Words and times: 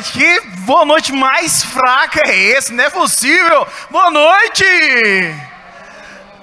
que 0.00 0.40
boa 0.66 0.84
noite 0.84 1.12
mais 1.12 1.62
fraca 1.62 2.22
é 2.28 2.34
esse? 2.34 2.72
Não 2.72 2.84
é 2.84 2.90
possível! 2.90 3.66
Boa 3.90 4.10
noite! 4.10 5.47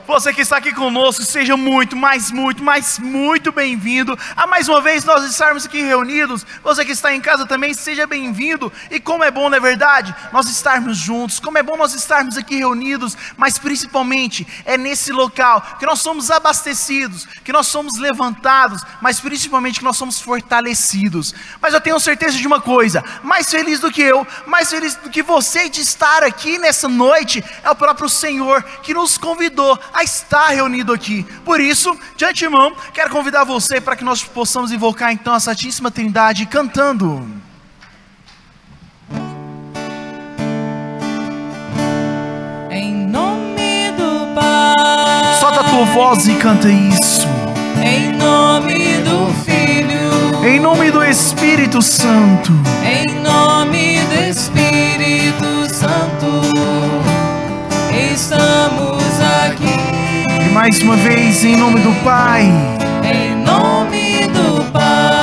Você 0.08 0.32
que 0.32 0.42
está 0.42 0.58
aqui 0.58 0.72
conosco, 0.72 1.24
seja 1.24 1.58
muito, 1.58 1.96
mais 1.96 2.30
muito, 2.30 2.64
mais 2.64 3.00
muito 3.00 3.52
bem-vindo 3.52 4.16
a 4.36 4.46
mais 4.46 4.70
uma 4.70 4.80
vez 4.80 5.04
nós 5.04 5.24
estarmos 5.24 5.66
aqui 5.66 5.82
reunidos. 5.82 6.46
Você 6.64 6.86
que 6.86 6.92
está 6.92 7.12
em 7.12 7.20
casa 7.20 7.44
também, 7.48 7.74
seja 7.74 8.06
bem-vindo. 8.06 8.72
E 8.92 9.00
como 9.00 9.24
é 9.24 9.32
bom, 9.32 9.50
na 9.50 9.58
é 9.58 9.60
verdade, 9.60 10.14
nós 10.32 10.48
estarmos 10.48 10.96
juntos, 10.96 11.40
como 11.40 11.58
é 11.58 11.64
bom 11.64 11.76
nós 11.76 11.96
estarmos 11.96 12.38
aqui 12.38 12.56
reunidos, 12.56 13.18
mas 13.36 13.58
principalmente 13.58 14.46
é 14.64 14.78
nesse 14.78 15.12
local 15.12 15.60
que 15.80 15.88
nós 15.88 16.02
somos 16.02 16.30
abastecidos, 16.30 17.28
que 17.44 17.52
nós 17.52 17.66
somos 17.66 17.98
levantados, 17.98 18.84
mas 19.02 19.20
principalmente 19.20 19.80
que 19.80 19.86
nós 19.86 19.98
somos 19.98 20.22
fortalecidos. 20.22 21.34
Mas 21.60 21.74
eu 21.74 21.82
tenho 21.82 22.00
certeza 22.00 22.38
de 22.38 22.46
uma 22.46 22.62
coisa: 22.62 23.04
mais 23.24 23.50
feliz 23.50 23.80
do 23.80 23.92
que 23.92 24.04
eu, 24.04 24.26
mais 24.46 24.70
feliz 24.70 24.94
do 24.96 25.10
que 25.10 25.24
você 25.24 25.68
de 25.68 25.82
estar 25.82 26.24
aqui 26.24 26.60
nessa 26.60 26.88
noite, 26.88 27.44
é 27.64 27.72
o 27.72 27.76
próprio 27.76 28.08
Senhor 28.08 28.62
que 28.84 28.94
nos 28.94 29.18
convidou 29.18 29.80
a 29.96 30.04
estar 30.04 30.50
reunido 30.50 30.92
aqui. 30.92 31.24
Por 31.46 31.62
isso, 31.62 31.98
de 32.18 32.26
antemão, 32.26 32.76
quero 32.94 33.10
convidar 33.10 33.46
você 33.46 33.80
para 33.80 33.96
que 33.96 34.04
nós 34.04 34.22
possamos 34.22 34.72
invocar 34.74 35.14
então 35.14 35.34
a 35.34 35.40
Santíssima 35.40 35.90
Trindade 35.90 36.46
cantando. 36.46 37.26
Em 42.70 43.08
nome 43.08 43.92
do 43.94 44.36
Pai. 44.36 45.40
Solta 45.40 45.62
a 45.62 45.64
tua 45.64 45.86
voz 45.86 46.28
e 46.28 46.36
canta 46.36 46.68
isso. 46.68 47.26
Em 47.82 48.12
nome 48.12 48.98
do 48.98 49.34
Filho. 49.46 50.46
Em 50.46 50.60
nome 50.60 50.92
do 50.92 51.02
Espírito 51.06 51.82
Santo. 51.82 52.52
Em 52.84 53.22
nome 53.22 54.00
do 54.02 54.30
Espírito 54.30 55.74
Santo. 55.74 56.42
Estamos 58.14 59.05
mais 60.56 60.82
uma 60.82 60.96
vez, 60.96 61.44
em 61.44 61.58
nome 61.58 61.82
do 61.82 61.92
Pai. 62.02 62.46
Em 63.04 63.36
nome 63.36 64.26
do 64.30 64.72
Pai. 64.72 65.15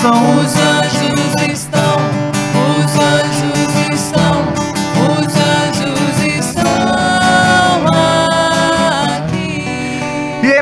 Estão. 0.00 0.49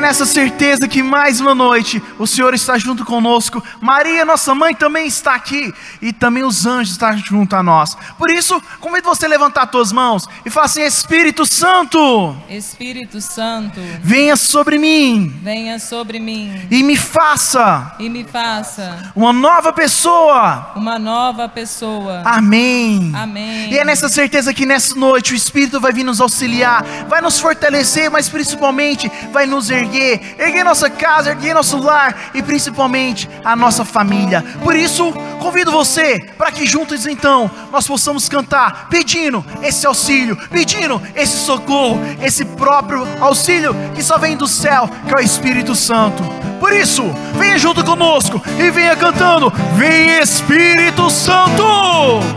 Essa 0.09 0.25
certeza 0.25 0.87
que 0.87 1.03
mais 1.03 1.39
uma 1.39 1.53
noite 1.53 2.01
o 2.17 2.25
Senhor 2.25 2.55
está 2.55 2.79
junto 2.79 3.05
conosco. 3.05 3.63
Maria, 3.79 4.25
nossa 4.25 4.55
mãe, 4.55 4.73
também 4.73 5.05
está 5.05 5.35
aqui. 5.35 5.71
E 6.01 6.11
também 6.11 6.43
os 6.43 6.65
anjos 6.65 6.93
estão 6.93 7.15
junto 7.15 7.55
a 7.55 7.61
nós. 7.61 7.95
Por 8.17 8.31
isso, 8.31 8.59
convido 8.79 9.07
você 9.07 9.27
a 9.27 9.29
levantar 9.29 9.65
as 9.65 9.69
tuas 9.69 9.91
mãos 9.91 10.27
e 10.43 10.49
falar 10.49 10.65
assim: 10.65 10.81
Espírito 10.81 11.45
Santo. 11.45 12.35
Espírito 12.49 13.21
Santo. 13.21 13.79
Venha 14.01 14.35
sobre 14.35 14.79
mim. 14.79 15.31
Venha 15.43 15.77
sobre 15.77 16.19
mim. 16.19 16.67
E 16.71 16.81
me 16.81 16.97
faça. 16.97 17.95
E 17.99 18.09
me 18.09 18.23
faça. 18.23 19.11
Uma 19.15 19.31
nova 19.31 19.71
pessoa. 19.71 20.71
Uma 20.75 20.97
nova 20.97 21.47
pessoa. 21.47 22.23
Amém. 22.25 23.11
Amém. 23.15 23.71
E 23.71 23.77
é 23.77 23.85
nessa 23.85 24.09
certeza 24.09 24.55
que 24.55 24.65
nessa 24.65 24.95
noite 24.95 25.33
o 25.33 25.35
Espírito 25.35 25.79
vai 25.79 25.93
vir 25.93 26.03
nos 26.03 26.19
auxiliar, 26.19 26.83
vai 27.07 27.21
nos 27.21 27.39
fortalecer, 27.39 28.09
mas 28.09 28.27
principalmente 28.27 29.11
vai 29.31 29.45
nos 29.45 29.69
erguer 29.69 29.98
erguer, 29.99 30.35
erguer 30.39 30.63
nossa 30.63 30.89
casa, 30.89 31.31
erguer 31.31 31.53
nosso 31.53 31.77
lar 31.77 32.31
e 32.33 32.41
principalmente 32.41 33.29
a 33.43 33.55
nossa 33.55 33.83
família. 33.83 34.43
Por 34.63 34.75
isso, 34.75 35.11
convido 35.39 35.71
você 35.71 36.19
para 36.37 36.51
que 36.51 36.65
juntos 36.65 37.05
então 37.05 37.49
nós 37.71 37.87
possamos 37.87 38.29
cantar, 38.29 38.87
pedindo 38.89 39.43
esse 39.61 39.85
auxílio, 39.85 40.37
pedindo 40.49 41.01
esse 41.15 41.37
socorro, 41.45 41.99
esse 42.21 42.45
próprio 42.45 43.07
auxílio 43.19 43.75
que 43.95 44.03
só 44.03 44.17
vem 44.17 44.37
do 44.37 44.47
céu, 44.47 44.89
que 45.07 45.13
é 45.13 45.17
o 45.17 45.19
Espírito 45.19 45.75
Santo. 45.75 46.48
Por 46.59 46.73
isso, 46.73 47.03
venha 47.35 47.57
junto 47.57 47.83
conosco 47.83 48.41
e 48.57 48.69
venha 48.69 48.95
cantando: 48.95 49.51
Vem 49.75 50.19
Espírito 50.19 51.09
Santo! 51.09 51.63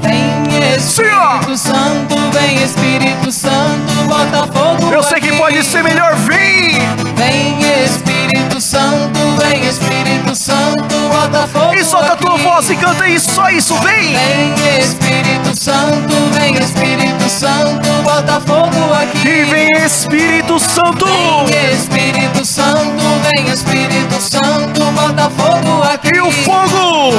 Vem 0.00 0.42
Espírito 0.76 1.56
Sim, 1.56 1.56
Santo, 1.56 2.16
vem 2.32 2.62
Espírito 2.62 3.32
Santo, 3.32 3.92
bota 4.06 4.46
fogo. 4.52 4.92
Eu 4.92 5.02
sei 5.02 5.20
que 5.20 5.32
pode 5.32 5.62
ser 5.64 5.82
melhor, 5.82 6.14
vem! 6.16 6.78
Vem 7.16 7.58
Espírito 7.84 8.60
Santo, 8.60 9.18
vem 9.38 9.66
Espírito 9.66 10.34
Santo, 10.34 10.94
bota 11.10 11.46
fogo. 11.48 11.74
E 11.74 11.84
solta 11.84 12.12
a 12.12 12.16
tua 12.16 12.36
voz 12.36 12.70
e 12.70 12.76
canta 12.76 13.08
isso, 13.08 13.34
só 13.34 13.48
isso, 13.50 13.74
vem! 13.80 14.14
Vem 14.14 14.78
Espírito 14.78 15.31
Santo, 15.54 16.14
vem 16.38 16.54
Espírito 16.54 17.28
Santo, 17.28 17.88
bota 18.02 18.40
fogo 18.40 18.94
aqui. 18.94 19.28
E 19.28 19.44
vem 19.44 19.68
Espírito 19.84 20.58
Santo! 20.58 21.06
Vem 21.46 21.72
Espírito 21.72 22.44
Santo, 22.44 23.02
vem 23.22 23.48
Espírito 23.48 24.20
Santo, 24.20 24.84
bota 24.92 25.30
fogo 25.30 25.82
aqui. 25.82 26.10
E 26.14 26.20
o 26.20 26.30
fogo! 26.30 27.10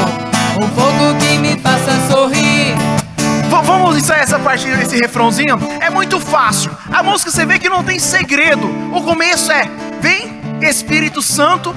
O 0.58 0.68
fogo 0.76 1.16
que 1.20 1.38
me 1.38 1.58
faça 1.58 1.92
sorrir. 2.10 2.76
Vamos 3.66 3.98
ensaiar 3.98 4.24
essa 4.24 4.40
parte 4.40 4.68
desse 4.68 4.98
refrãozinho? 4.98 5.60
É 5.80 5.90
muito 5.90 6.20
fácil. 6.20 6.72
A 6.92 7.04
música 7.04 7.32
você 7.32 7.46
vê 7.46 7.60
que 7.60 7.70
não 7.70 7.84
tem 7.84 8.00
segredo. 8.00 8.68
O 8.94 9.02
começo 9.02 9.52
é: 9.52 9.70
vem 10.02 10.42
Espírito 10.62 11.22
Santo 11.22 11.76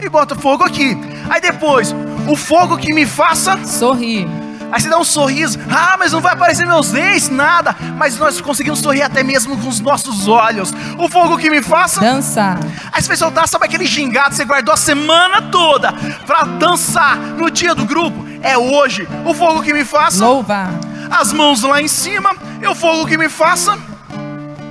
e 0.00 0.08
bota 0.08 0.34
fogo 0.34 0.64
aqui. 0.64 0.96
Aí 1.28 1.40
depois, 1.40 1.94
o 2.26 2.34
fogo 2.34 2.76
que 2.78 2.94
me 2.94 3.04
faça 3.04 3.58
sorrir. 3.64 4.47
Aí 4.70 4.80
você 4.80 4.88
dá 4.88 4.98
um 4.98 5.04
sorriso, 5.04 5.58
ah, 5.70 5.96
mas 5.98 6.12
não 6.12 6.20
vai 6.20 6.34
aparecer 6.34 6.66
meus 6.66 6.90
dentes, 6.90 7.28
nada. 7.28 7.74
Mas 7.96 8.18
nós 8.18 8.40
conseguimos 8.40 8.80
sorrir 8.80 9.02
até 9.02 9.22
mesmo 9.22 9.56
com 9.56 9.68
os 9.68 9.80
nossos 9.80 10.28
olhos. 10.28 10.72
O 10.98 11.08
fogo 11.08 11.38
que 11.38 11.48
me 11.50 11.62
faça 11.62 12.00
dançar. 12.00 12.58
Aí 12.92 13.00
você 13.00 13.08
vai 13.08 13.16
soltar, 13.16 13.48
sabe 13.48 13.64
aquele 13.64 13.86
gingado 13.86 14.30
que 14.30 14.36
você 14.36 14.44
guardou 14.44 14.74
a 14.74 14.76
semana 14.76 15.42
toda 15.42 15.92
para 16.26 16.44
dançar 16.44 17.16
no 17.16 17.50
dia 17.50 17.74
do 17.74 17.84
grupo? 17.84 18.26
É 18.42 18.56
hoje. 18.58 19.08
O 19.24 19.34
fogo 19.34 19.62
que 19.62 19.72
me 19.72 19.84
faça 19.84 20.24
louvar. 20.24 20.70
As 21.10 21.32
mãos 21.32 21.62
lá 21.62 21.80
em 21.80 21.88
cima, 21.88 22.30
e 22.62 22.66
o 22.66 22.74
fogo 22.74 23.06
que 23.06 23.16
me 23.16 23.28
faça 23.28 23.78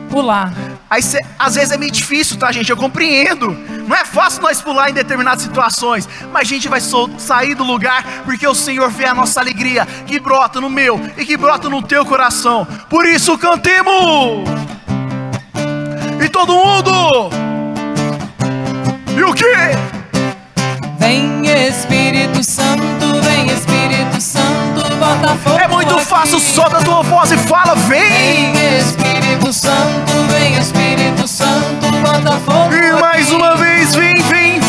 pular. 0.10 0.54
Aí 0.90 1.02
cê, 1.02 1.20
às 1.38 1.56
vezes 1.56 1.72
é 1.72 1.78
meio 1.78 1.92
difícil, 1.92 2.38
tá, 2.38 2.52
gente? 2.52 2.70
Eu 2.70 2.78
compreendo. 2.78 3.52
Não 3.88 3.96
é 3.96 4.06
fácil 4.06 4.42
nós 4.42 4.62
pular 4.62 4.90
em 4.90 4.94
determinadas 4.94 5.44
situações, 5.44 6.08
mas 6.32 6.42
a 6.42 6.46
gente 6.46 6.70
vai 6.70 6.80
sair 7.18 7.56
do 7.56 7.64
lugar 7.64 8.04
porque 8.24 8.48
o 8.48 8.56
Senhor 8.56 8.90
vê 8.90 9.06
a 9.06 9.14
nossa 9.14 9.40
alegria 9.40 9.86
que 10.06 10.20
brota 10.20 10.62
no 10.62 10.70
meu 10.70 11.00
e 11.18 11.26
que 11.26 11.36
brota 11.36 11.70
no 11.70 11.82
teu 11.82 12.06
coração. 12.06 12.66
Por 12.90 13.06
isso 13.06 13.38
cantemos! 13.38 14.48
E 16.24 16.30
todo 16.30 16.54
mundo! 16.54 17.30
E 19.18 19.24
o 19.24 19.34
que? 19.34 19.46
Vem 21.00 21.42
Espírito 21.68 22.44
Santo, 22.44 23.22
vem 23.24 23.48
Espírito 23.48 24.20
Santo, 24.20 24.67
bota 24.98 25.36
fogo. 25.44 25.60
É 25.60 25.68
muito 25.68 25.98
fácil, 26.00 26.40
solta 26.40 26.78
a 26.78 26.84
tua 26.84 27.02
voz 27.04 27.32
e 27.32 27.38
fala, 27.38 27.76
vem! 27.76 28.54
Vem 28.54 28.78
Espírito 28.78 29.54
Santo, 29.54 30.14
vem 30.30 30.58
Espírito 30.58 31.28
Santo, 31.28 31.88
bota 32.02 32.38
fogo. 32.40 32.74
E 32.74 32.92
mais 33.00 33.32
uma 33.32 33.56
vez, 33.56 33.96
vem, 33.96 34.14
vem, 34.16 34.60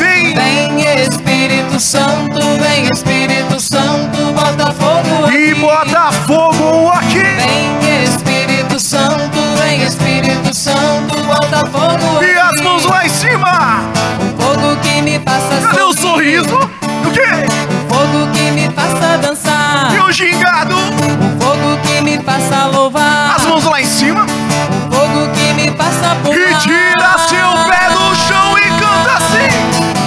pular. 26.17 26.37
E 26.39 26.55
tira 26.57 27.19
seu 27.29 27.51
pé 27.69 27.89
do 27.91 28.15
chão 28.15 28.59
e 28.59 28.69
canta 28.81 29.13
assim. 29.17 29.51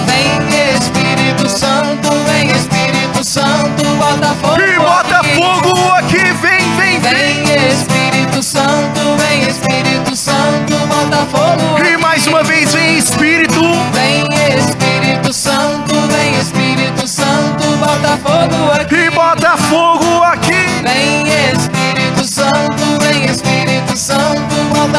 Vem 0.05 0.75
Espírito 0.75 1.49
Santo, 1.49 2.09
vem 2.25 2.47
Espírito 2.51 3.23
Santo, 3.23 3.83
bota 3.97 4.33
fogo 4.41 4.61
E 4.61 4.79
bota 4.79 5.17
aqui. 5.17 5.35
fogo 5.35 5.91
aqui. 5.93 6.17
Vem, 6.17 6.75
vem, 6.75 6.99
vem. 6.99 7.43
Vem 7.43 7.69
Espírito 7.71 8.43
Santo, 8.43 9.15
vem 9.17 9.47
Espírito 9.47 10.15
Santo, 10.15 10.73
bota 10.87 11.25
fogo 11.31 11.79
E 11.85 11.97
mais 11.97 12.25
uma 12.27 12.43
vez 12.43 12.73
vem 12.73 12.97
Espírito. 12.97 13.61
Vem 13.93 14.25
Espírito 14.57 15.33
Santo, 15.33 15.93
vem 16.07 16.39
Espírito 16.39 17.07
Santo, 17.07 17.67
bota 17.77 18.17
fogo 18.17 18.71
aqui. 18.71 19.00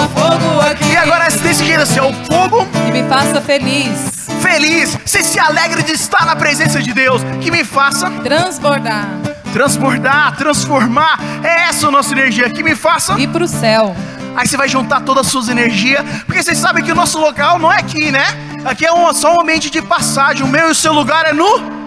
Fogo 0.08 0.60
aqui. 0.60 0.92
E 0.92 0.96
agora 0.96 1.30
desse 1.30 1.64
jeito 1.64 1.82
assim, 1.82 2.00
ó, 2.00 2.08
o 2.08 2.14
fogo 2.30 2.66
que 2.86 2.92
me 2.92 3.08
faça 3.08 3.40
feliz, 3.40 4.28
feliz. 4.40 4.98
Você 5.04 5.22
se 5.22 5.38
alegre 5.38 5.82
de 5.82 5.92
estar 5.92 6.24
na 6.24 6.36
presença 6.36 6.80
de 6.80 6.92
Deus. 6.92 7.22
Que 7.40 7.50
me 7.50 7.64
faça 7.64 8.10
transbordar, 8.22 9.06
transbordar, 9.52 10.36
transformar. 10.36 11.18
É 11.42 11.68
essa 11.68 11.88
a 11.88 11.90
nossa 11.90 12.12
energia. 12.12 12.50
Que 12.50 12.62
me 12.62 12.74
faça. 12.74 13.18
ir 13.18 13.28
pro 13.28 13.46
céu. 13.46 13.94
Aí 14.34 14.46
você 14.46 14.56
vai 14.56 14.68
juntar 14.68 15.00
todas 15.02 15.26
as 15.26 15.32
suas 15.32 15.48
energias. 15.48 16.02
Porque 16.26 16.42
vocês 16.42 16.58
sabem 16.58 16.82
que 16.82 16.92
o 16.92 16.94
nosso 16.94 17.18
local 17.18 17.58
não 17.58 17.70
é 17.72 17.78
aqui, 17.78 18.10
né? 18.10 18.24
Aqui 18.64 18.86
é 18.86 18.92
um, 18.92 19.12
só 19.12 19.36
um 19.36 19.40
ambiente 19.40 19.70
de 19.70 19.82
passagem. 19.82 20.42
O 20.42 20.48
meu 20.48 20.68
e 20.68 20.70
o 20.70 20.74
seu 20.74 20.92
lugar 20.92 21.26
é 21.26 21.32
no. 21.32 21.82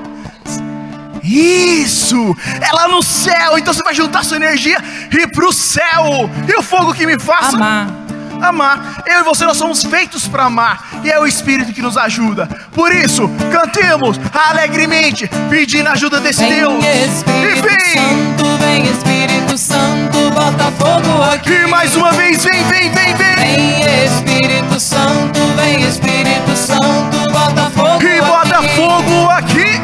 Isso! 1.23 2.37
É 2.61 2.71
lá 2.71 2.87
no 2.87 3.01
céu. 3.01 3.57
Então 3.57 3.73
você 3.73 3.83
vai 3.83 3.95
juntar 3.95 4.23
sua 4.23 4.37
energia 4.37 4.77
e 5.11 5.21
ir 5.21 5.27
pro 5.31 5.51
céu. 5.51 6.29
E 6.47 6.55
o 6.55 6.61
fogo 6.61 6.93
que 6.93 7.05
me 7.05 7.19
faça. 7.19 7.55
Amar. 7.55 8.04
Amar. 8.41 9.03
Eu 9.05 9.21
e 9.21 9.23
você 9.23 9.45
nós 9.45 9.57
somos 9.57 9.83
feitos 9.83 10.27
para 10.27 10.45
amar 10.45 10.83
e 11.03 11.09
é 11.09 11.19
o 11.19 11.27
Espírito 11.27 11.73
que 11.73 11.81
nos 11.81 11.97
ajuda. 11.97 12.47
Por 12.73 12.93
isso, 12.93 13.29
cantemos 13.51 14.19
alegremente, 14.33 15.29
pedindo 15.49 15.87
a 15.87 15.93
ajuda 15.93 16.19
desse 16.19 16.41
Vem 16.41 16.55
Deus. 16.55 16.83
E 16.83 17.05
Espírito 17.07 17.67
vem! 17.67 17.95
Santo, 17.95 18.57
vem 18.59 18.83
Espírito 18.83 19.57
Santo, 19.57 20.29
bota 20.31 20.71
fogo 20.71 21.23
aqui. 21.23 21.51
E 21.51 21.67
mais 21.67 21.95
uma 21.95 22.11
vez, 22.11 22.43
vem, 22.43 22.63
vem, 22.65 22.91
vem, 22.91 23.15
vem! 23.15 23.35
Vem 23.35 24.05
Espírito 24.05 24.79
Santo, 24.79 25.39
vem 25.55 25.81
Espírito 25.87 26.55
Santo, 26.55 27.31
bota 27.31 27.69
fogo 27.71 28.03
E 28.03 28.21
bota 28.21 28.57
aqui. 28.57 28.67
fogo 28.75 29.29
aqui. 29.29 29.81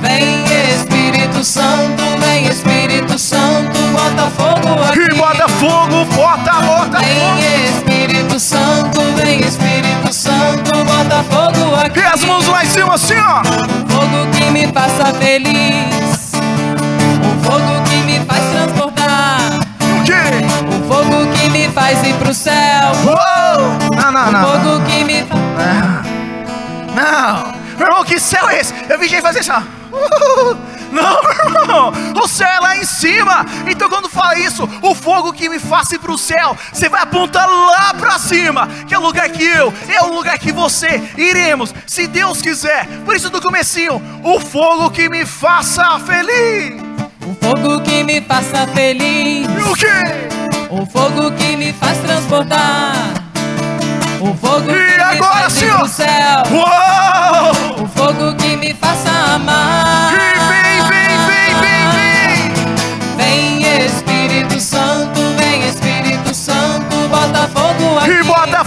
Vem 0.00 0.44
Espírito 0.74 1.42
Santo, 1.44 2.02
vem 2.20 2.46
Espírito 2.46 3.18
Santo, 3.18 3.73
bota 3.94 4.30
fogo 4.36 4.82
aqui. 4.88 4.98
E 5.00 5.14
bota 5.14 5.48
fogo, 5.48 6.04
bota, 6.16 6.52
bota 6.52 6.98
fogo. 6.98 7.36
Vem 7.40 7.64
Espírito 7.68 8.40
Santo, 8.40 9.00
vem 9.16 9.40
Espírito 9.40 10.12
Santo, 10.12 10.72
bota 10.84 11.22
fogo 11.30 11.74
aqui. 11.76 12.00
E 12.00 12.04
as 12.04 12.24
mãos 12.24 12.46
lá 12.48 12.64
em 12.64 12.68
cima 12.68 12.94
assim, 12.94 13.14
ó. 13.18 13.42
Fogo 13.92 14.30
que 14.32 14.44
me 14.50 14.66
faça 14.68 15.12
feliz. 15.14 16.32
O 17.22 17.44
fogo 17.44 17.82
que 17.88 17.96
me 18.04 18.20
faz 18.26 18.44
transportar. 18.52 19.40
O 19.80 20.04
quê? 20.04 20.12
O 20.68 20.92
fogo 20.92 21.26
que 21.32 21.48
me 21.50 21.68
faz 21.68 22.02
ir 22.04 22.14
pro 22.14 22.34
céu. 22.34 22.92
Uou! 23.06 23.94
Não, 23.96 24.12
não, 24.12 24.28
O 24.28 24.32
não. 24.32 24.42
fogo 24.42 24.84
que 24.86 25.04
me 25.04 25.22
faz. 25.24 26.04
Não. 26.94 27.54
Meu 27.78 27.88
irmão, 27.88 28.04
que 28.04 28.20
céu 28.20 28.48
é 28.48 28.60
esse? 28.60 28.72
Eu 28.88 28.98
vi 28.98 29.08
gente 29.08 29.22
fazer 29.22 29.40
isso, 29.40 29.52
ó. 29.52 29.62
Não, 30.94 31.60
irmão, 31.60 31.92
o 32.22 32.28
céu 32.28 32.48
é 32.48 32.60
lá 32.60 32.76
em 32.76 32.84
cima. 32.84 33.44
Então, 33.66 33.88
quando 33.88 34.08
fala 34.08 34.38
isso, 34.38 34.68
o 34.80 34.94
fogo 34.94 35.32
que 35.32 35.48
me 35.48 35.58
faça 35.58 35.96
ir 35.96 35.98
pro 35.98 36.16
céu, 36.16 36.56
você 36.72 36.88
vai 36.88 37.02
apontar 37.02 37.48
lá 37.48 37.92
pra 37.94 38.18
cima, 38.18 38.68
que 38.86 38.94
é 38.94 38.98
o 38.98 39.02
lugar 39.02 39.28
que 39.28 39.44
eu, 39.44 39.72
é 39.88 40.02
o 40.04 40.14
lugar 40.14 40.38
que 40.38 40.52
você 40.52 41.02
iremos, 41.16 41.74
se 41.86 42.06
Deus 42.06 42.40
quiser. 42.40 42.86
Por 43.04 43.16
isso, 43.16 43.28
do 43.28 43.42
comecinho, 43.42 44.00
o 44.22 44.40
fogo 44.40 44.90
que 44.90 45.08
me 45.08 45.26
faça 45.26 45.98
feliz. 46.00 46.80
O 47.26 47.34
fogo 47.42 47.80
que 47.80 48.04
me 48.04 48.20
faça 48.20 48.66
feliz. 48.68 49.46
O 49.66 49.74
quê? 49.74 49.86
O 50.70 50.86
fogo 50.86 51.32
que 51.32 51.56
me 51.56 51.72
faz 51.72 51.98
transportar. 51.98 52.94
O 54.20 54.34
fogo 54.36 54.70
E 54.70 54.74
que 54.74 54.96
me 54.96 55.02
agora 55.02 55.34
faz 55.34 55.52
sim, 55.52 55.66
ir 55.66 55.74
pro 55.74 55.88
céu. 55.88 56.42
Uou! 56.50 57.84
O 57.84 57.88
fogo 57.88 58.34
que 58.36 58.56
me 58.56 58.74
faça 58.74 59.10
amar. 59.34 60.14
E 60.14 60.43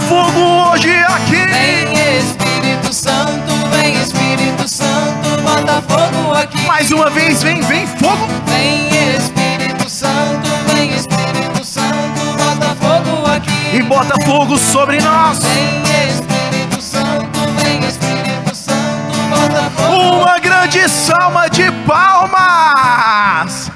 fogo 0.08 0.40
hoje 0.40 0.90
aqui. 1.04 1.36
Vem 1.36 1.92
Espírito 2.18 2.92
Santo, 2.92 3.52
vem 3.70 3.94
Espírito 4.00 4.66
Santo, 4.66 5.42
bota 5.42 5.82
fogo 5.82 6.32
aqui. 6.32 6.60
Mais 6.66 6.90
uma 6.90 7.10
vez, 7.10 7.42
vem, 7.42 7.60
vem, 7.62 7.86
fogo. 7.86 8.26
Vem 8.46 8.88
Espírito 9.14 9.88
Santo, 9.88 10.48
vem 10.72 10.94
Espírito 10.94 11.64
Santo, 11.64 12.20
bota 12.38 12.74
fogo 12.76 13.30
aqui. 13.30 13.76
E 13.76 13.82
bota 13.82 14.14
fogo 14.24 14.56
sobre 14.56 14.98
nós. 15.00 15.40
Vem 15.40 15.82
Espírito 16.08 16.80
Santo, 16.80 17.38
vem 17.62 17.78
Espírito 17.86 18.54
Santo, 18.54 19.18
bota 19.28 19.70
fogo. 19.76 20.22
Uma 20.22 20.38
grande 20.38 20.88
salva 20.88 21.48
de 21.50 21.70
palmas. 21.86 23.70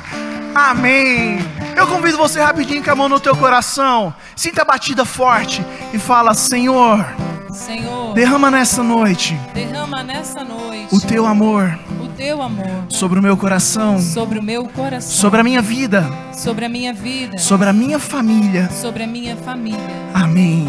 Amém. 0.55 1.52
Eu 1.77 1.87
convido 1.87 2.19
você 2.19 2.41
rapidinho 2.41 2.83
com 2.83 2.91
a 2.91 2.95
mão 2.95 3.09
no 3.09 3.21
teu 3.21 3.37
coração. 3.37 4.15
Sinta 4.37 4.63
a 4.63 4.65
batida 4.65 5.05
forte 5.05 5.65
e 5.93 5.99
fala: 5.99 6.35
Senhor, 6.35 7.05
Senhor, 7.53 8.15
derrama 8.15 8.51
nessa 8.51 8.83
noite 8.83 9.39
derrama 9.53 10.03
nessa 10.03 10.43
noite 10.43 10.95
o 10.95 11.01
teu 11.01 11.27
amor 11.27 11.79
o 12.01 12.09
teu 12.09 12.41
amor 12.41 12.85
sobre 12.89 13.19
o 13.19 13.23
meu 13.23 13.37
coração, 13.37 13.99
sobre 14.01 14.39
o 14.39 14.43
meu 14.43 14.67
coração, 14.69 15.11
sobre 15.11 15.41
a 15.41 15.45
minha 15.45 15.61
vida, 15.61 16.09
sobre 16.33 16.65
a 16.65 16.69
minha 16.69 16.93
vida, 16.93 17.39
sobre 17.39 17.69
a 17.69 17.73
minha 17.73 17.99
família. 17.99 18.71
sobre 18.71 19.03
a 19.03 19.07
minha 19.07 19.37
família. 19.37 19.79
Amém. 20.15 20.69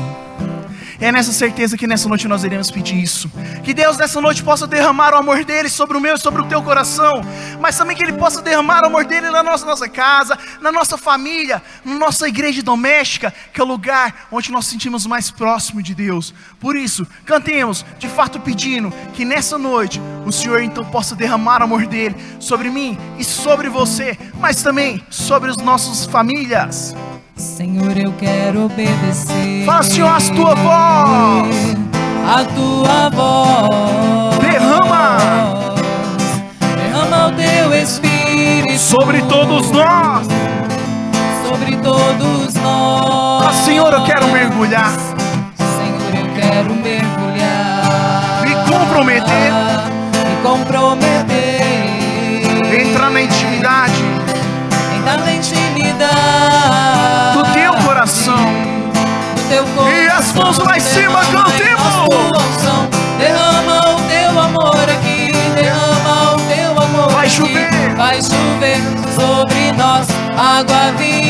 É 0.99 1.11
nessa 1.11 1.31
certeza 1.31 1.77
que 1.77 1.87
nessa 1.87 2.07
noite 2.07 2.27
nós 2.27 2.43
iremos 2.43 2.71
pedir 2.71 3.01
isso. 3.01 3.29
Que 3.63 3.73
Deus 3.73 3.97
nessa 3.97 4.21
noite 4.21 4.43
possa 4.43 4.67
derramar 4.67 5.13
o 5.13 5.17
amor 5.17 5.43
dele 5.43 5.69
sobre 5.69 5.97
o 5.97 6.01
meu 6.01 6.15
e 6.15 6.19
sobre 6.19 6.41
o 6.41 6.45
teu 6.45 6.61
coração. 6.61 7.21
Mas 7.59 7.77
também 7.77 7.95
que 7.95 8.03
ele 8.03 8.13
possa 8.13 8.41
derramar 8.41 8.83
o 8.83 8.87
amor 8.87 9.05
dele 9.05 9.29
na 9.29 9.43
nossa, 9.43 9.65
nossa 9.65 9.89
casa, 9.89 10.37
na 10.61 10.71
nossa 10.71 10.97
família, 10.97 11.61
na 11.83 11.95
nossa 11.95 12.27
igreja 12.27 12.61
doméstica, 12.61 13.33
que 13.53 13.59
é 13.59 13.63
o 13.63 13.67
lugar 13.67 14.27
onde 14.31 14.51
nós 14.51 14.65
sentimos 14.67 15.05
mais 15.05 15.31
próximo 15.31 15.81
de 15.81 15.95
Deus. 15.95 16.33
Por 16.59 16.75
isso, 16.75 17.05
cantemos, 17.25 17.85
de 17.97 18.07
fato 18.07 18.39
pedindo 18.39 18.91
que 19.13 19.25
nessa 19.25 19.57
noite 19.57 20.01
o 20.25 20.31
Senhor 20.31 20.61
então 20.61 20.85
possa 20.85 21.15
derramar 21.15 21.61
o 21.61 21.63
amor 21.63 21.85
dele 21.85 22.15
sobre 22.39 22.69
mim 22.69 22.97
e 23.17 23.23
sobre 23.23 23.69
você, 23.69 24.17
mas 24.39 24.61
também 24.61 25.03
sobre 25.09 25.49
as 25.49 25.57
nossas 25.57 26.05
famílias. 26.05 26.95
Senhor, 27.35 27.97
eu 27.97 28.13
quero 28.13 28.65
obedecer. 28.65 29.65
Senhor, 29.83 30.07
a 30.09 30.19
tua 30.19 30.55
voz. 30.55 31.75
A 32.27 32.43
tua 32.55 33.09
voz. 33.09 34.39
Derrama. 34.39 35.17
Derrama 36.75 37.27
o 37.27 37.31
teu 37.31 37.73
espírito. 37.81 38.79
sobre 38.79 39.21
todos 39.23 39.71
nós. 39.71 40.27
Sobre 41.47 41.75
todos 41.77 42.53
nós. 42.55 43.47
Ah, 43.47 43.53
Senhor, 43.65 43.91
eu 43.93 44.03
quero 44.03 44.27
mergulhar, 44.29 44.91
Senhor, 45.57 46.15
eu 46.15 46.41
quero 46.41 46.73
mergulhar. 46.75 48.41
me 48.43 48.55
comprometer, 48.71 49.51
Me 50.13 50.41
comprometer. 50.43 51.32
Intimidade. 55.43 57.37
do 57.37 57.43
teu 57.53 57.73
coração. 57.85 58.35
do 59.35 59.41
teu 59.49 59.65
E 59.91 60.07
as 60.07 60.31
mãos 60.33 60.57
lá 60.57 60.77
em 60.77 60.79
cima, 60.79 61.19
cantemos. 61.25 61.83
Derrama 63.17 63.95
o 63.95 64.01
teu 64.07 64.39
amor 64.39 64.89
aqui, 64.89 65.31
derrama 65.55 66.33
o 66.35 66.39
teu 66.47 66.71
amor 66.83 67.09
Vai 67.11 67.27
aqui. 67.27 67.35
chover. 67.35 67.95
vai 67.95 68.21
chover 68.21 68.81
sobre 69.15 69.71
nós, 69.73 70.07
água 70.37 70.91
viva. 70.97 71.22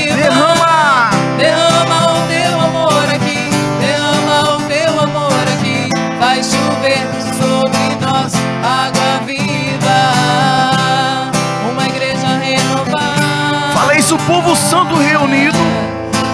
Povo 14.28 14.56
santo 14.56 14.96
reunido, 14.96 15.58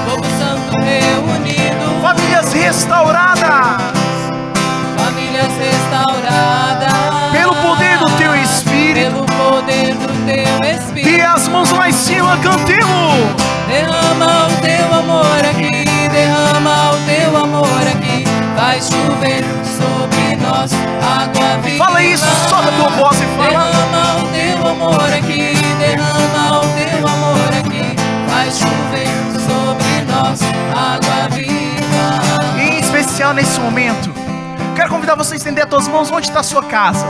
Povo 0.06 0.24
santo 0.40 0.78
reunido, 0.80 2.02
famílias 2.02 2.54
restauradas, 2.54 3.82
famílias 4.98 5.52
restauradas. 5.58 7.32
pelo 7.32 7.56
poder 7.56 7.98
do 8.00 8.10
teu 8.18 8.36
Espírito. 8.36 9.12
Pelo 9.12 9.26
poder 9.26 9.94
do 9.96 10.08
teu 10.26 10.70
Espírito. 10.72 11.10
E 11.10 11.22
as 11.22 11.48
mãos 11.48 11.72
lá 11.72 11.90
em 11.90 11.94
cima, 11.94 12.38
cantemos. 12.38 12.90
Derrama 13.68 14.48
o 14.48 14.62
teu 14.62 15.00
amor 15.00 15.40
aqui, 15.52 15.86
derrama 16.10 16.92
o 16.92 16.98
teu 17.06 17.38
amor 17.38 17.82
aqui. 17.96 18.24
Vai 18.56 18.80
chover 18.82 19.44
sobre 19.78 20.36
nós 20.38 20.72
água 21.04 21.58
viva. 21.64 21.86
Fala 21.86 22.04
isso, 22.04 22.26
solta 22.50 22.70
a 22.70 22.72
tua 22.72 22.90
voz 22.90 23.22
e 23.22 23.26
fala. 23.38 23.50
Derrama 23.50 24.24
o 24.24 24.28
teu 24.30 24.68
amor 24.72 25.14
aqui, 25.14 25.54
derrama 25.80 26.39
Chover 28.52 29.08
sobre 29.48 30.12
nós 30.12 30.40
água 30.76 31.30
viva. 31.36 32.58
E 32.58 32.78
em 32.78 32.80
especial 32.80 33.32
nesse 33.32 33.60
momento, 33.60 34.12
quero 34.76 34.90
convidar 34.90 35.14
você 35.14 35.36
a 35.36 35.38
estender 35.38 35.64
as 35.66 35.70
tuas 35.70 35.88
mãos 35.88 36.10
onde 36.12 36.30
está 36.30 36.40
a 36.40 36.44
sua 36.44 36.64
casa, 36.64 37.06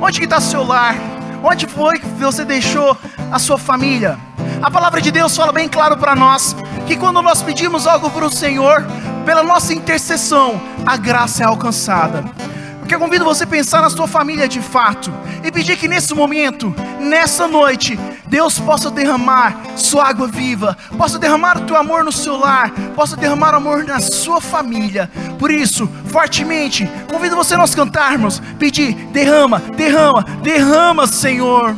onde 0.00 0.22
está 0.22 0.40
seu 0.40 0.62
lar, 0.62 0.94
onde 1.42 1.66
foi 1.66 1.98
que 1.98 2.06
você 2.06 2.44
deixou 2.44 2.96
a 3.32 3.40
sua 3.40 3.58
família. 3.58 4.16
A 4.62 4.70
palavra 4.70 5.00
de 5.00 5.10
Deus 5.10 5.36
fala 5.36 5.52
bem 5.52 5.68
claro 5.68 5.96
para 5.96 6.14
nós 6.14 6.54
que 6.86 6.96
quando 6.96 7.20
nós 7.22 7.42
pedimos 7.42 7.86
algo 7.86 8.08
para 8.10 8.26
o 8.26 8.30
Senhor, 8.30 8.86
pela 9.24 9.42
nossa 9.42 9.74
intercessão, 9.74 10.60
a 10.86 10.96
graça 10.96 11.42
é 11.42 11.46
alcançada. 11.46 12.24
Porque 12.78 12.94
eu 12.94 13.00
convido 13.00 13.24
você 13.24 13.44
a 13.44 13.46
pensar 13.46 13.82
na 13.82 13.90
sua 13.90 14.06
família 14.06 14.48
de 14.48 14.60
fato 14.60 15.12
e 15.42 15.50
pedir 15.50 15.76
que 15.76 15.88
nesse 15.88 16.14
momento, 16.14 16.74
nessa 17.00 17.46
noite, 17.46 17.98
Deus 18.28 18.58
possa 18.58 18.90
derramar 18.90 19.56
sua 19.76 20.08
água 20.08 20.28
viva, 20.28 20.76
possa 20.96 21.18
derramar 21.18 21.56
o 21.56 21.62
teu 21.62 21.76
amor 21.76 22.04
no 22.04 22.12
seu 22.12 22.36
lar, 22.36 22.70
possa 22.94 23.16
derramar 23.16 23.54
amor 23.54 23.84
na 23.84 24.00
sua 24.00 24.40
família. 24.40 25.10
Por 25.38 25.50
isso, 25.50 25.88
fortemente, 26.06 26.88
convido 27.10 27.36
você 27.36 27.54
a 27.54 27.58
nós 27.58 27.74
cantarmos, 27.74 28.40
pedir: 28.58 28.94
derrama, 29.12 29.60
derrama, 29.76 30.24
derrama, 30.42 31.06
Senhor. 31.06 31.74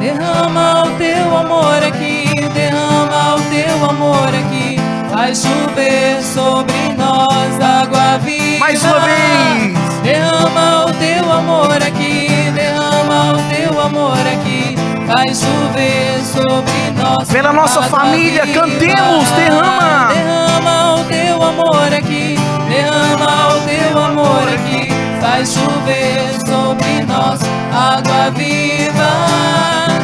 Derrama 0.00 0.84
o 0.84 0.90
teu 0.98 1.36
amor 1.36 1.82
aqui, 1.82 2.28
derrama 2.52 3.36
o 3.36 3.40
teu 3.50 3.88
amor 3.88 4.28
aqui. 4.28 4.76
Vai 5.10 5.34
chover 5.34 6.22
sobre 6.22 6.74
nós 6.98 7.60
água 7.60 8.18
viva. 8.18 8.58
Mais 8.58 8.82
uma 8.84 9.00
vez. 9.00 9.84
Derrama 10.02 10.86
o 10.86 10.92
teu 10.92 11.32
amor 11.32 11.76
aqui, 11.76 12.50
derrama 12.54 13.32
o 13.32 13.54
teu 13.54 13.80
amor 13.80 14.18
aqui. 14.18 14.63
Vai 15.06 15.34
chover 15.34 16.20
sobre 16.24 16.90
nós. 16.96 17.28
Pela 17.28 17.52
nossa 17.52 17.82
família, 17.82 18.46
viva. 18.46 18.60
cantemos, 18.60 19.30
derrama. 19.30 20.08
Derrama 20.14 20.94
o 20.94 21.04
teu 21.04 21.42
amor 21.42 21.92
aqui, 21.92 22.36
derrama 22.68 23.54
o 23.54 23.60
teu 23.60 24.02
amor 24.02 24.48
aqui. 24.48 24.88
Vai 25.20 25.44
chover 25.44 26.20
sobre 26.46 27.04
nós 27.06 27.40
água 27.70 28.30
viva. 28.30 29.10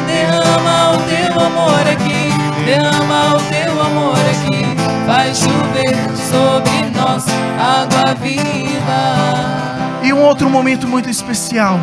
Derrama 0.07 0.93
o 0.93 1.03
teu 1.09 1.47
amor 1.47 1.81
aqui, 1.81 2.31
derrama 2.67 3.37
o 3.37 3.41
teu 3.49 3.81
amor 3.81 4.19
aqui. 4.19 4.67
Vai 5.07 5.35
chover 5.35 5.97
sobre 6.31 6.91
nós 6.95 7.25
água 7.59 8.15
viva. 8.21 10.03
E 10.03 10.13
um 10.13 10.23
outro 10.23 10.51
momento 10.51 10.87
muito 10.87 11.09
especial 11.09 11.81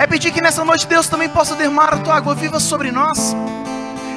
é 0.00 0.06
pedir 0.06 0.32
que 0.32 0.40
nessa 0.40 0.64
noite 0.64 0.86
Deus 0.86 1.08
também 1.08 1.28
possa 1.28 1.54
derramar 1.54 1.92
a 1.92 1.98
tua 1.98 2.16
água 2.16 2.34
viva 2.34 2.58
sobre 2.58 2.90
nós. 2.90 3.36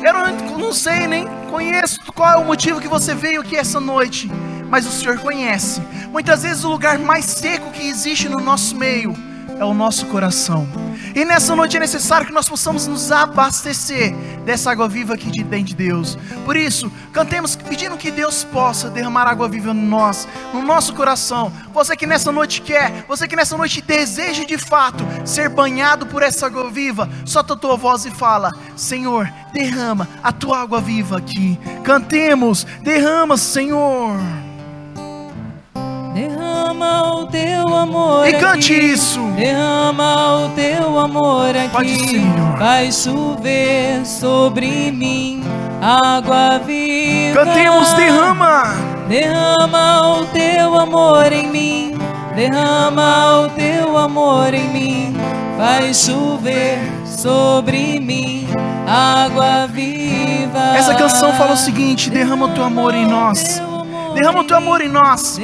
Eu 0.01 0.13
não, 0.13 0.57
não 0.57 0.71
sei 0.71 1.07
nem 1.07 1.27
conheço 1.51 1.99
qual 2.15 2.31
é 2.31 2.37
o 2.37 2.45
motivo 2.45 2.79
que 2.79 2.87
você 2.87 3.13
veio 3.13 3.41
aqui 3.41 3.57
essa 3.57 3.81
noite, 3.81 4.31
mas 4.69 4.87
o 4.87 4.91
Senhor 4.91 5.19
conhece. 5.19 5.81
Muitas 6.09 6.43
vezes 6.43 6.63
o 6.63 6.69
lugar 6.69 6.97
mais 6.97 7.25
seco 7.25 7.69
que 7.71 7.85
existe 7.85 8.29
no 8.29 8.39
nosso 8.39 8.77
meio 8.77 9.13
é 9.59 9.65
o 9.65 9.73
nosso 9.73 10.05
coração. 10.05 10.65
E 11.15 11.23
nessa 11.23 11.55
noite 11.55 11.77
é 11.77 11.79
necessário 11.79 12.25
que 12.25 12.33
nós 12.33 12.49
possamos 12.49 12.87
nos 12.87 13.11
abastecer 13.11 14.15
dessa 14.43 14.71
água 14.71 14.87
viva 14.87 15.15
de 15.15 15.43
dentro 15.43 15.65
de 15.65 15.75
Deus. 15.75 16.17
Por 16.43 16.55
isso, 16.55 16.91
cantemos 17.11 17.55
pedindo 17.55 17.97
que 17.97 18.09
Deus 18.09 18.43
possa 18.43 18.89
derramar 18.89 19.27
água 19.27 19.47
viva 19.47 19.73
no 19.73 19.81
nós, 19.81 20.27
no 20.53 20.61
nosso 20.61 20.93
coração. 20.93 21.51
Você 21.71 21.95
que 21.95 22.07
nessa 22.07 22.31
noite 22.31 22.61
quer, 22.61 23.05
você 23.07 23.27
que 23.27 23.35
nessa 23.35 23.55
noite 23.55 23.81
deseja 23.81 24.43
de 24.43 24.57
fato 24.57 25.05
ser 25.23 25.49
banhado 25.49 26.07
por 26.07 26.23
essa 26.23 26.47
água 26.47 26.69
viva, 26.69 27.07
solta 27.25 27.53
a 27.53 27.57
tua 27.57 27.77
voz 27.77 28.05
e 28.05 28.11
fala: 28.11 28.51
Senhor, 28.75 29.31
derrama 29.53 30.07
a 30.23 30.31
tua 30.31 30.61
água 30.61 30.81
viva 30.81 31.17
aqui. 31.17 31.59
Cantemos, 31.83 32.65
derrama, 32.81 33.37
Senhor. 33.37 34.17
Derrama 36.63 37.15
o 37.17 37.25
teu 37.25 37.75
amor 37.75 38.25
E 38.25 38.33
cante 38.33 38.73
aqui. 38.73 38.85
isso. 38.85 39.19
Derrama 39.35 40.45
o 40.45 40.49
teu 40.49 40.97
amor 40.97 41.49
aqui. 41.49 41.69
Pode, 41.69 41.99
Senhor. 41.99 42.57
Vai 42.57 42.89
chover 42.89 44.05
sobre 44.05 44.89
mim 44.91 45.43
água 45.81 46.59
viva. 46.65 47.43
Cantemos, 47.43 47.91
derrama. 47.93 48.75
Derrama 49.09 50.19
o 50.19 50.25
teu 50.27 50.79
amor 50.79 51.33
em 51.33 51.47
mim. 51.47 51.97
Derrama 52.33 53.41
o 53.41 53.49
teu 53.49 53.97
amor 53.97 54.53
em 54.53 54.69
mim. 54.69 55.17
Vai 55.57 55.93
chover 55.93 56.79
sobre 57.05 57.99
mim 57.99 58.47
água 58.87 59.67
viva. 59.67 60.77
Essa 60.77 60.95
canção 60.95 61.33
fala 61.33 61.51
o 61.51 61.57
seguinte: 61.57 62.09
derrama 62.09 62.45
o 62.45 62.49
teu 62.49 62.63
amor 62.63 62.95
em 62.95 63.05
nós. 63.05 63.61
Derrama 64.15 64.39
o 64.39 64.43
teu 64.45 64.55
amor 64.55 64.79
em 64.79 64.87
nós. 64.87 65.41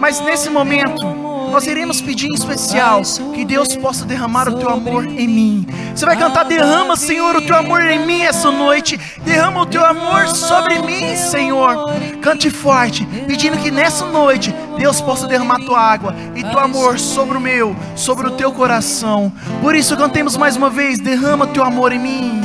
Mas 0.00 0.20
nesse 0.20 0.48
momento, 0.48 1.04
nós 1.50 1.66
iremos 1.66 2.00
pedir 2.00 2.28
em 2.28 2.34
especial 2.34 3.02
que 3.34 3.44
Deus 3.44 3.74
possa 3.76 4.04
derramar 4.04 4.48
o 4.48 4.58
teu 4.58 4.68
amor 4.68 5.06
em 5.06 5.26
mim. 5.26 5.66
Você 5.94 6.04
vai 6.04 6.16
cantar: 6.16 6.44
Derrama, 6.44 6.96
Senhor, 6.96 7.36
o 7.36 7.42
teu 7.42 7.56
amor 7.56 7.82
em 7.82 8.04
mim 8.06 8.22
essa 8.22 8.50
noite. 8.50 8.98
Derrama 9.24 9.62
o 9.62 9.66
teu 9.66 9.84
amor 9.84 10.28
sobre 10.28 10.78
mim, 10.80 11.16
Senhor. 11.16 11.90
Cante 12.20 12.50
forte, 12.50 13.06
pedindo 13.26 13.58
que 13.58 13.70
nessa 13.70 14.06
noite 14.06 14.54
Deus 14.76 15.00
possa 15.00 15.26
derramar 15.26 15.58
tua 15.60 15.80
água 15.80 16.14
e 16.34 16.42
teu 16.42 16.58
amor 16.58 16.98
sobre 16.98 17.36
o 17.36 17.40
meu, 17.40 17.74
sobre 17.96 18.28
o 18.28 18.32
teu 18.32 18.52
coração. 18.52 19.32
Por 19.60 19.74
isso, 19.74 19.96
cantemos 19.96 20.36
mais 20.36 20.56
uma 20.56 20.70
vez: 20.70 20.98
Derrama 20.98 21.46
o 21.46 21.48
teu 21.48 21.64
amor 21.64 21.92
em 21.92 21.98
mim. 21.98 22.40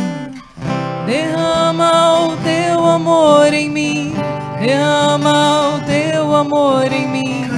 Derrama 1.06 2.28
o 2.28 2.38
teu 2.38 2.86
amor 2.86 3.54
em 3.54 3.70
mim. 3.70 4.14
Derrama 4.64 5.76
o 5.76 5.80
teu 5.82 6.34
amor 6.34 6.90
em 6.90 7.06
mim. 7.06 7.50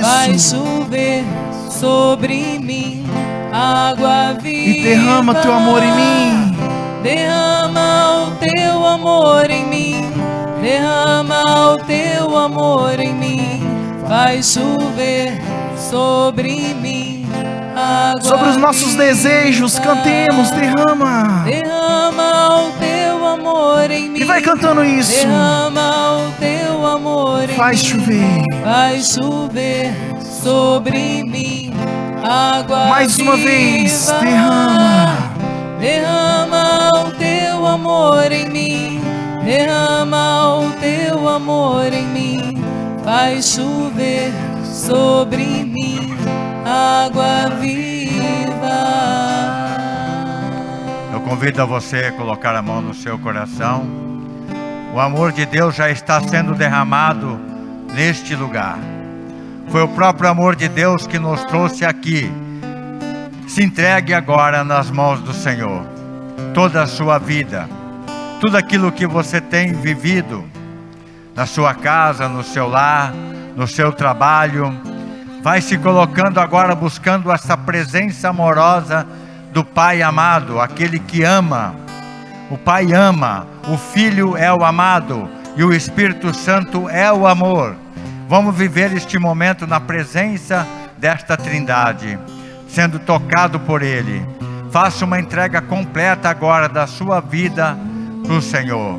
Vai 0.00 0.38
chover 0.38 1.22
sobre 1.70 2.58
mim 2.58 3.04
água 3.52 4.32
viva. 4.40 4.78
E 4.78 4.82
derrama 4.82 5.34
teu 5.34 5.52
amor 5.52 5.82
em 5.82 5.92
mim. 5.92 6.56
Derrama 7.02 8.28
o 8.28 8.30
teu 8.36 8.86
amor 8.86 9.50
em 9.50 9.66
mim. 9.66 10.10
Derrama 10.62 11.42
o 11.74 11.76
teu 11.84 12.34
amor 12.34 12.98
em 12.98 13.12
mim. 13.12 13.62
Vai 14.08 14.42
chover 14.42 15.38
sobre 15.90 16.74
mim 16.80 17.26
água 17.76 18.22
Sobre 18.22 18.48
os 18.48 18.56
nossos 18.56 18.92
viva. 18.92 19.04
desejos, 19.04 19.78
cantemos, 19.78 20.50
derrama. 20.50 21.42
Derrama 21.44 22.68
o 22.68 22.72
teu 22.78 22.93
amor 23.74 23.90
em 23.90 24.08
mim. 24.10 24.20
E 24.20 24.24
vai 24.24 24.40
cantando 24.40 24.84
isso. 24.84 25.26
Derrama 25.26 26.18
o 26.28 26.32
teu 26.38 26.86
amor 26.86 27.44
em 27.44 27.54
Faz 27.56 27.82
mim. 27.82 27.88
chover. 27.88 28.42
Vai 28.62 29.00
chover 29.00 29.92
sobre 30.42 31.24
mim 31.24 31.72
água 32.22 32.86
Mais 32.86 33.18
uma 33.18 33.36
vez, 33.36 34.06
viva. 34.06 34.20
derrama. 34.20 35.16
Derrama 35.80 36.90
o 37.06 37.10
teu 37.12 37.66
amor 37.66 38.32
em 38.32 38.48
mim. 38.48 39.00
Derrama 39.44 40.60
o 40.60 40.70
teu 40.80 41.28
amor 41.28 41.92
em 41.92 42.06
mim. 42.06 42.54
Vai 43.04 43.42
chover 43.42 44.32
sobre 44.64 45.44
mim 45.44 46.14
água 46.64 47.50
viva. 47.60 49.33
Convido 51.24 51.62
a 51.62 51.64
você 51.64 52.04
a 52.04 52.12
colocar 52.12 52.54
a 52.54 52.60
mão 52.60 52.82
no 52.82 52.92
seu 52.92 53.18
coração. 53.18 53.88
O 54.92 55.00
amor 55.00 55.32
de 55.32 55.46
Deus 55.46 55.74
já 55.74 55.88
está 55.88 56.20
sendo 56.20 56.54
derramado 56.54 57.40
neste 57.94 58.36
lugar. 58.36 58.78
Foi 59.68 59.82
o 59.82 59.88
próprio 59.88 60.28
amor 60.28 60.54
de 60.54 60.68
Deus 60.68 61.06
que 61.06 61.18
nos 61.18 61.42
trouxe 61.44 61.82
aqui. 61.82 62.30
Se 63.48 63.64
entregue 63.64 64.12
agora 64.12 64.62
nas 64.62 64.90
mãos 64.90 65.18
do 65.20 65.32
Senhor. 65.32 65.86
Toda 66.52 66.82
a 66.82 66.86
sua 66.86 67.18
vida, 67.18 67.70
tudo 68.38 68.58
aquilo 68.58 68.92
que 68.92 69.06
você 69.06 69.40
tem 69.40 69.72
vivido 69.72 70.44
na 71.34 71.46
sua 71.46 71.72
casa, 71.74 72.28
no 72.28 72.44
seu 72.44 72.68
lar, 72.68 73.14
no 73.56 73.66
seu 73.66 73.90
trabalho, 73.92 74.78
vai 75.42 75.62
se 75.62 75.78
colocando 75.78 76.38
agora 76.38 76.74
buscando 76.74 77.32
essa 77.32 77.56
presença 77.56 78.28
amorosa 78.28 79.06
do 79.54 79.64
Pai 79.64 80.02
amado, 80.02 80.60
aquele 80.60 80.98
que 80.98 81.22
ama, 81.22 81.76
O 82.50 82.58
Pai 82.58 82.92
ama, 82.92 83.46
o 83.68 83.78
Filho 83.78 84.36
é 84.36 84.52
o 84.52 84.64
amado 84.64 85.30
e 85.56 85.62
o 85.64 85.72
Espírito 85.72 86.34
Santo 86.34 86.88
é 86.90 87.10
o 87.10 87.26
amor. 87.26 87.74
Vamos 88.28 88.54
viver 88.54 88.92
este 88.92 89.18
momento 89.18 89.66
na 89.66 89.80
presença 89.80 90.66
desta 90.98 91.36
Trindade, 91.36 92.18
sendo 92.68 92.98
tocado 92.98 93.58
por 93.60 93.82
Ele. 93.82 94.26
Faça 94.70 95.04
uma 95.04 95.18
entrega 95.18 95.62
completa 95.62 96.28
agora 96.28 96.68
da 96.68 96.86
sua 96.86 97.20
vida 97.20 97.78
para 98.24 98.34
o 98.34 98.42
Senhor. 98.42 98.98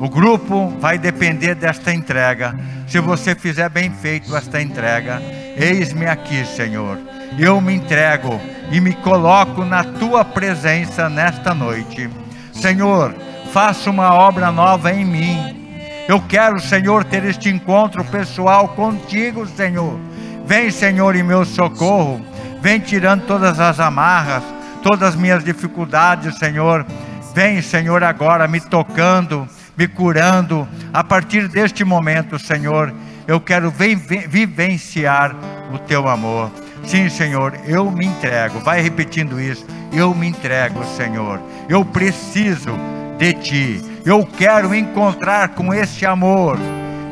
O 0.00 0.08
grupo 0.08 0.68
vai 0.80 0.96
depender 0.96 1.56
desta 1.56 1.92
entrega. 1.92 2.54
Se 2.86 3.00
você 3.00 3.34
fizer 3.34 3.68
bem 3.68 3.90
feito 3.90 4.34
esta 4.34 4.62
entrega, 4.62 5.20
eis-me 5.56 6.06
aqui, 6.06 6.44
Senhor. 6.46 6.98
Eu 7.38 7.60
me 7.60 7.74
entrego 7.74 8.40
e 8.70 8.80
me 8.80 8.92
coloco 8.94 9.64
na 9.64 9.84
tua 9.84 10.24
presença 10.24 11.08
nesta 11.08 11.54
noite. 11.54 12.08
Senhor, 12.52 13.14
faça 13.52 13.90
uma 13.90 14.14
obra 14.14 14.50
nova 14.50 14.92
em 14.92 15.04
mim. 15.04 16.04
Eu 16.08 16.20
quero, 16.20 16.60
Senhor, 16.60 17.04
ter 17.04 17.24
este 17.24 17.48
encontro 17.48 18.04
pessoal 18.04 18.68
contigo, 18.68 19.46
Senhor. 19.46 19.98
Vem, 20.46 20.70
Senhor, 20.70 21.14
em 21.16 21.22
meu 21.22 21.44
socorro. 21.44 22.24
Vem 22.60 22.78
tirando 22.78 23.26
todas 23.26 23.58
as 23.60 23.80
amarras, 23.80 24.42
todas 24.82 25.10
as 25.10 25.16
minhas 25.16 25.44
dificuldades, 25.44 26.38
Senhor. 26.38 26.86
Vem, 27.34 27.62
Senhor, 27.62 28.04
agora 28.04 28.46
me 28.46 28.60
tocando 28.60 29.48
me 29.76 29.88
curando. 29.88 30.68
A 30.92 31.02
partir 31.02 31.48
deste 31.48 31.84
momento, 31.84 32.38
Senhor, 32.38 32.92
eu 33.26 33.40
quero 33.40 33.70
vivenciar 33.70 35.34
o 35.72 35.78
teu 35.78 36.08
amor. 36.08 36.50
Sim, 36.84 37.08
Senhor, 37.08 37.54
eu 37.66 37.90
me 37.90 38.06
entrego. 38.06 38.60
Vai 38.60 38.80
repetindo 38.80 39.40
isso. 39.40 39.64
Eu 39.92 40.14
me 40.14 40.28
entrego, 40.28 40.84
Senhor. 40.96 41.40
Eu 41.68 41.84
preciso 41.84 42.70
de 43.18 43.32
ti. 43.34 43.82
Eu 44.04 44.26
quero 44.26 44.74
encontrar 44.74 45.50
com 45.50 45.72
este 45.72 46.04
amor. 46.04 46.58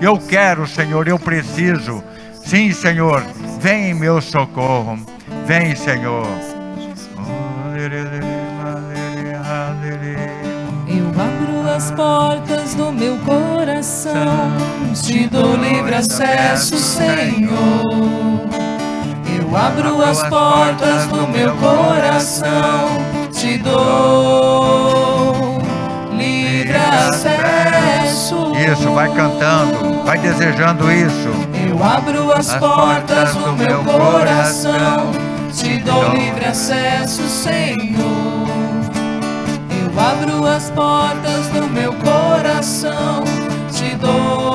Eu 0.00 0.18
quero, 0.18 0.66
Senhor, 0.66 1.06
eu 1.06 1.18
preciso. 1.18 2.02
Sim, 2.44 2.72
Senhor, 2.72 3.24
vem 3.60 3.90
em 3.90 3.94
meu 3.94 4.20
socorro. 4.20 4.98
Vem, 5.46 5.76
Senhor. 5.76 6.26
as 11.80 11.90
portas 11.92 12.74
do 12.74 12.92
meu 12.92 13.16
coração. 13.18 14.12
Te 15.02 15.26
dou 15.28 15.56
livre 15.56 15.94
acesso, 15.94 16.76
Senhor. 16.76 17.80
Eu 19.50 19.56
abro 19.56 20.00
as 20.00 20.22
portas 20.28 21.08
do 21.08 21.26
meu 21.26 21.52
coração. 21.56 22.88
Te 23.32 23.58
dou 23.58 25.60
livre 26.12 26.76
acesso. 26.76 28.52
Isso, 28.54 28.94
vai 28.94 29.12
cantando, 29.12 30.04
vai 30.04 30.18
desejando 30.18 30.92
isso. 30.92 31.30
Eu 31.68 31.82
abro 31.82 32.30
as, 32.30 32.48
as 32.48 32.60
portas 32.60 33.34
do 33.34 33.52
meu 33.56 33.82
coração. 33.82 35.10
Te 35.52 35.78
dou 35.78 36.12
livre 36.12 36.44
acesso, 36.44 37.26
Senhor. 37.26 38.46
Eu 39.82 40.00
abro 40.00 40.46
as 40.46 40.70
portas 40.70 41.48
do 41.48 41.68
meu 41.68 41.92
coração, 41.94 43.24
te 43.72 43.96
dou 43.96 44.49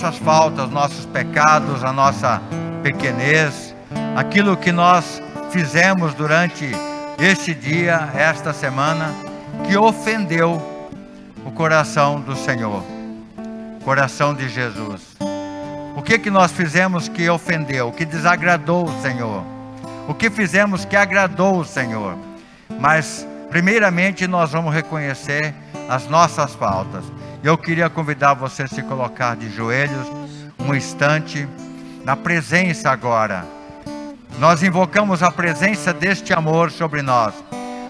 nossas 0.00 0.18
faltas, 0.18 0.70
nossos 0.70 1.06
pecados, 1.06 1.82
a 1.82 1.92
nossa 1.92 2.40
pequenez, 2.84 3.74
aquilo 4.14 4.56
que 4.56 4.70
nós 4.70 5.20
fizemos 5.50 6.14
durante 6.14 6.70
este 7.18 7.52
dia, 7.52 8.08
esta 8.14 8.52
semana, 8.52 9.12
que 9.66 9.76
ofendeu 9.76 10.62
o 11.44 11.50
coração 11.50 12.20
do 12.20 12.36
Senhor, 12.36 12.84
coração 13.84 14.34
de 14.34 14.48
Jesus. 14.48 15.16
O 15.96 16.02
que 16.02 16.16
que 16.16 16.30
nós 16.30 16.52
fizemos 16.52 17.08
que 17.08 17.28
ofendeu, 17.28 17.90
que 17.90 18.04
desagradou 18.04 18.84
o 18.84 19.02
Senhor? 19.02 19.42
O 20.06 20.14
que 20.14 20.30
fizemos 20.30 20.84
que 20.84 20.94
agradou 20.94 21.58
o 21.58 21.64
Senhor? 21.64 22.16
Mas, 22.78 23.26
primeiramente, 23.50 24.28
nós 24.28 24.52
vamos 24.52 24.72
reconhecer 24.72 25.52
as 25.88 26.06
nossas 26.06 26.54
faltas. 26.54 27.04
Eu 27.42 27.56
queria 27.56 27.88
convidar 27.88 28.34
você 28.34 28.64
a 28.64 28.68
se 28.68 28.82
colocar 28.82 29.36
de 29.36 29.48
joelhos 29.48 30.06
um 30.58 30.74
instante, 30.74 31.48
na 32.04 32.16
presença 32.16 32.90
agora. 32.90 33.44
Nós 34.38 34.62
invocamos 34.62 35.22
a 35.22 35.30
presença 35.30 35.92
deste 35.92 36.32
amor 36.32 36.70
sobre 36.70 37.00
nós. 37.00 37.34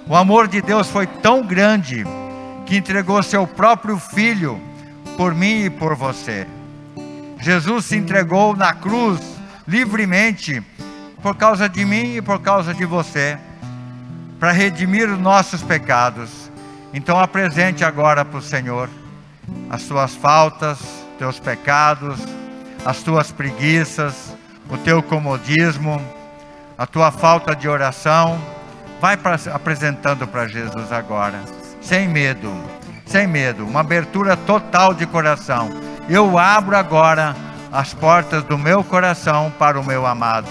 O 0.06 0.14
amor 0.14 0.48
de 0.48 0.60
Deus 0.60 0.88
foi 0.88 1.06
tão 1.06 1.42
grande 1.42 2.04
que 2.66 2.76
entregou 2.76 3.22
seu 3.22 3.46
próprio 3.46 3.98
filho 3.98 4.60
por 5.16 5.34
mim 5.34 5.64
e 5.64 5.70
por 5.70 5.94
você. 5.94 6.46
Jesus 7.40 7.86
se 7.86 7.96
entregou 7.96 8.54
na 8.54 8.74
cruz 8.74 9.20
livremente 9.66 10.62
por 11.22 11.36
causa 11.36 11.68
de 11.68 11.84
mim 11.84 12.16
e 12.16 12.22
por 12.22 12.40
causa 12.40 12.74
de 12.74 12.84
você 12.84 13.38
para 14.38 14.52
redimir 14.52 15.10
os 15.10 15.18
nossos 15.18 15.62
pecados. 15.62 16.50
Então 16.92 17.18
apresente 17.18 17.84
agora 17.84 18.24
para 18.24 18.38
o 18.38 18.42
Senhor 18.42 18.88
as 19.70 19.82
tuas 19.82 20.14
faltas, 20.14 20.78
teus 21.18 21.38
pecados, 21.38 22.18
as 22.84 23.02
tuas 23.02 23.30
preguiças, 23.30 24.36
o 24.70 24.76
teu 24.78 25.02
comodismo, 25.02 26.00
a 26.76 26.86
tua 26.86 27.10
falta 27.10 27.54
de 27.54 27.68
oração. 27.68 28.38
Vai 29.00 29.16
pra, 29.16 29.38
apresentando 29.52 30.26
para 30.26 30.48
Jesus 30.48 30.90
agora, 30.92 31.40
sem 31.80 32.08
medo, 32.08 32.52
sem 33.06 33.26
medo, 33.26 33.64
uma 33.64 33.80
abertura 33.80 34.36
total 34.36 34.92
de 34.92 35.06
coração. 35.06 35.70
Eu 36.08 36.38
abro 36.38 36.76
agora 36.76 37.36
as 37.70 37.94
portas 37.94 38.42
do 38.44 38.58
meu 38.58 38.82
coração 38.82 39.52
para 39.58 39.78
o 39.78 39.84
meu 39.84 40.06
amado. 40.06 40.50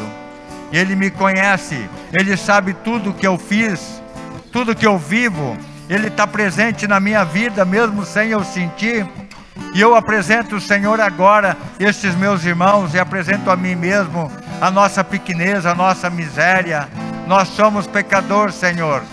Ele 0.71 0.95
me 0.95 1.09
conhece, 1.09 1.89
Ele 2.13 2.35
sabe 2.37 2.73
tudo 2.73 3.13
que 3.13 3.25
eu 3.25 3.37
fiz, 3.37 4.01
tudo 4.51 4.75
que 4.75 4.85
eu 4.85 4.97
vivo, 4.97 5.57
Ele 5.89 6.07
está 6.07 6.27
presente 6.27 6.87
na 6.87 6.99
minha 6.99 7.23
vida, 7.23 7.63
mesmo 7.63 8.05
sem 8.05 8.29
eu 8.29 8.43
sentir. 8.43 9.07
E 9.73 9.81
eu 9.81 9.95
apresento 9.95 10.55
o 10.55 10.61
Senhor 10.61 10.99
agora, 10.99 11.57
estes 11.79 12.15
meus 12.15 12.43
irmãos, 12.43 12.93
e 12.93 12.99
apresento 12.99 13.49
a 13.49 13.55
mim 13.55 13.75
mesmo 13.75 14.31
a 14.59 14.69
nossa 14.69 15.03
pequenez, 15.03 15.65
a 15.65 15.73
nossa 15.73 16.09
miséria. 16.09 16.87
Nós 17.25 17.47
somos 17.49 17.87
pecadores, 17.87 18.55
Senhor. 18.55 19.03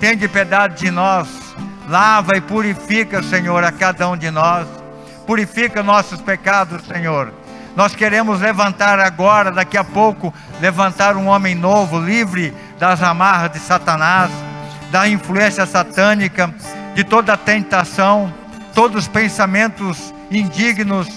Tende 0.00 0.26
piedade 0.28 0.78
de 0.78 0.90
nós. 0.90 1.28
Lava 1.88 2.36
e 2.36 2.40
purifica, 2.40 3.22
Senhor, 3.22 3.62
a 3.62 3.70
cada 3.70 4.08
um 4.08 4.16
de 4.16 4.30
nós. 4.30 4.66
Purifica 5.26 5.82
nossos 5.82 6.20
pecados, 6.20 6.84
Senhor 6.86 7.32
nós 7.76 7.94
queremos 7.94 8.40
levantar 8.40 8.98
agora, 8.98 9.52
daqui 9.52 9.76
a 9.76 9.84
pouco, 9.84 10.32
levantar 10.62 11.14
um 11.14 11.26
homem 11.26 11.54
novo, 11.54 12.00
livre 12.00 12.54
das 12.78 13.02
amarras 13.02 13.52
de 13.52 13.58
Satanás, 13.58 14.30
da 14.90 15.08
influência 15.08 15.66
satânica, 15.66 16.52
de 16.94 17.04
toda 17.04 17.36
tentação, 17.36 18.32
todos 18.74 19.04
os 19.04 19.08
pensamentos 19.08 20.12
indignos, 20.30 21.08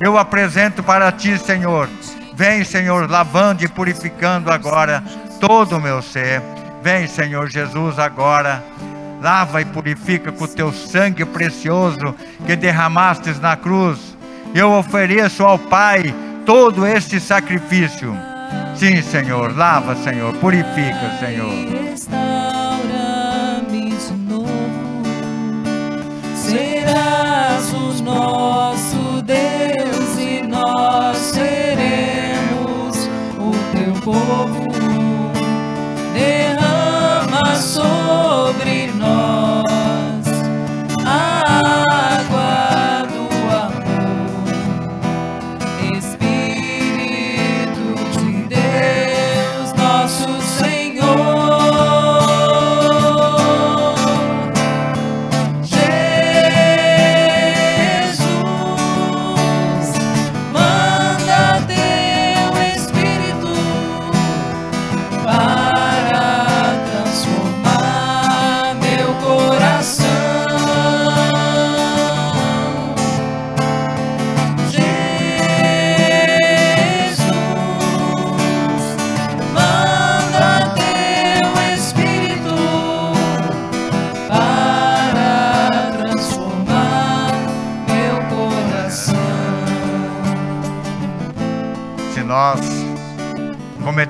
eu 0.00 0.18
apresento 0.18 0.82
para 0.82 1.10
ti, 1.10 1.38
Senhor. 1.38 1.88
Vem, 2.34 2.64
Senhor, 2.64 3.10
lavando 3.10 3.64
e 3.64 3.68
purificando 3.68 4.50
agora 4.50 5.02
todo 5.40 5.76
o 5.76 5.80
meu 5.80 6.02
ser. 6.02 6.42
Vem, 6.82 7.06
Senhor 7.06 7.48
Jesus, 7.48 7.98
agora. 7.98 8.62
Lava 9.22 9.62
e 9.62 9.64
purifica 9.64 10.30
com 10.30 10.44
o 10.44 10.48
teu 10.48 10.72
sangue 10.72 11.24
precioso 11.24 12.14
que 12.44 12.54
derramastes 12.54 13.40
na 13.40 13.56
cruz. 13.56 13.98
Eu 14.54 14.72
ofereço 14.72 15.42
ao 15.42 15.58
Pai 15.58 16.14
todo 16.44 16.86
este 16.86 17.18
sacrifício. 17.18 18.14
Sim, 18.74 19.00
Senhor, 19.00 19.56
lava, 19.56 19.96
Senhor, 19.96 20.34
purifica, 20.34 21.18
Senhor. 21.18 22.55
Nosso 28.16 29.22
Deus 29.22 30.18
e 30.18 30.42
nós 30.42 31.16
seremos 31.18 32.96
o 33.38 33.52
teu 33.76 33.92
povo. 34.02 34.66
Derrama 36.14 37.56
sobre 37.56 38.05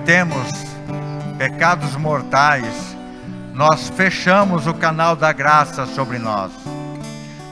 cometemos 0.07 0.49
pecados 1.37 1.97
mortais, 1.97 2.97
nós 3.53 3.88
fechamos 3.88 4.69
o 4.69 4.73
canal 4.73 5.16
da 5.16 5.33
graça 5.33 5.85
sobre 5.85 6.16
nós. 6.16 6.53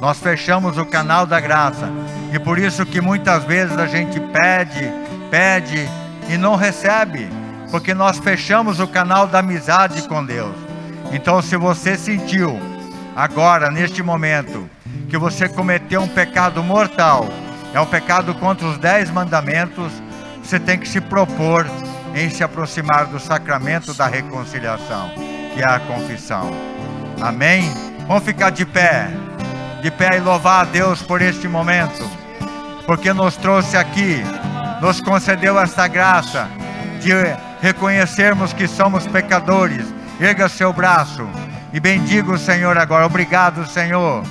Nós 0.00 0.20
fechamos 0.20 0.78
o 0.78 0.86
canal 0.86 1.26
da 1.26 1.40
graça. 1.40 1.90
E 2.32 2.38
por 2.38 2.56
isso 2.56 2.86
que 2.86 3.00
muitas 3.00 3.42
vezes 3.42 3.76
a 3.76 3.88
gente 3.88 4.20
pede, 4.20 4.88
pede 5.32 5.90
e 6.28 6.36
não 6.36 6.54
recebe, 6.54 7.28
porque 7.72 7.92
nós 7.92 8.18
fechamos 8.18 8.78
o 8.78 8.86
canal 8.86 9.26
da 9.26 9.40
amizade 9.40 10.06
com 10.06 10.24
Deus. 10.24 10.54
Então, 11.10 11.42
se 11.42 11.56
você 11.56 11.96
sentiu 11.98 12.56
agora, 13.16 13.68
neste 13.68 14.00
momento, 14.00 14.70
que 15.08 15.18
você 15.18 15.48
cometeu 15.48 16.02
um 16.02 16.08
pecado 16.08 16.62
mortal, 16.62 17.26
é 17.74 17.80
um 17.80 17.86
pecado 17.86 18.32
contra 18.34 18.64
os 18.64 18.78
dez 18.78 19.10
mandamentos, 19.10 19.92
você 20.40 20.60
tem 20.60 20.78
que 20.78 20.88
se 20.88 21.00
propor 21.00 21.66
em 22.14 22.30
se 22.30 22.44
aproximar 22.44 23.06
do 23.06 23.18
sacramento 23.18 23.92
da 23.94 24.06
reconciliação, 24.06 25.10
que 25.52 25.60
é 25.60 25.68
a 25.68 25.80
confissão. 25.80 26.50
Amém? 27.20 27.72
Vamos 28.06 28.24
ficar 28.24 28.50
de 28.50 28.64
pé, 28.64 29.08
de 29.82 29.90
pé 29.90 30.16
e 30.16 30.20
louvar 30.20 30.62
a 30.62 30.64
Deus 30.64 31.02
por 31.02 31.20
este 31.20 31.48
momento, 31.48 32.08
porque 32.86 33.12
nos 33.12 33.36
trouxe 33.36 33.76
aqui, 33.76 34.22
nos 34.80 35.00
concedeu 35.00 35.58
esta 35.58 35.88
graça 35.88 36.48
de 37.00 37.12
reconhecermos 37.60 38.52
que 38.52 38.68
somos 38.68 39.06
pecadores. 39.06 39.86
Erga 40.20 40.48
seu 40.48 40.72
braço 40.72 41.28
e 41.72 41.80
bendiga 41.80 42.32
o 42.32 42.38
Senhor 42.38 42.78
agora. 42.78 43.06
Obrigado, 43.06 43.66
Senhor. 43.66 44.22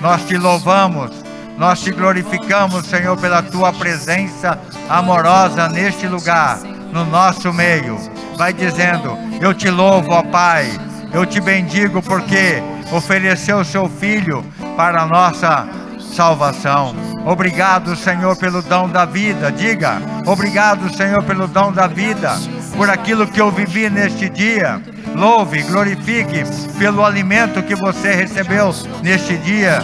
Nós 0.00 0.26
te 0.26 0.36
louvamos, 0.36 1.10
nós 1.56 1.80
te 1.80 1.92
glorificamos, 1.92 2.86
Senhor, 2.86 3.16
pela 3.16 3.42
tua 3.42 3.72
presença 3.72 4.58
amorosa 4.88 5.68
neste 5.68 6.06
lugar, 6.06 6.58
no 6.92 7.04
nosso 7.04 7.52
meio. 7.52 7.98
Vai 8.36 8.52
dizendo: 8.52 9.16
Eu 9.40 9.54
te 9.54 9.70
louvo, 9.70 10.12
ó 10.12 10.22
Pai, 10.22 10.70
eu 11.12 11.26
te 11.26 11.40
bendigo 11.40 12.02
porque 12.02 12.62
ofereceu 12.92 13.58
o 13.58 13.64
seu 13.64 13.88
filho 13.88 14.44
para 14.76 15.02
a 15.02 15.06
nossa 15.06 15.68
salvação. 16.14 16.94
Obrigado, 17.24 17.94
Senhor, 17.96 18.36
pelo 18.36 18.62
dom 18.62 18.88
da 18.88 19.04
vida. 19.04 19.52
Diga: 19.52 20.00
Obrigado, 20.26 20.92
Senhor, 20.94 21.22
pelo 21.22 21.46
dom 21.46 21.72
da 21.72 21.86
vida, 21.86 22.32
por 22.76 22.88
aquilo 22.88 23.26
que 23.26 23.40
eu 23.40 23.50
vivi 23.50 23.88
neste 23.90 24.28
dia. 24.28 24.80
Louve, 25.14 25.62
glorifique 25.62 26.44
pelo 26.78 27.04
alimento 27.04 27.62
que 27.62 27.74
você 27.74 28.14
recebeu 28.14 28.72
neste 29.02 29.36
dia, 29.38 29.80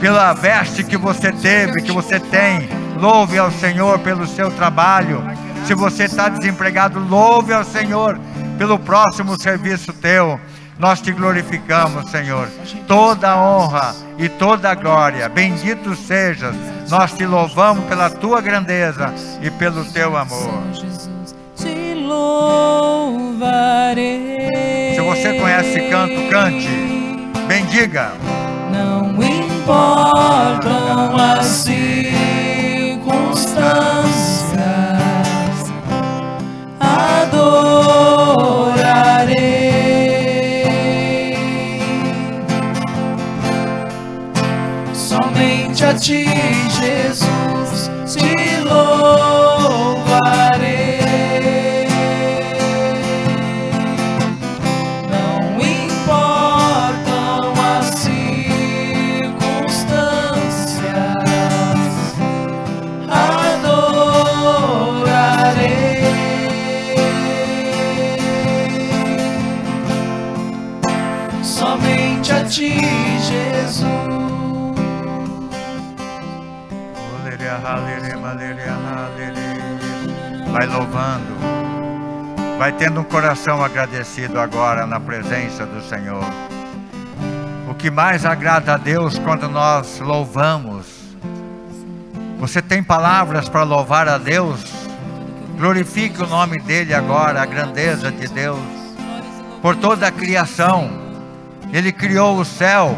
pela 0.00 0.32
veste 0.32 0.82
que 0.82 0.96
você 0.96 1.30
teve, 1.30 1.82
que 1.82 1.92
você 1.92 2.18
tem. 2.18 2.68
Louve 2.98 3.38
ao 3.38 3.50
Senhor 3.50 3.98
pelo 3.98 4.26
seu 4.26 4.50
trabalho. 4.50 5.22
Se 5.64 5.74
você 5.74 6.04
está 6.04 6.28
desempregado, 6.28 6.98
louve 6.98 7.52
ao 7.52 7.64
Senhor 7.64 8.18
pelo 8.58 8.78
próximo 8.78 9.40
serviço 9.40 9.92
teu. 9.92 10.40
Nós 10.78 11.00
te 11.00 11.12
glorificamos, 11.12 12.10
Senhor. 12.10 12.48
Toda 12.88 13.30
a 13.30 13.36
honra 13.36 13.94
e 14.18 14.28
toda 14.28 14.70
a 14.70 14.74
glória. 14.74 15.28
Bendito 15.28 15.94
sejas. 15.94 16.56
Nós 16.90 17.12
te 17.12 17.24
louvamos 17.24 17.84
pela 17.84 18.10
tua 18.10 18.40
grandeza 18.40 19.14
e 19.40 19.48
pelo 19.50 19.84
teu 19.84 20.16
amor. 20.16 20.64
Te 21.56 21.94
louvarei. 21.94 23.30
Se 24.94 25.00
você 25.00 25.38
conhece 25.38 25.78
esse 25.78 25.88
canto, 25.88 26.28
cante. 26.28 26.68
Bendiga. 27.46 28.12
Não 28.72 29.12
importam 29.22 31.16
as 31.16 31.46
circunstâncias, 31.46 34.01
ti, 46.02 46.31
Vai 80.52 80.66
louvando. 80.66 81.34
Vai 82.58 82.72
tendo 82.72 83.00
um 83.00 83.04
coração 83.04 83.64
agradecido 83.64 84.38
agora 84.38 84.86
na 84.86 85.00
presença 85.00 85.64
do 85.64 85.82
Senhor. 85.82 86.22
O 87.70 87.74
que 87.74 87.90
mais 87.90 88.26
agrada 88.26 88.74
a 88.74 88.76
Deus 88.76 89.18
quando 89.18 89.48
nós 89.48 89.98
louvamos. 89.98 90.86
Você 92.38 92.60
tem 92.60 92.82
palavras 92.82 93.48
para 93.48 93.62
louvar 93.62 94.06
a 94.06 94.18
Deus? 94.18 94.62
Glorifique 95.56 96.22
o 96.22 96.26
nome 96.26 96.58
dele 96.58 96.92
agora, 96.92 97.40
a 97.40 97.46
grandeza 97.46 98.12
de 98.12 98.28
Deus. 98.28 98.60
Por 99.62 99.74
toda 99.76 100.08
a 100.08 100.12
criação. 100.12 100.90
Ele 101.72 101.90
criou 101.90 102.36
o 102.36 102.44
céu, 102.44 102.94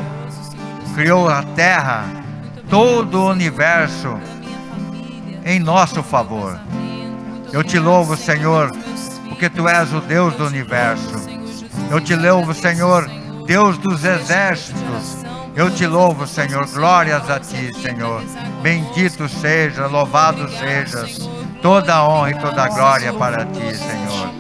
criou 0.97 1.29
a 1.29 1.45
terra, 1.55 2.05
todo 2.69 3.21
o 3.21 3.31
universo 3.31 4.19
em 5.45 5.61
nosso 5.61 6.03
favor. 6.03 6.59
Eu 7.55 7.63
te 7.63 7.79
louvo, 7.79 8.17
Senhor, 8.17 8.73
porque 9.29 9.49
tu 9.49 9.69
és 9.69 9.93
o 9.95 10.01
Deus 10.01 10.35
do 10.35 10.45
universo. 10.45 11.15
Eu 11.89 12.01
te 12.01 12.17
louvo, 12.17 12.53
Senhor, 12.53 13.09
Deus 13.47 13.79
dos 13.79 14.05
exércitos. 14.05 15.19
Eu 15.55 15.71
te 15.71 15.87
louvo, 15.87 16.27
Senhor. 16.27 16.67
Glórias 16.67 17.31
a 17.31 17.39
ti, 17.39 17.73
Senhor. 17.81 18.25
Bendito 18.61 19.29
seja, 19.29 19.87
louvado 19.87 20.51
sejas. 20.51 21.31
Toda 21.63 21.95
a 21.95 22.09
honra 22.09 22.31
e 22.33 22.35
toda 22.41 22.65
a 22.65 22.69
glória 22.69 23.13
para 23.13 23.45
ti, 23.45 23.73
Senhor. 23.77 24.31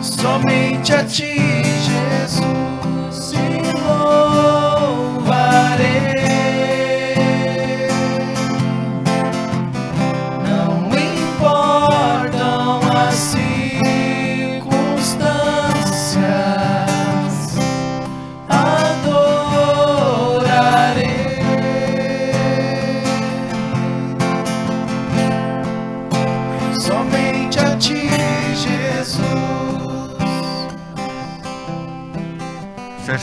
somente 0.03 0.93
a 0.95 1.05
ti, 1.05 1.34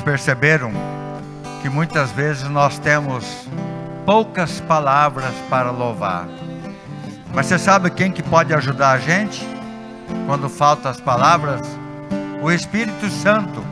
Perceberam 0.04 0.72
que 1.62 1.70
muitas 1.70 2.12
vezes 2.12 2.50
nós 2.50 2.80
temos 2.80 3.48
poucas 4.06 4.60
palavras 4.62 5.34
para 5.50 5.72
louvar. 5.72 6.28
Mas 7.34 7.46
você 7.46 7.60
sabe 7.60 7.90
quem 7.92 8.12
que 8.12 8.24
pode 8.24 8.54
ajudar 8.54 8.92
a 8.92 8.98
gente 8.98 9.48
quando 10.26 10.50
faltam 10.50 10.92
as 10.92 11.00
palavras? 11.00 11.62
O 12.42 12.52
Espírito 12.52 13.10
Santo. 13.10 13.64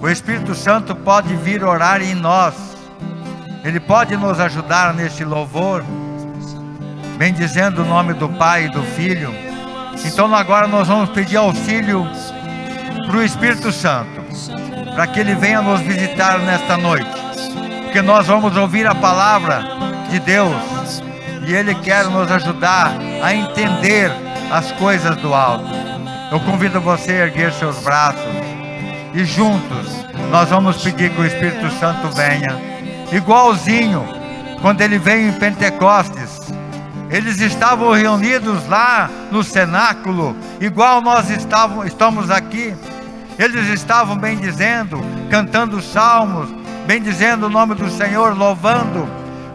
O 0.00 0.08
Espírito 0.08 0.54
Santo 0.54 0.94
pode 0.94 1.34
vir 1.36 1.62
orar 1.62 2.00
em 2.00 2.14
nós. 2.14 2.54
Ele 3.64 3.80
pode 3.80 4.16
nos 4.16 4.40
ajudar 4.40 4.94
nesse 4.94 5.24
louvor, 5.24 5.84
bendizendo 7.16 7.82
o 7.82 7.84
nome 7.84 8.14
do 8.14 8.28
Pai 8.28 8.64
e 8.64 8.70
do 8.70 8.82
Filho. 8.82 9.34
Então 10.04 10.34
agora 10.34 10.66
nós 10.66 10.88
vamos 10.88 11.10
pedir 11.10 11.36
auxílio 11.36 12.06
para 13.06 13.16
o 13.16 13.22
Espírito 13.22 13.72
Santo, 13.72 14.22
para 14.98 15.06
que 15.06 15.20
ele 15.20 15.36
venha 15.36 15.62
nos 15.62 15.80
visitar 15.80 16.40
nesta 16.40 16.76
noite, 16.76 17.08
porque 17.84 18.02
nós 18.02 18.26
vamos 18.26 18.56
ouvir 18.56 18.84
a 18.84 18.96
palavra 18.96 19.62
de 20.10 20.18
Deus 20.18 21.00
e 21.46 21.54
ele 21.54 21.72
quer 21.76 22.06
nos 22.06 22.28
ajudar 22.32 22.94
a 23.22 23.32
entender 23.32 24.10
as 24.50 24.72
coisas 24.72 25.14
do 25.18 25.32
alto. 25.32 25.70
Eu 26.32 26.40
convido 26.40 26.80
você 26.80 27.12
a 27.12 27.26
erguer 27.26 27.52
seus 27.52 27.78
braços 27.78 28.26
e 29.14 29.24
juntos 29.24 30.04
nós 30.32 30.48
vamos 30.48 30.82
pedir 30.82 31.10
que 31.10 31.20
o 31.20 31.24
Espírito 31.24 31.70
Santo 31.78 32.08
venha, 32.08 32.60
igualzinho 33.12 34.04
quando 34.60 34.80
ele 34.80 34.98
veio 34.98 35.28
em 35.28 35.32
Pentecostes. 35.32 36.40
Eles 37.08 37.38
estavam 37.38 37.92
reunidos 37.92 38.66
lá 38.66 39.08
no 39.30 39.44
cenáculo, 39.44 40.36
igual 40.60 41.00
nós 41.00 41.30
estavam, 41.30 41.86
estamos 41.86 42.32
aqui. 42.32 42.74
Eles 43.38 43.68
estavam 43.68 44.16
bendizendo, 44.16 45.00
cantando 45.30 45.80
salmos, 45.80 46.48
bendizendo 46.86 47.46
o 47.46 47.50
nome 47.50 47.74
do 47.76 47.88
Senhor, 47.88 48.36
louvando. 48.36 49.08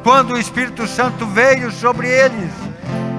Quando 0.04 0.34
o 0.34 0.40
Espírito 0.40 0.88
Santo 0.88 1.26
veio 1.26 1.72
sobre 1.72 2.08
eles, 2.08 2.52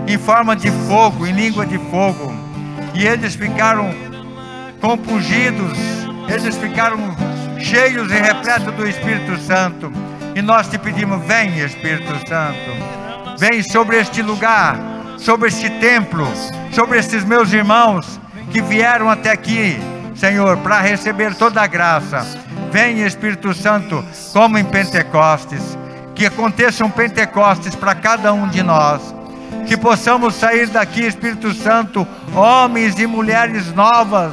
em 0.07 0.17
forma 0.17 0.57
de 0.57 0.71
fogo, 0.89 1.27
em 1.27 1.33
língua 1.33 1.67
de 1.67 1.79
fogo, 1.91 2.33
e 2.95 3.07
eles 3.07 3.35
ficaram 3.35 3.95
compungidos, 4.81 5.77
eles 6.29 6.57
ficaram 6.57 6.99
cheios 7.59 8.11
e 8.11 8.17
repletos 8.17 8.73
do 8.75 8.87
Espírito 8.87 9.39
Santo. 9.39 9.93
E 10.35 10.41
nós 10.41 10.69
te 10.69 10.79
pedimos: 10.79 11.25
vem, 11.27 11.59
Espírito 11.59 12.13
Santo, 12.29 13.39
vem 13.39 13.63
sobre 13.63 13.99
este 13.99 14.23
lugar, 14.23 14.79
sobre 15.19 15.49
este 15.49 15.69
templo, 15.69 16.27
sobre 16.73 16.99
esses 16.99 17.25
meus 17.25 17.53
irmãos 17.53 18.21
que 18.51 18.61
vieram 18.63 19.11
até 19.11 19.31
aqui, 19.31 19.79
Senhor, 20.15 20.57
para 20.59 20.81
receber 20.81 21.35
toda 21.35 21.61
a 21.63 21.67
graça. 21.67 22.27
Vem 22.71 23.03
Espírito 23.03 23.53
Santo, 23.53 24.05
como 24.33 24.59
em 24.59 24.65
Pentecostes. 24.65 25.77
Que 26.15 26.27
aconteça 26.27 26.85
um 26.85 26.91
Pentecostes 26.91 27.75
para 27.75 27.95
cada 27.95 28.33
um 28.33 28.49
de 28.49 28.63
nós. 28.63 29.15
Que 29.67 29.77
possamos 29.77 30.35
sair 30.35 30.69
daqui, 30.69 31.03
Espírito 31.03 31.53
Santo, 31.53 32.07
homens 32.35 32.99
e 32.99 33.07
mulheres 33.07 33.73
novas, 33.73 34.33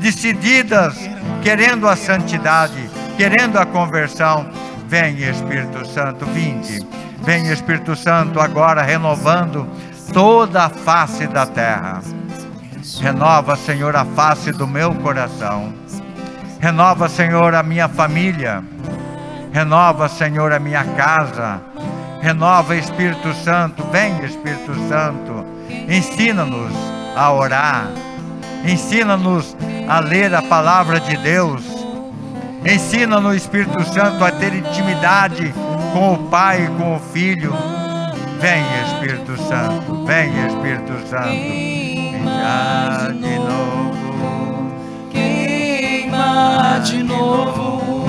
decididas, 0.00 0.96
querendo 1.42 1.88
a 1.88 1.96
santidade, 1.96 2.90
querendo 3.16 3.58
a 3.58 3.66
conversão. 3.66 4.48
Vem 4.88 5.18
Espírito 5.18 5.86
Santo, 5.86 6.24
vinde. 6.26 6.84
Vem 7.22 7.48
Espírito 7.48 7.94
Santo 7.94 8.40
agora 8.40 8.82
renovando 8.82 9.68
toda 10.12 10.64
a 10.64 10.68
face 10.68 11.26
da 11.26 11.46
terra. 11.46 12.00
Renova, 12.98 13.56
Senhor, 13.56 13.94
a 13.94 14.04
face 14.04 14.52
do 14.52 14.66
meu 14.66 14.94
coração. 14.94 15.72
Renova, 16.58 17.08
Senhor, 17.08 17.54
a 17.54 17.62
minha 17.62 17.88
família. 17.88 18.62
Renova, 19.52 20.08
Senhor, 20.08 20.52
a 20.52 20.58
minha 20.58 20.84
casa. 20.84 21.60
Renova, 22.20 22.76
Espírito 22.76 23.32
Santo. 23.34 23.82
Vem, 23.90 24.24
Espírito 24.24 24.74
Santo. 24.88 25.44
Ensina-nos 25.88 26.72
a 27.16 27.32
orar. 27.32 27.86
Ensina-nos 28.64 29.56
a 29.88 30.00
ler 30.00 30.34
a 30.34 30.42
palavra 30.42 31.00
de 31.00 31.16
Deus. 31.16 31.62
Ensina-nos, 32.64 33.36
Espírito 33.36 33.82
Santo, 33.84 34.24
a 34.24 34.30
ter 34.30 34.54
intimidade 34.54 35.54
com 35.92 36.14
o 36.14 36.18
Pai 36.28 36.64
e 36.64 36.68
com 36.78 36.96
o 36.96 37.00
Filho. 37.00 37.54
Vem, 38.38 38.62
Espírito 38.84 39.36
Santo. 39.42 40.04
Vem, 40.04 40.46
Espírito 40.46 41.08
Santo. 41.08 41.79
Queima 42.20 43.14
de 43.14 43.38
novo. 43.38 44.70
Queima 45.10 46.78
de 46.84 47.02
novo. 47.02 48.04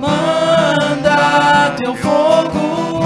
Manda 0.00 1.70
teu 1.76 1.94
fogo. 1.94 3.00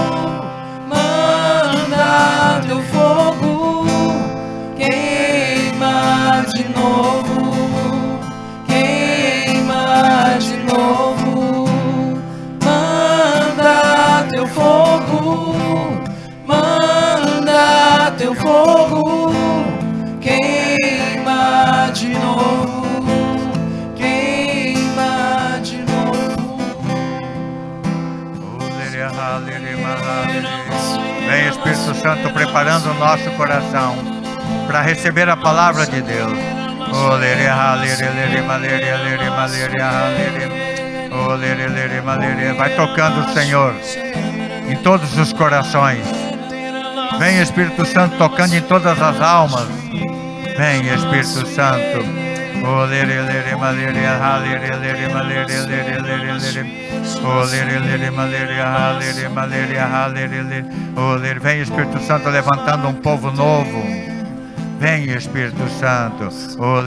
Manda 0.88 2.62
teu 2.66 2.81
fogo. 2.85 3.85
Queima 4.76 6.44
de 6.55 6.64
novo. 6.70 7.25
Espírito 31.87 31.94
Santo 31.94 32.31
preparando 32.31 32.90
o 32.90 32.94
nosso 32.94 33.31
coração 33.33 33.94
para 34.66 34.81
receber 34.81 35.29
a 35.29 35.37
palavra 35.37 35.87
de 35.87 36.03
Deus. 36.03 36.33
Vai 42.57 42.70
tocando, 42.70 43.33
Senhor, 43.33 43.75
em 44.68 44.77
todos 44.77 45.16
os 45.16 45.33
corações. 45.33 46.05
Vem 47.18 47.40
Espírito 47.40 47.85
Santo 47.87 48.16
tocando 48.16 48.55
em 48.55 48.62
todas 48.62 49.01
as 49.01 49.20
almas. 49.20 49.68
Vem 50.57 50.92
Espírito 50.92 51.46
Santo. 51.46 52.25
Vem 61.40 61.60
Espírito 61.60 62.00
Santo 62.00 62.28
levantando 62.28 62.88
um 62.88 62.94
povo 62.94 63.30
novo. 63.30 63.82
Vem 64.78 65.04
Espírito 65.10 65.68
Santo. 65.78 66.28
O 66.58 66.82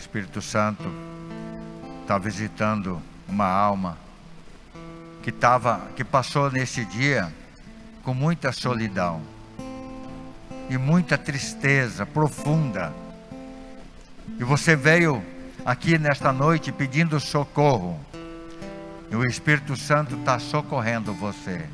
Espírito 0.00 0.40
Santo 0.40 0.90
está 2.00 2.16
visitando 2.16 3.02
uma 3.28 3.46
alma 3.46 3.98
que 5.22 5.30
tava, 5.30 5.78
que 5.94 6.02
passou 6.02 6.50
nesse 6.50 6.86
dia 6.86 7.30
com 8.02 8.14
muita 8.14 8.50
solidão 8.50 9.20
e 10.70 10.78
muita 10.78 11.18
tristeza 11.18 12.06
profunda. 12.06 12.94
E 14.38 14.42
você 14.42 14.74
veio 14.74 15.22
aqui 15.66 15.98
nesta 15.98 16.32
noite 16.32 16.72
pedindo 16.72 17.20
socorro. 17.20 18.00
E 19.10 19.14
o 19.14 19.22
Espírito 19.26 19.76
Santo 19.76 20.14
está 20.16 20.38
socorrendo 20.38 21.12
você. 21.12 21.68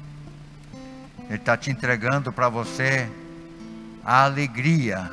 Ele 1.28 1.36
está 1.36 1.56
te 1.56 1.70
entregando 1.70 2.32
para 2.32 2.48
você 2.48 3.08
a 4.04 4.24
alegria. 4.24 5.12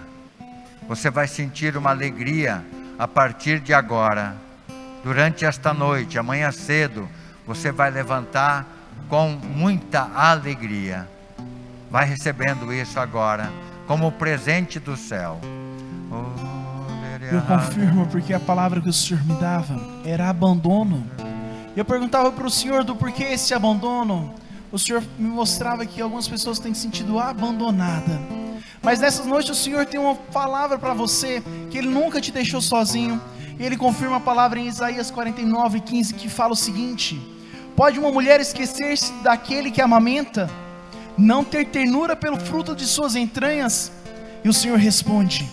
Você 0.87 1.11
vai 1.11 1.27
sentir 1.27 1.77
uma 1.77 1.91
alegria 1.91 2.65
a 2.97 3.07
partir 3.07 3.59
de 3.59 3.73
agora. 3.73 4.35
Durante 5.03 5.45
esta 5.45 5.73
noite, 5.73 6.17
amanhã 6.17 6.51
cedo, 6.51 7.09
você 7.45 7.71
vai 7.71 7.91
levantar 7.91 8.65
com 9.09 9.29
muita 9.29 10.09
alegria. 10.15 11.07
Vai 11.91 12.05
recebendo 12.05 12.73
isso 12.73 12.99
agora, 12.99 13.51
como 13.85 14.11
presente 14.11 14.79
do 14.79 14.95
céu. 14.95 15.39
Eu 17.31 17.41
confirmo, 17.41 18.07
porque 18.07 18.33
a 18.33 18.39
palavra 18.39 18.81
que 18.81 18.89
o 18.89 18.93
Senhor 18.93 19.23
me 19.25 19.33
dava 19.35 19.79
era 20.05 20.29
abandono. 20.29 21.05
Eu 21.75 21.83
perguntava 21.83 22.31
para 22.31 22.45
o 22.45 22.49
Senhor 22.49 22.83
do 22.83 22.95
porquê 22.95 23.23
esse 23.23 23.53
abandono. 23.53 24.33
O 24.71 24.77
Senhor 24.77 25.03
me 25.17 25.29
mostrava 25.29 25.85
que 25.85 26.01
algumas 26.01 26.27
pessoas 26.27 26.59
têm 26.59 26.73
sentido 26.73 27.19
abandonada. 27.19 28.19
Mas 28.83 28.99
nessas 28.99 29.25
noites 29.25 29.49
o 29.49 29.55
Senhor 29.55 29.85
tem 29.85 29.99
uma 29.99 30.13
palavra 30.13 30.77
para 30.77 30.93
você, 30.93 31.41
que 31.71 31.77
Ele 31.77 31.87
nunca 31.87 32.19
te 32.19 32.33
deixou 32.33 32.61
sozinho. 32.61 33.19
E 33.57 33.63
Ele 33.63 33.77
confirma 33.77 34.17
a 34.17 34.19
palavra 34.19 34.59
em 34.59 34.67
Isaías 34.67 35.09
49, 35.09 35.79
15, 35.79 36.13
que 36.15 36.27
fala 36.27 36.51
o 36.51 36.55
seguinte: 36.55 37.19
Pode 37.77 37.97
uma 37.97 38.11
mulher 38.11 38.41
esquecer-se 38.41 39.13
daquele 39.23 39.71
que 39.71 39.81
amamenta, 39.81 40.49
não 41.17 41.45
ter 41.45 41.65
ternura 41.67 42.13
pelo 42.13 42.37
fruto 42.37 42.75
de 42.75 42.85
suas 42.85 43.15
entranhas? 43.15 43.89
E 44.43 44.49
o 44.49 44.53
Senhor 44.53 44.77
responde: 44.77 45.49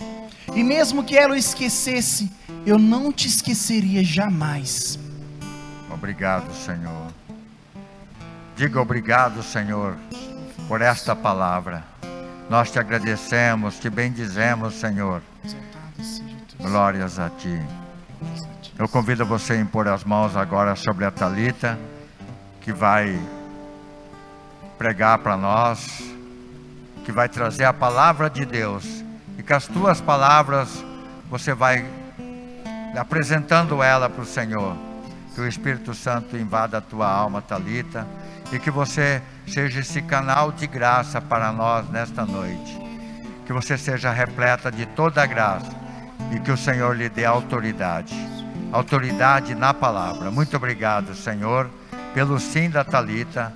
E 0.53 0.61
mesmo 0.61 1.01
que 1.01 1.17
ela 1.17 1.33
o 1.33 1.37
esquecesse, 1.37 2.29
eu 2.65 2.77
não 2.77 3.13
te 3.13 3.27
esqueceria 3.27 4.03
jamais. 4.03 4.99
Obrigado, 5.89 6.53
Senhor. 6.53 7.07
Diga 8.57 8.81
obrigado, 8.81 9.41
Senhor, 9.41 9.95
por 10.67 10.81
esta 10.81 11.15
palavra. 11.15 11.90
Nós 12.51 12.69
te 12.69 12.77
agradecemos, 12.79 13.79
te 13.79 13.89
bendizemos, 13.89 14.73
Senhor. 14.73 15.21
Glórias 16.59 17.17
a 17.17 17.29
ti. 17.29 17.57
Eu 18.77 18.89
convido 18.89 19.25
você 19.25 19.53
a 19.53 19.55
impor 19.55 19.87
as 19.87 20.03
mãos 20.03 20.35
agora 20.35 20.75
sobre 20.75 21.05
a 21.05 21.11
Talita, 21.11 21.79
que 22.59 22.73
vai 22.73 23.17
pregar 24.77 25.19
para 25.19 25.37
nós, 25.37 26.03
que 27.05 27.11
vai 27.13 27.29
trazer 27.29 27.63
a 27.63 27.71
palavra 27.71 28.29
de 28.29 28.43
Deus, 28.43 28.83
e 29.37 29.43
com 29.43 29.53
as 29.53 29.65
tuas 29.67 30.01
palavras 30.01 30.83
você 31.29 31.53
vai 31.53 31.89
apresentando 32.97 33.81
ela 33.81 34.09
para 34.09 34.23
o 34.23 34.25
Senhor. 34.25 34.75
Que 35.33 35.39
o 35.39 35.47
Espírito 35.47 35.93
Santo 35.93 36.35
invada 36.35 36.79
a 36.79 36.81
tua 36.81 37.09
alma, 37.09 37.41
Talita, 37.41 38.05
e 38.51 38.59
que 38.59 38.69
você 38.69 39.21
seja 39.47 39.79
esse 39.79 40.01
canal 40.01 40.51
de 40.51 40.67
graça 40.67 41.21
para 41.21 41.51
nós 41.51 41.89
nesta 41.89 42.25
noite. 42.25 42.79
Que 43.45 43.53
você 43.53 43.77
seja 43.77 44.11
repleta 44.11 44.71
de 44.71 44.85
toda 44.85 45.23
a 45.23 45.25
graça 45.25 45.71
e 46.31 46.39
que 46.39 46.51
o 46.51 46.57
Senhor 46.57 46.95
lhe 46.95 47.09
dê 47.09 47.25
autoridade. 47.25 48.15
Autoridade 48.71 49.53
na 49.55 49.73
palavra. 49.73 50.31
Muito 50.31 50.55
obrigado, 50.55 51.13
Senhor, 51.13 51.69
pelo 52.13 52.39
sim 52.39 52.69
da 52.69 52.83
Talita. 52.83 53.53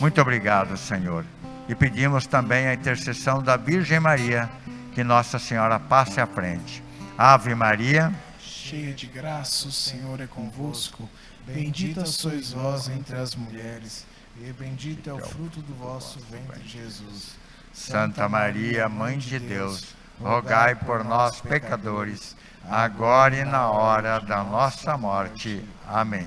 Muito 0.00 0.20
obrigado, 0.20 0.76
Senhor. 0.76 1.24
E 1.68 1.74
pedimos 1.74 2.26
também 2.26 2.66
a 2.66 2.74
intercessão 2.74 3.42
da 3.42 3.56
Virgem 3.56 4.00
Maria, 4.00 4.50
que 4.92 5.04
Nossa 5.04 5.38
Senhora 5.38 5.78
passe 5.78 6.20
à 6.20 6.26
frente. 6.26 6.82
Ave 7.16 7.54
Maria, 7.54 8.12
cheia 8.40 8.92
de 8.92 9.06
graça, 9.06 9.68
o 9.68 9.72
Senhor 9.72 10.20
é 10.20 10.26
convosco. 10.26 11.08
Bendita 11.46 12.06
sois 12.06 12.52
vós 12.52 12.88
entre 12.88 13.16
as 13.16 13.34
mulheres 13.34 14.06
E 14.42 14.52
bendito 14.54 15.10
é 15.10 15.12
o 15.12 15.18
fruto 15.18 15.60
do 15.60 15.74
vosso 15.74 16.18
ventre, 16.30 16.66
Jesus. 16.66 17.36
Santa 17.74 18.26
Maria, 18.26 18.88
Mãe 18.88 19.18
de 19.18 19.38
Deus, 19.38 19.94
rogai 20.18 20.74
por 20.74 21.04
nós, 21.04 21.42
pecadores, 21.42 22.34
agora 22.64 23.36
e 23.36 23.44
na 23.44 23.70
hora 23.70 24.18
da 24.18 24.42
nossa 24.42 24.96
morte. 24.96 25.62
Amém. 25.86 26.26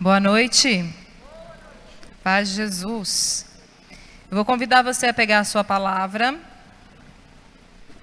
Boa 0.00 0.18
noite. 0.18 0.92
Paz 2.24 2.48
de 2.48 2.56
Jesus. 2.56 3.46
Eu 4.28 4.34
vou 4.34 4.44
convidar 4.44 4.82
você 4.82 5.06
a 5.06 5.14
pegar 5.14 5.38
a 5.38 5.44
sua 5.44 5.62
palavra, 5.62 6.36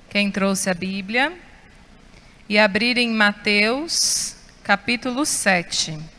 quem 0.09 0.31
trouxe 0.31 0.69
a 0.69 0.73
Bíblia, 0.73 1.37
e 2.47 2.57
abrir 2.57 2.97
em 2.97 3.13
Mateus, 3.13 4.37
capítulo 4.63 5.25
7. 5.25 6.16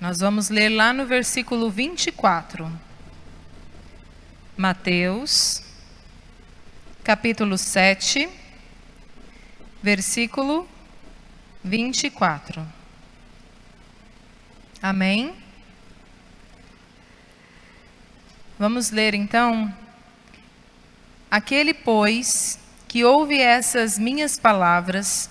Nós 0.00 0.20
vamos 0.20 0.48
ler 0.48 0.68
lá 0.68 0.92
no 0.92 1.04
versículo 1.06 1.68
24. 1.68 2.70
Mateus, 4.56 5.60
capítulo 7.02 7.58
7, 7.58 8.28
versículo 9.82 10.68
24. 11.64 12.64
Amém? 14.80 15.34
Vamos 18.56 18.92
ler 18.92 19.14
então. 19.14 19.74
Aquele, 21.28 21.74
pois, 21.74 22.60
que 22.86 23.04
ouve 23.04 23.40
essas 23.40 23.98
minhas 23.98 24.38
palavras 24.38 25.28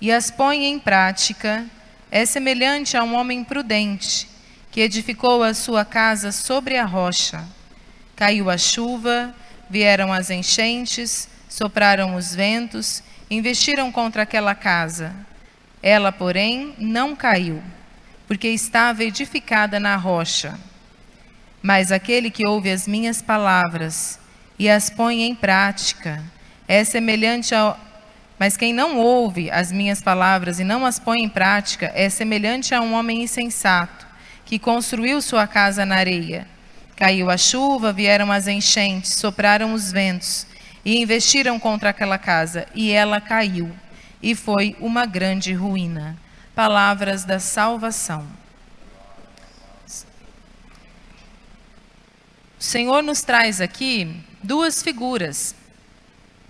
e 0.00 0.10
as 0.10 0.30
põe 0.30 0.64
em 0.64 0.78
prática, 0.78 1.68
é 2.16 2.24
semelhante 2.24 2.96
a 2.96 3.02
um 3.02 3.14
homem 3.14 3.44
prudente 3.44 4.26
que 4.70 4.80
edificou 4.80 5.42
a 5.42 5.52
sua 5.52 5.84
casa 5.84 6.32
sobre 6.32 6.78
a 6.78 6.84
rocha. 6.86 7.44
Caiu 8.16 8.48
a 8.48 8.56
chuva, 8.56 9.34
vieram 9.68 10.10
as 10.10 10.30
enchentes, 10.30 11.28
sopraram 11.46 12.16
os 12.16 12.34
ventos, 12.34 13.02
investiram 13.30 13.92
contra 13.92 14.22
aquela 14.22 14.54
casa. 14.54 15.14
Ela, 15.82 16.10
porém, 16.10 16.74
não 16.78 17.14
caiu, 17.14 17.62
porque 18.26 18.48
estava 18.48 19.04
edificada 19.04 19.78
na 19.78 19.94
rocha. 19.96 20.58
Mas 21.60 21.92
aquele 21.92 22.30
que 22.30 22.48
ouve 22.48 22.70
as 22.70 22.88
minhas 22.88 23.20
palavras 23.20 24.18
e 24.58 24.70
as 24.70 24.88
põe 24.88 25.20
em 25.20 25.34
prática 25.34 26.24
é 26.66 26.82
semelhante 26.82 27.54
ao, 27.54 27.78
mas 28.38 28.56
quem 28.56 28.72
não 28.72 28.98
ouve 28.98 29.50
as 29.50 29.72
minhas 29.72 30.02
palavras 30.02 30.60
e 30.60 30.64
não 30.64 30.84
as 30.84 30.98
põe 30.98 31.22
em 31.22 31.28
prática 31.28 31.90
é 31.94 32.08
semelhante 32.10 32.74
a 32.74 32.80
um 32.80 32.92
homem 32.94 33.22
insensato, 33.22 34.06
que 34.44 34.58
construiu 34.58 35.22
sua 35.22 35.46
casa 35.46 35.86
na 35.86 35.96
areia. 35.96 36.46
Caiu 36.94 37.30
a 37.30 37.36
chuva, 37.36 37.92
vieram 37.92 38.30
as 38.30 38.46
enchentes, 38.46 39.14
sopraram 39.14 39.72
os 39.72 39.90
ventos 39.90 40.46
e 40.84 41.00
investiram 41.00 41.58
contra 41.58 41.90
aquela 41.90 42.18
casa, 42.18 42.66
e 42.74 42.92
ela 42.92 43.20
caiu, 43.20 43.70
e 44.22 44.34
foi 44.34 44.76
uma 44.80 45.04
grande 45.04 45.52
ruína. 45.52 46.16
Palavras 46.54 47.24
da 47.24 47.38
salvação. 47.38 48.26
O 52.58 52.62
Senhor 52.62 53.02
nos 53.02 53.22
traz 53.22 53.60
aqui 53.60 54.16
duas 54.42 54.82
figuras 54.82 55.54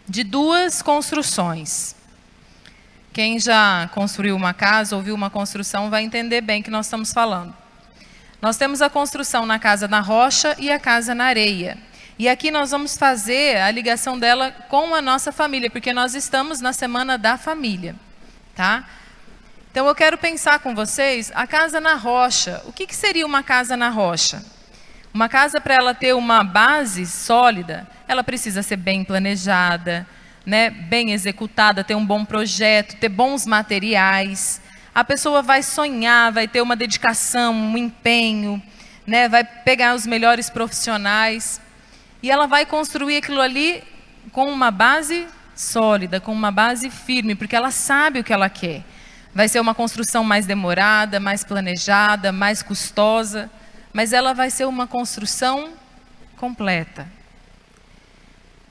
de 0.09 0.23
duas 0.23 0.83
construções. 0.83 1.95
Quem 3.13 3.41
já 3.41 3.89
construiu 3.95 4.37
uma 4.37 4.53
casa, 4.53 4.95
ouviu 4.95 5.15
uma 5.15 5.31
construção, 5.31 5.91
vai 5.91 6.03
entender 6.03 6.41
bem 6.41 6.61
o 6.61 6.65
que 6.65 6.71
nós 6.71 6.87
estamos 6.87 7.13
falando. 7.13 7.55
Nós 8.41 8.57
temos 8.57 8.83
a 8.83 8.91
construção 8.91 9.47
na 9.47 9.59
casa 9.59 9.89
na 9.89 10.01
rocha 10.01 10.55
e 10.59 10.71
a 10.71 10.79
casa 10.79 11.15
na 11.15 11.25
areia. 11.25 11.79
E 12.19 12.29
aqui 12.29 12.51
nós 12.51 12.71
vamos 12.71 12.97
fazer 12.97 13.59
a 13.59 13.71
ligação 13.71 14.19
dela 14.19 14.51
com 14.69 14.95
a 14.95 15.03
nossa 15.03 15.33
família, 15.33 15.71
porque 15.71 15.93
nós 15.93 16.15
estamos 16.15 16.61
na 16.61 16.73
semana 16.73 17.19
da 17.19 17.37
família, 17.37 17.95
tá? 18.55 18.85
Então 19.71 19.87
eu 19.87 19.95
quero 19.95 20.17
pensar 20.17 20.61
com 20.61 20.75
vocês 20.75 21.31
a 21.35 21.47
casa 21.47 21.81
na 21.81 21.95
rocha. 21.95 22.63
O 22.65 22.73
que, 22.73 22.87
que 22.87 22.97
seria 22.97 23.27
uma 23.27 23.43
casa 23.43 23.77
na 23.77 23.91
rocha? 23.91 24.43
Uma 25.17 25.31
casa 25.31 25.59
para 25.63 25.73
ela 25.73 25.95
ter 25.95 26.15
uma 26.15 26.45
base 26.45 27.07
sólida, 27.07 27.89
ela 28.07 28.23
precisa 28.23 28.63
ser 28.63 28.77
bem 28.77 29.03
planejada, 29.03 30.07
né, 30.45 30.69
bem 30.69 31.13
executada, 31.13 31.83
ter 31.83 31.95
um 31.95 32.05
bom 32.05 32.23
projeto, 32.23 32.97
ter 32.97 33.09
bons 33.09 33.47
materiais. 33.47 34.61
A 34.95 35.03
pessoa 35.03 35.41
vai 35.41 35.63
sonhar, 35.63 36.31
vai 36.33 36.47
ter 36.47 36.61
uma 36.61 36.77
dedicação, 36.77 37.55
um 37.55 37.79
empenho, 37.79 38.63
né, 39.07 39.27
vai 39.27 39.43
pegar 39.43 39.95
os 39.95 40.07
melhores 40.07 40.51
profissionais 40.51 41.63
e 42.23 42.31
ela 42.31 42.47
vai 42.47 42.67
construir 42.67 43.17
aquilo 43.17 43.41
ali 43.41 43.83
com 44.33 44.53
uma 44.53 44.71
base 44.71 45.27
sólida, 45.55 46.21
com 46.21 46.31
uma 46.35 46.51
base 46.51 46.91
firme, 46.91 47.35
porque 47.35 47.57
ela 47.57 47.71
sabe 47.71 48.21
o 48.21 48.25
que 48.25 48.35
ela 48.35 48.51
quer. 48.51 48.85
Vai 49.35 49.49
ser 49.49 49.61
uma 49.61 49.75
construção 49.75 50.23
mais 50.23 50.45
demorada, 50.45 51.19
mais 51.19 51.43
planejada, 51.43 52.33
mais 52.33 52.63
custosa 52.63 53.51
mas 53.97 54.13
ela 54.13 54.35
vai 54.35 54.51
ser 54.51 54.67
uma 54.67 54.87
construção 54.87 55.73
completa. 56.37 57.09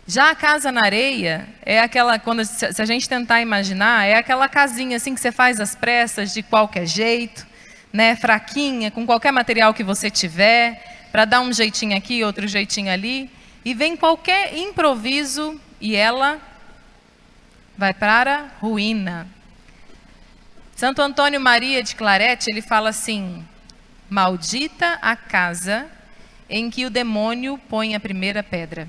Já 0.05 0.29
a 0.29 0.35
casa 0.35 0.71
na 0.71 0.83
areia 0.85 1.47
é 1.65 1.79
aquela, 1.79 2.19
quando 2.19 2.45
se 2.45 2.79
a 2.79 2.85
gente 2.85 3.09
tentar 3.09 3.41
imaginar, 3.41 4.05
é 4.05 4.13
aquela 4.13 4.47
casinha 4.47 4.97
assim 4.97 5.15
que 5.15 5.19
você 5.19 5.31
faz 5.31 5.59
às 5.59 5.73
pressas 5.73 6.31
de 6.31 6.43
qualquer 6.43 6.85
jeito, 6.85 7.43
né, 7.91 8.15
fraquinha, 8.15 8.91
com 8.91 9.03
qualquer 9.03 9.31
material 9.31 9.73
que 9.73 9.83
você 9.83 10.11
tiver, 10.11 11.07
para 11.11 11.25
dar 11.25 11.41
um 11.41 11.51
jeitinho 11.51 11.97
aqui, 11.97 12.23
outro 12.23 12.47
jeitinho 12.47 12.91
ali, 12.91 13.27
e 13.65 13.73
vem 13.73 13.97
qualquer 13.97 14.55
improviso 14.55 15.59
e 15.81 15.95
ela 15.95 16.39
vai 17.75 17.95
para 17.95 18.41
a 18.41 18.47
ruína. 18.59 19.27
Santo 20.75 21.01
Antônio 21.01 21.41
Maria 21.41 21.81
de 21.81 21.95
Clarete, 21.95 22.51
ele 22.51 22.61
fala 22.61 22.89
assim: 22.89 23.43
Maldita 24.09 24.99
a 25.01 25.15
casa 25.15 25.89
em 26.49 26.69
que 26.69 26.85
o 26.85 26.89
demônio 26.89 27.57
põe 27.69 27.95
a 27.95 27.99
primeira 27.99 28.43
pedra. 28.43 28.87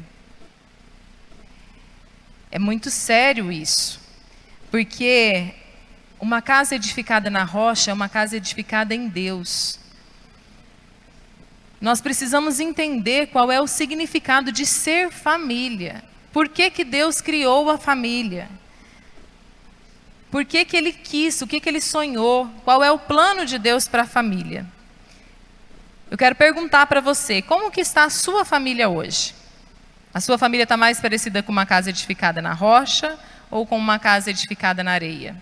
É 2.51 2.59
muito 2.59 2.91
sério 2.91 3.51
isso, 3.51 4.01
porque 4.71 5.55
uma 6.21 6.41
casa 6.41 6.75
edificada 6.75 7.29
na 7.29 7.45
rocha 7.45 7.91
é 7.91 7.95
uma 7.95 8.09
casa 8.09 8.37
edificada 8.37 8.95
em 8.95 9.09
Deus. 9.09 9.79
Nós 11.81 12.01
precisamos 12.01 12.61
entender 12.61 13.29
qual 13.29 13.53
é 13.53 13.61
o 13.61 13.67
significado 13.67 14.51
de 14.51 14.65
ser 14.65 15.11
família. 15.11 16.03
Por 16.33 16.49
que, 16.49 16.71
que 16.71 16.85
Deus 16.85 17.21
criou 17.21 17.71
a 17.71 17.79
família? 17.79 18.49
Por 20.31 20.45
que, 20.45 20.65
que 20.65 20.77
Ele 20.77 20.93
quis? 20.93 21.41
O 21.41 21.47
que, 21.47 21.61
que 21.61 21.69
Ele 21.69 21.81
sonhou? 21.81 22.49
Qual 22.65 22.83
é 22.83 22.91
o 22.91 22.99
plano 22.99 23.47
de 23.47 23.59
Deus 23.59 23.89
para 23.89 24.03
a 24.03 24.07
família? 24.07 24.67
Eu 26.09 26.17
quero 26.17 26.37
perguntar 26.37 26.87
para 26.87 27.01
você, 27.01 27.43
como 27.43 27.71
que 27.71 27.81
está 27.81 28.05
a 28.05 28.11
sua 28.11 28.45
família 28.45 28.89
hoje? 28.89 29.35
A 30.15 30.21
sua 30.21 30.39
família 30.39 30.63
está 30.63 30.77
mais 30.77 31.01
parecida 31.01 31.43
com 31.43 31.51
uma 31.51 31.67
casa 31.67 31.91
edificada 31.91 32.41
na 32.41 32.53
rocha 32.53 33.19
ou 33.51 33.67
com 33.67 33.77
uma 33.77 33.99
casa 33.99 34.31
edificada 34.31 34.85
na 34.85 34.93
areia? 34.93 35.37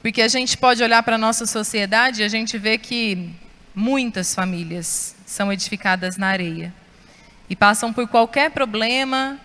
Porque 0.00 0.22
a 0.22 0.28
gente 0.28 0.56
pode 0.56 0.82
olhar 0.82 1.02
para 1.02 1.16
a 1.16 1.18
nossa 1.18 1.44
sociedade 1.44 2.22
e 2.22 2.24
a 2.24 2.28
gente 2.28 2.56
vê 2.56 2.78
que 2.78 3.30
muitas 3.74 4.34
famílias 4.34 5.14
são 5.26 5.52
edificadas 5.52 6.16
na 6.16 6.28
areia. 6.28 6.72
E 7.48 7.54
passam 7.54 7.92
por 7.92 8.08
qualquer 8.08 8.50
problema, 8.52 9.38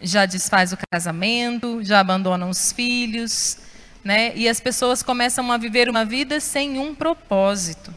já 0.00 0.24
desfaz 0.24 0.72
o 0.72 0.78
casamento, 0.90 1.84
já 1.84 2.00
abandonam 2.00 2.48
os 2.48 2.72
filhos, 2.72 3.58
né? 4.02 4.32
E 4.34 4.48
as 4.48 4.60
pessoas 4.60 5.02
começam 5.02 5.50
a 5.52 5.56
viver 5.56 5.88
uma 5.88 6.04
vida 6.04 6.40
sem 6.40 6.78
um 6.78 6.94
propósito. 6.94 7.92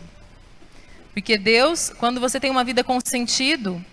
Porque 1.14 1.38
Deus, 1.38 1.92
quando 1.98 2.20
você 2.20 2.40
tem 2.40 2.50
uma 2.50 2.64
vida 2.64 2.84
com 2.84 3.00
sentido, 3.00 3.84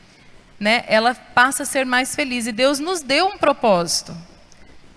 né, 0.59 0.85
ela 0.87 1.15
passa 1.15 1.63
a 1.63 1.67
ser 1.67 1.85
mais 1.87 2.15
feliz. 2.15 2.47
E 2.47 2.53
Deus 2.53 2.79
nos 2.79 3.03
deu 3.03 3.27
um 3.27 3.39
propósito: 3.39 4.17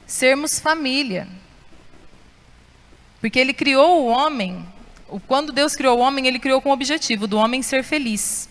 sermos 0.05 0.59
família. 0.59 1.27
Porque 3.19 3.39
Ele 3.39 3.53
criou 3.53 4.01
o 4.01 4.07
homem, 4.07 4.65
quando 5.27 5.53
Deus 5.53 5.75
criou 5.75 5.97
o 5.97 6.01
homem, 6.01 6.27
Ele 6.27 6.39
criou 6.39 6.61
com 6.61 6.69
o 6.69 6.73
objetivo 6.73 7.27
do 7.27 7.37
homem 7.37 7.61
ser 7.61 7.83
feliz. 7.83 8.49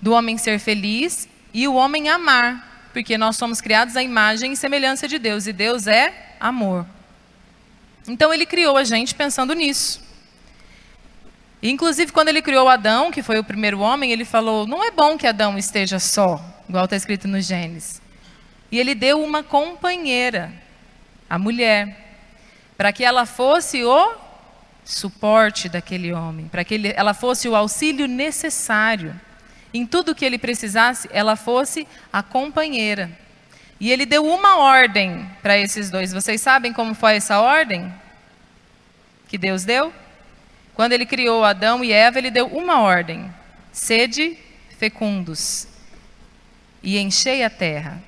Do 0.00 0.12
homem 0.12 0.38
ser 0.38 0.58
feliz 0.60 1.28
e 1.52 1.66
o 1.66 1.74
homem 1.74 2.08
amar. 2.08 2.75
Porque 2.96 3.18
nós 3.18 3.36
somos 3.36 3.60
criados 3.60 3.94
à 3.94 4.02
imagem 4.02 4.52
e 4.54 4.56
semelhança 4.56 5.06
de 5.06 5.18
Deus. 5.18 5.46
E 5.46 5.52
Deus 5.52 5.86
é 5.86 6.32
amor. 6.40 6.86
Então 8.08 8.32
ele 8.32 8.46
criou 8.46 8.74
a 8.74 8.84
gente 8.84 9.14
pensando 9.14 9.52
nisso. 9.52 10.00
Inclusive, 11.62 12.10
quando 12.10 12.28
ele 12.28 12.40
criou 12.40 12.66
Adão, 12.70 13.10
que 13.10 13.22
foi 13.22 13.38
o 13.38 13.44
primeiro 13.44 13.80
homem, 13.80 14.12
ele 14.12 14.24
falou: 14.24 14.66
não 14.66 14.82
é 14.82 14.90
bom 14.90 15.18
que 15.18 15.26
Adão 15.26 15.58
esteja 15.58 15.98
só, 15.98 16.42
igual 16.66 16.86
está 16.86 16.96
escrito 16.96 17.28
no 17.28 17.38
Gênesis. 17.38 18.00
E 18.72 18.78
ele 18.78 18.94
deu 18.94 19.22
uma 19.22 19.42
companheira, 19.42 20.50
a 21.28 21.38
mulher, 21.38 22.16
para 22.78 22.94
que 22.94 23.04
ela 23.04 23.26
fosse 23.26 23.84
o 23.84 24.14
suporte 24.86 25.68
daquele 25.68 26.14
homem, 26.14 26.48
para 26.48 26.64
que 26.64 26.72
ele, 26.72 26.94
ela 26.96 27.12
fosse 27.12 27.46
o 27.46 27.54
auxílio 27.54 28.08
necessário. 28.08 29.14
Em 29.72 29.86
tudo 29.86 30.14
que 30.14 30.24
ele 30.24 30.38
precisasse, 30.38 31.08
ela 31.12 31.36
fosse 31.36 31.86
a 32.12 32.22
companheira. 32.22 33.10
E 33.78 33.92
ele 33.92 34.06
deu 34.06 34.24
uma 34.24 34.58
ordem 34.58 35.28
para 35.42 35.58
esses 35.58 35.90
dois. 35.90 36.12
Vocês 36.12 36.40
sabem 36.40 36.72
como 36.72 36.94
foi 36.94 37.16
essa 37.16 37.40
ordem 37.40 37.92
que 39.28 39.36
Deus 39.36 39.64
deu? 39.64 39.92
Quando 40.74 40.92
ele 40.92 41.06
criou 41.06 41.44
Adão 41.44 41.84
e 41.84 41.92
Eva, 41.92 42.18
ele 42.18 42.30
deu 42.30 42.46
uma 42.46 42.80
ordem: 42.80 43.32
sede 43.72 44.38
fecundos 44.78 45.68
e 46.82 46.98
enchei 46.98 47.42
a 47.42 47.50
terra. 47.50 48.02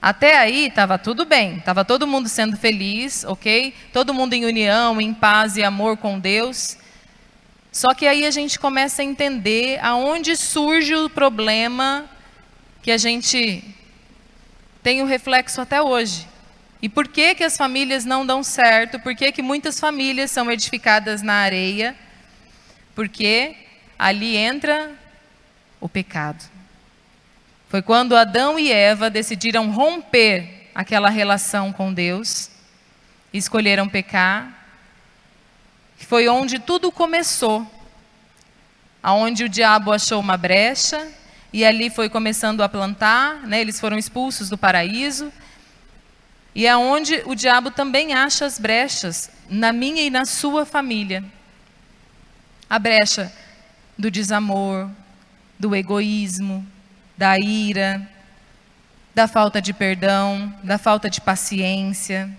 Até 0.00 0.38
aí 0.38 0.66
estava 0.66 0.98
tudo 0.98 1.24
bem, 1.24 1.56
estava 1.56 1.84
todo 1.84 2.06
mundo 2.06 2.28
sendo 2.28 2.56
feliz, 2.56 3.24
ok? 3.24 3.74
Todo 3.92 4.14
mundo 4.14 4.34
em 4.34 4.44
união, 4.44 5.00
em 5.00 5.12
paz 5.12 5.56
e 5.56 5.64
amor 5.64 5.96
com 5.96 6.18
Deus. 6.18 6.76
Só 7.76 7.92
que 7.92 8.06
aí 8.06 8.24
a 8.24 8.30
gente 8.30 8.58
começa 8.58 9.02
a 9.02 9.04
entender 9.04 9.78
aonde 9.82 10.34
surge 10.34 10.94
o 10.94 11.10
problema 11.10 12.06
que 12.82 12.90
a 12.90 12.96
gente 12.96 13.62
tem 14.82 15.02
o 15.02 15.04
reflexo 15.04 15.60
até 15.60 15.82
hoje. 15.82 16.26
E 16.80 16.88
por 16.88 17.06
que, 17.06 17.34
que 17.34 17.44
as 17.44 17.54
famílias 17.54 18.06
não 18.06 18.24
dão 18.24 18.42
certo? 18.42 18.98
Por 19.00 19.14
que, 19.14 19.30
que 19.30 19.42
muitas 19.42 19.78
famílias 19.78 20.30
são 20.30 20.50
edificadas 20.50 21.20
na 21.20 21.34
areia? 21.34 21.94
Porque 22.94 23.54
ali 23.98 24.38
entra 24.38 24.92
o 25.78 25.86
pecado. 25.86 26.42
Foi 27.68 27.82
quando 27.82 28.16
Adão 28.16 28.58
e 28.58 28.72
Eva 28.72 29.10
decidiram 29.10 29.70
romper 29.70 30.70
aquela 30.74 31.10
relação 31.10 31.74
com 31.74 31.92
Deus, 31.92 32.50
escolheram 33.34 33.86
pecar, 33.86 34.55
foi 36.04 36.28
onde 36.28 36.58
tudo 36.58 36.92
começou. 36.92 37.66
Aonde 39.02 39.44
o 39.44 39.48
diabo 39.48 39.92
achou 39.92 40.20
uma 40.20 40.36
brecha 40.36 41.06
e 41.52 41.64
ali 41.64 41.88
foi 41.88 42.08
começando 42.08 42.62
a 42.62 42.68
plantar, 42.68 43.46
né? 43.46 43.60
eles 43.60 43.80
foram 43.80 43.96
expulsos 43.96 44.50
do 44.50 44.58
paraíso. 44.58 45.32
E 46.54 46.66
é 46.66 46.76
onde 46.76 47.22
o 47.26 47.34
diabo 47.34 47.70
também 47.70 48.14
acha 48.14 48.44
as 48.44 48.58
brechas 48.58 49.30
na 49.48 49.72
minha 49.72 50.02
e 50.02 50.10
na 50.10 50.24
sua 50.24 50.66
família. 50.66 51.24
A 52.68 52.78
brecha 52.78 53.32
do 53.96 54.10
desamor, 54.10 54.90
do 55.58 55.74
egoísmo, 55.74 56.66
da 57.16 57.38
ira, 57.38 58.06
da 59.14 59.26
falta 59.26 59.62
de 59.62 59.72
perdão, 59.72 60.52
da 60.62 60.76
falta 60.76 61.08
de 61.08 61.20
paciência. 61.20 62.30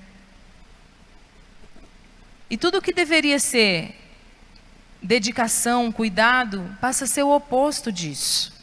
E 2.50 2.58
tudo 2.58 2.82
que 2.82 2.94
deveria 2.94 3.40
ser 3.40 3.96
dedicação, 5.02 5.92
cuidado, 5.92 6.76
passa 6.80 7.06
a 7.06 7.08
ser 7.08 7.24
o 7.24 7.36
oposto 7.36 7.92
disso. 7.92 8.54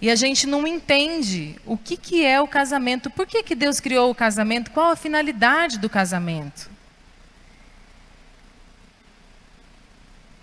E 0.00 0.10
a 0.10 0.14
gente 0.14 0.46
não 0.46 0.66
entende 0.66 1.58
o 1.64 1.76
que, 1.76 1.96
que 1.96 2.24
é 2.24 2.40
o 2.40 2.46
casamento, 2.46 3.10
por 3.10 3.26
que, 3.26 3.42
que 3.42 3.54
Deus 3.54 3.80
criou 3.80 4.10
o 4.10 4.14
casamento, 4.14 4.70
qual 4.70 4.90
a 4.90 4.96
finalidade 4.96 5.78
do 5.78 5.88
casamento. 5.88 6.70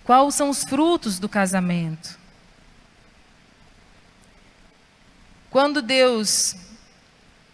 Quais 0.03 0.35
são 0.35 0.49
os 0.49 0.63
frutos 0.63 1.19
do 1.19 1.29
casamento? 1.29 2.19
Quando 5.49 5.81
Deus, 5.81 6.55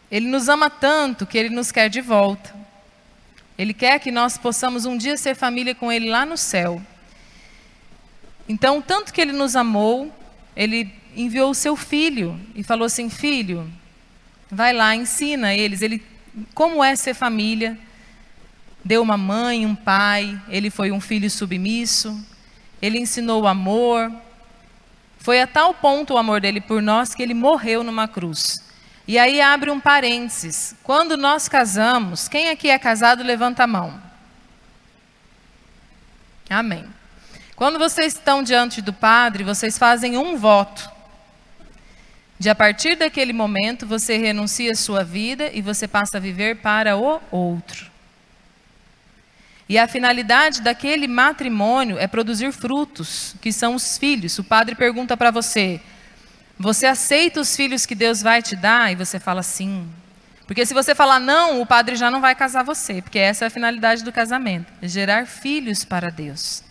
Ele 0.10 0.28
nos 0.28 0.48
ama 0.48 0.70
tanto 0.70 1.26
que 1.26 1.38
Ele 1.38 1.50
nos 1.50 1.72
quer 1.72 1.90
de 1.90 2.00
volta. 2.00 2.57
Ele 3.58 3.74
quer 3.74 4.00
que 4.00 4.12
nós 4.12 4.38
possamos 4.38 4.86
um 4.86 4.98
dia 4.98 5.18
ser 5.18 5.36
família 5.36 5.74
com 5.74 5.92
Ele 5.92 6.10
lá 6.10 6.26
no 6.26 6.38
céu. 6.38 6.82
Então, 8.48 8.82
tanto 8.82 9.14
que 9.14 9.20
Ele 9.20 9.34
nos 9.34 9.56
amou, 9.56 10.14
Ele 10.56 10.94
enviou 11.16 11.50
o 11.50 11.56
seu 11.56 11.76
filho 11.76 12.40
e 12.56 12.64
falou 12.64 12.86
assim: 12.86 13.10
Filho, 13.10 13.70
vai 14.50 14.74
lá, 14.74 14.96
ensina 14.96 15.54
eles 15.54 15.82
ele, 15.82 16.04
como 16.54 16.84
é 16.84 16.96
ser 16.96 17.14
família. 17.14 17.78
Deu 18.84 19.02
uma 19.02 19.18
mãe, 19.18 19.66
um 19.66 19.76
pai, 19.76 20.40
ele 20.48 20.70
foi 20.70 20.92
um 20.92 21.02
filho 21.02 21.30
submisso, 21.30 22.24
ele 22.82 22.98
ensinou 22.98 23.42
o 23.42 23.48
amor, 23.48 24.10
foi 25.18 25.42
a 25.42 25.48
tal 25.48 25.74
ponto 25.74 26.14
o 26.14 26.18
amor 26.18 26.40
dele 26.40 26.62
por 26.62 26.82
nós 26.82 27.14
que 27.14 27.22
ele 27.22 27.34
morreu 27.34 27.84
numa 27.84 28.08
cruz. 28.08 28.64
E 29.08 29.18
aí 29.18 29.40
abre 29.40 29.72
um 29.72 29.80
parênteses. 29.80 30.76
Quando 30.84 31.16
nós 31.16 31.48
casamos, 31.48 32.28
quem 32.28 32.50
aqui 32.50 32.70
é 32.70 32.78
casado, 32.78 33.24
levanta 33.24 33.64
a 33.64 33.68
mão. 33.68 34.02
Amém. 36.50 36.86
Quando 37.56 37.80
vocês 37.80 38.14
estão 38.14 38.44
diante 38.44 38.82
do 38.82 38.92
padre, 38.92 39.44
vocês 39.44 39.78
fazem 39.78 40.18
um 40.18 40.36
voto. 40.36 40.92
De 42.38 42.50
a 42.50 42.56
partir 42.56 42.96
daquele 42.96 43.34
momento, 43.34 43.88
você 43.88 44.18
renuncia 44.18 44.72
a 44.72 44.76
sua 44.76 45.04
vida 45.04 45.50
e 45.54 45.62
você 45.62 45.88
passa 45.88 46.18
a 46.18 46.22
viver 46.22 46.58
para 46.58 46.96
o 46.96 47.20
outro. 47.32 47.90
E 49.70 49.78
a 49.78 49.88
finalidade 49.88 50.62
daquele 50.62 51.08
matrimônio 51.08 51.98
é 51.98 52.08
produzir 52.08 52.52
frutos, 52.52 53.36
que 53.42 53.52
são 53.52 53.76
os 53.76 53.98
filhos. 53.98 54.38
O 54.38 54.44
padre 54.44 54.76
pergunta 54.76 55.18
para 55.18 55.32
você: 55.32 55.82
Você 56.60 56.88
aceita 56.88 57.40
os 57.40 57.56
filhos 57.56 57.86
que 57.86 57.94
Deus 57.94 58.22
vai 58.22 58.42
te 58.42 58.56
dar? 58.56 58.92
E 58.92 58.96
você 58.96 59.20
fala 59.20 59.44
sim. 59.44 59.88
Porque 60.48 60.66
se 60.66 60.74
você 60.74 60.96
falar 60.96 61.20
não, 61.20 61.62
o 61.62 61.66
padre 61.66 61.96
já 61.96 62.10
não 62.10 62.22
vai 62.22 62.34
casar 62.34 62.64
você, 62.64 63.02
porque 63.02 63.20
essa 63.20 63.46
é 63.46 63.48
a 63.48 63.52
finalidade 63.52 64.04
do 64.04 64.14
casamento 64.14 64.72
é 64.82 64.88
gerar 64.88 65.28
filhos 65.28 65.84
para 65.84 66.10
Deus. 66.10 66.64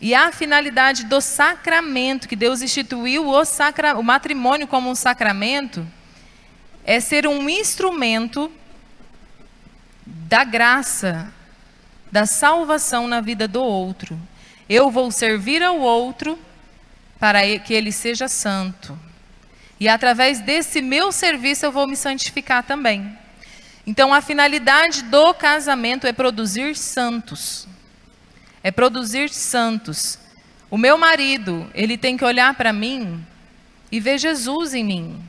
E 0.00 0.14
a 0.14 0.32
finalidade 0.32 1.04
do 1.04 1.20
sacramento, 1.20 2.26
que 2.26 2.34
Deus 2.34 2.62
instituiu 2.62 3.28
o, 3.28 3.44
sacra, 3.44 3.98
o 3.98 4.02
matrimônio 4.02 4.66
como 4.66 4.88
um 4.88 4.94
sacramento, 4.94 5.86
é 6.82 6.98
ser 6.98 7.26
um 7.26 7.46
instrumento 7.50 8.50
da 10.06 10.42
graça, 10.42 11.30
da 12.10 12.24
salvação 12.24 13.06
na 13.06 13.20
vida 13.20 13.46
do 13.46 13.62
outro. 13.62 14.18
Eu 14.66 14.90
vou 14.90 15.10
servir 15.10 15.62
ao 15.62 15.78
outro 15.78 16.38
para 17.20 17.58
que 17.58 17.74
ele 17.74 17.92
seja 17.92 18.26
santo. 18.26 18.98
E 19.78 19.88
através 19.88 20.40
desse 20.40 20.80
meu 20.80 21.12
serviço 21.12 21.66
eu 21.66 21.70
vou 21.70 21.86
me 21.86 21.94
santificar 21.94 22.64
também. 22.64 23.16
Então 23.86 24.12
a 24.12 24.20
finalidade 24.20 25.02
do 25.02 25.32
casamento 25.34 26.06
é 26.06 26.12
produzir 26.12 26.74
santos. 26.74 27.68
É 28.62 28.70
produzir 28.70 29.28
santos. 29.30 30.18
O 30.70 30.78
meu 30.78 30.96
marido, 30.96 31.70
ele 31.74 31.98
tem 31.98 32.16
que 32.16 32.24
olhar 32.24 32.54
para 32.54 32.72
mim 32.72 33.24
e 33.92 34.00
ver 34.00 34.18
Jesus 34.18 34.72
em 34.74 34.84
mim. 34.84 35.20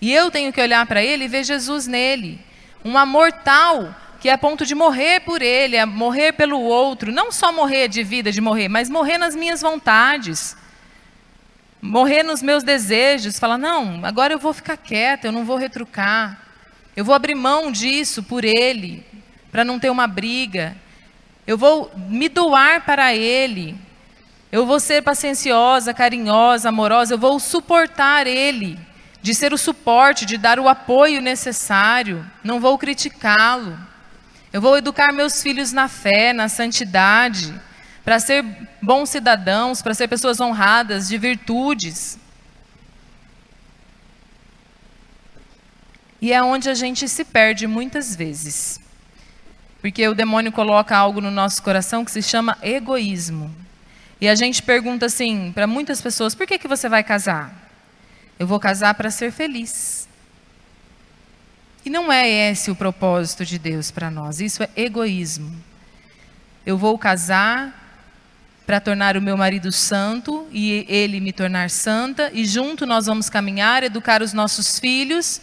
E 0.00 0.12
eu 0.12 0.30
tenho 0.30 0.52
que 0.52 0.60
olhar 0.60 0.86
para 0.86 1.02
ele 1.02 1.24
e 1.24 1.28
ver 1.28 1.44
Jesus 1.44 1.86
nele. 1.86 2.40
Um 2.84 2.96
amor 2.96 3.32
tal 3.32 3.94
que 4.20 4.28
é 4.28 4.32
a 4.32 4.38
ponto 4.38 4.64
de 4.64 4.74
morrer 4.74 5.20
por 5.20 5.42
ele, 5.42 5.76
é 5.76 5.84
morrer 5.84 6.32
pelo 6.32 6.60
outro, 6.60 7.12
não 7.12 7.30
só 7.30 7.52
morrer 7.52 7.88
de 7.88 8.02
vida, 8.02 8.32
de 8.32 8.40
morrer, 8.40 8.68
mas 8.68 8.88
morrer 8.88 9.18
nas 9.18 9.36
minhas 9.36 9.60
vontades, 9.60 10.56
morrer 11.86 12.22
nos 12.22 12.42
meus 12.42 12.62
desejos, 12.62 13.38
falar, 13.38 13.58
não, 13.58 14.04
agora 14.04 14.32
eu 14.34 14.38
vou 14.38 14.52
ficar 14.52 14.76
quieta, 14.76 15.28
eu 15.28 15.32
não 15.32 15.44
vou 15.44 15.56
retrucar, 15.56 16.40
eu 16.96 17.04
vou 17.04 17.14
abrir 17.14 17.34
mão 17.34 17.70
disso 17.70 18.22
por 18.22 18.44
ele, 18.44 19.04
para 19.50 19.64
não 19.64 19.78
ter 19.78 19.90
uma 19.90 20.06
briga, 20.06 20.76
eu 21.46 21.56
vou 21.56 21.90
me 21.96 22.28
doar 22.28 22.84
para 22.84 23.14
ele, 23.14 23.76
eu 24.50 24.66
vou 24.66 24.80
ser 24.80 25.02
pacienciosa, 25.02 25.94
carinhosa, 25.94 26.68
amorosa, 26.68 27.14
eu 27.14 27.18
vou 27.18 27.38
suportar 27.38 28.26
ele, 28.26 28.78
de 29.22 29.34
ser 29.34 29.52
o 29.52 29.58
suporte, 29.58 30.24
de 30.24 30.38
dar 30.38 30.58
o 30.58 30.68
apoio 30.68 31.20
necessário, 31.20 32.24
não 32.44 32.60
vou 32.60 32.78
criticá-lo. 32.78 33.76
Eu 34.52 34.60
vou 34.60 34.78
educar 34.78 35.12
meus 35.12 35.42
filhos 35.42 35.72
na 35.72 35.88
fé, 35.88 36.32
na 36.32 36.48
santidade, 36.48 37.52
para 38.06 38.20
ser 38.20 38.44
bons 38.80 39.10
cidadãos, 39.10 39.82
para 39.82 39.92
ser 39.92 40.06
pessoas 40.06 40.38
honradas, 40.38 41.08
de 41.08 41.18
virtudes. 41.18 42.16
E 46.22 46.32
é 46.32 46.40
onde 46.40 46.70
a 46.70 46.74
gente 46.74 47.08
se 47.08 47.24
perde 47.24 47.66
muitas 47.66 48.14
vezes. 48.14 48.78
Porque 49.80 50.06
o 50.06 50.14
demônio 50.14 50.52
coloca 50.52 50.96
algo 50.96 51.20
no 51.20 51.32
nosso 51.32 51.60
coração 51.60 52.04
que 52.04 52.12
se 52.12 52.22
chama 52.22 52.56
egoísmo. 52.62 53.52
E 54.20 54.28
a 54.28 54.36
gente 54.36 54.62
pergunta 54.62 55.06
assim 55.06 55.50
para 55.52 55.66
muitas 55.66 56.00
pessoas: 56.00 56.32
por 56.32 56.46
que, 56.46 56.60
que 56.60 56.68
você 56.68 56.88
vai 56.88 57.02
casar? 57.02 57.52
Eu 58.38 58.46
vou 58.46 58.60
casar 58.60 58.94
para 58.94 59.10
ser 59.10 59.32
feliz. 59.32 60.08
E 61.84 61.90
não 61.90 62.12
é 62.12 62.28
esse 62.28 62.70
o 62.70 62.76
propósito 62.76 63.44
de 63.44 63.58
Deus 63.58 63.90
para 63.90 64.12
nós, 64.12 64.40
isso 64.40 64.62
é 64.62 64.70
egoísmo. 64.76 65.52
Eu 66.64 66.78
vou 66.78 66.96
casar 66.96 67.82
para 68.66 68.80
tornar 68.80 69.16
o 69.16 69.22
meu 69.22 69.36
marido 69.36 69.70
santo 69.70 70.46
e 70.50 70.84
ele 70.88 71.20
me 71.20 71.32
tornar 71.32 71.70
santa, 71.70 72.30
e 72.34 72.44
junto 72.44 72.84
nós 72.84 73.06
vamos 73.06 73.30
caminhar, 73.30 73.84
educar 73.84 74.22
os 74.22 74.32
nossos 74.32 74.78
filhos 74.80 75.40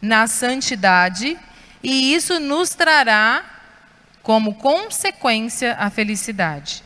na 0.00 0.26
santidade, 0.26 1.36
e 1.82 2.14
isso 2.14 2.40
nos 2.40 2.70
trará 2.70 3.44
como 4.22 4.54
consequência 4.54 5.76
a 5.78 5.90
felicidade. 5.90 6.82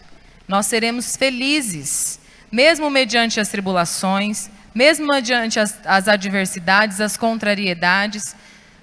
Nós 0.49 0.67
seremos 0.67 1.17
felizes, 1.17 2.19
mesmo 2.51 2.91
mediante 2.91 3.39
as 3.39 3.49
tribulações, 3.49 4.51
mesmo 4.75 5.07
mediante 5.07 5.61
as, 5.61 5.79
as 5.85 6.09
adversidades, 6.09 7.01
as 7.01 7.17
contrariedades, 7.17 8.35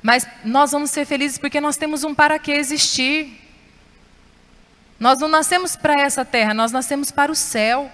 mas 0.02 0.28
nós 0.44 0.72
vamos 0.72 0.92
ser 0.92 1.06
felizes 1.06 1.38
porque 1.38 1.60
nós 1.60 1.76
temos 1.76 2.04
um 2.04 2.16
para 2.16 2.40
que 2.40 2.52
existir. 2.52 3.45
Nós 5.00 5.20
não 5.20 5.28
nascemos 5.28 5.76
para 5.76 6.02
essa 6.02 6.24
terra, 6.24 6.54
nós 6.54 6.72
nascemos 6.72 7.12
para 7.12 7.32
o 7.32 7.36
céu. 7.36 7.92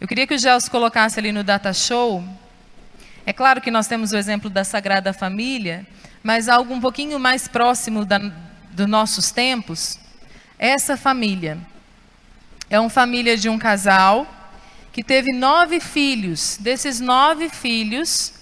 Eu 0.00 0.08
queria 0.08 0.26
que 0.26 0.34
o 0.34 0.38
Gels 0.38 0.68
colocasse 0.68 1.18
ali 1.18 1.32
no 1.32 1.44
Data 1.44 1.72
Show. 1.72 2.24
É 3.26 3.32
claro 3.32 3.60
que 3.60 3.70
nós 3.70 3.86
temos 3.86 4.12
o 4.12 4.16
exemplo 4.16 4.48
da 4.48 4.64
Sagrada 4.64 5.12
Família, 5.12 5.86
mas 6.22 6.48
algo 6.48 6.72
um 6.72 6.80
pouquinho 6.80 7.18
mais 7.18 7.46
próximo 7.46 8.04
da, 8.04 8.18
dos 8.70 8.86
nossos 8.86 9.30
tempos. 9.30 9.98
Essa 10.58 10.96
família 10.96 11.58
é 12.70 12.80
uma 12.80 12.88
família 12.88 13.36
de 13.36 13.48
um 13.48 13.58
casal 13.58 14.26
que 14.92 15.04
teve 15.04 15.30
nove 15.32 15.78
filhos. 15.78 16.56
Desses 16.58 17.00
nove 17.00 17.50
filhos, 17.50 18.32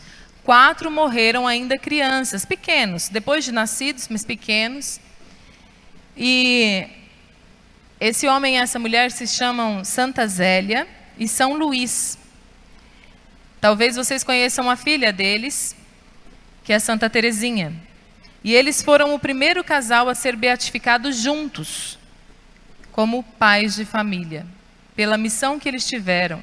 quatro 0.44 0.88
morreram 0.88 1.48
ainda 1.48 1.76
crianças, 1.76 2.44
pequenos, 2.44 3.08
depois 3.08 3.44
de 3.44 3.50
nascidos, 3.50 4.06
mas 4.08 4.24
pequenos. 4.24 5.00
E 6.16 6.88
esse 8.00 8.26
homem 8.26 8.56
e 8.56 8.58
essa 8.58 8.78
mulher 8.78 9.10
se 9.10 9.26
chamam 9.26 9.84
Santa 9.84 10.26
Zélia 10.26 10.86
e 11.18 11.28
São 11.28 11.54
Luís. 11.54 12.18
Talvez 13.60 13.96
vocês 13.96 14.24
conheçam 14.24 14.70
a 14.70 14.76
filha 14.76 15.12
deles, 15.12 15.76
que 16.64 16.72
é 16.72 16.78
Santa 16.78 17.10
Teresinha. 17.10 17.72
E 18.42 18.54
eles 18.54 18.82
foram 18.82 19.14
o 19.14 19.18
primeiro 19.18 19.62
casal 19.64 20.08
a 20.08 20.14
ser 20.14 20.36
beatificado 20.36 21.12
juntos, 21.12 21.98
como 22.92 23.22
pais 23.22 23.74
de 23.74 23.84
família, 23.84 24.46
pela 24.94 25.18
missão 25.18 25.58
que 25.58 25.68
eles 25.68 25.86
tiveram. 25.86 26.42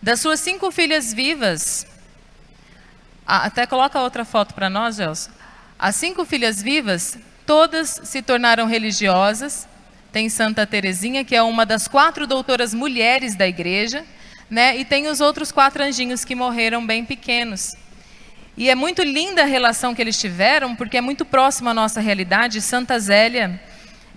Das 0.00 0.20
suas 0.20 0.40
cinco 0.40 0.70
filhas 0.70 1.12
vivas, 1.12 1.86
até 3.26 3.66
coloca 3.66 4.00
outra 4.00 4.24
foto 4.24 4.52
para 4.52 4.68
nós, 4.68 4.96
Gelson. 4.96 5.30
As 5.78 5.96
cinco 5.96 6.24
filhas 6.24 6.60
vivas, 6.62 7.18
Todas 7.54 8.00
se 8.04 8.22
tornaram 8.22 8.66
religiosas. 8.66 9.68
Tem 10.10 10.30
Santa 10.30 10.66
Teresinha, 10.66 11.22
que 11.22 11.36
é 11.36 11.42
uma 11.42 11.66
das 11.66 11.86
quatro 11.86 12.26
doutoras 12.26 12.72
mulheres 12.72 13.34
da 13.34 13.46
igreja, 13.46 14.06
né? 14.48 14.74
E 14.78 14.86
tem 14.86 15.06
os 15.06 15.20
outros 15.20 15.52
quatro 15.52 15.82
anjinhos 15.82 16.24
que 16.24 16.34
morreram 16.34 16.86
bem 16.86 17.04
pequenos. 17.04 17.76
E 18.56 18.70
é 18.70 18.74
muito 18.74 19.02
linda 19.02 19.42
a 19.42 19.44
relação 19.44 19.94
que 19.94 20.00
eles 20.00 20.18
tiveram, 20.18 20.74
porque 20.74 20.96
é 20.96 21.02
muito 21.02 21.26
próxima 21.26 21.72
à 21.72 21.74
nossa 21.74 22.00
realidade. 22.00 22.62
Santa 22.62 22.98
Zélia 22.98 23.60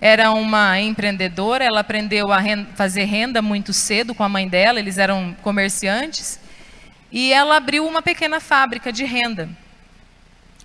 era 0.00 0.30
uma 0.30 0.80
empreendedora, 0.80 1.62
ela 1.62 1.80
aprendeu 1.80 2.32
a 2.32 2.38
renda, 2.38 2.66
fazer 2.74 3.04
renda 3.04 3.42
muito 3.42 3.70
cedo 3.70 4.14
com 4.14 4.24
a 4.24 4.30
mãe 4.30 4.48
dela, 4.48 4.78
eles 4.78 4.96
eram 4.96 5.36
comerciantes, 5.42 6.40
e 7.12 7.34
ela 7.34 7.58
abriu 7.58 7.86
uma 7.86 8.00
pequena 8.00 8.40
fábrica 8.40 8.90
de 8.90 9.04
renda. 9.04 9.46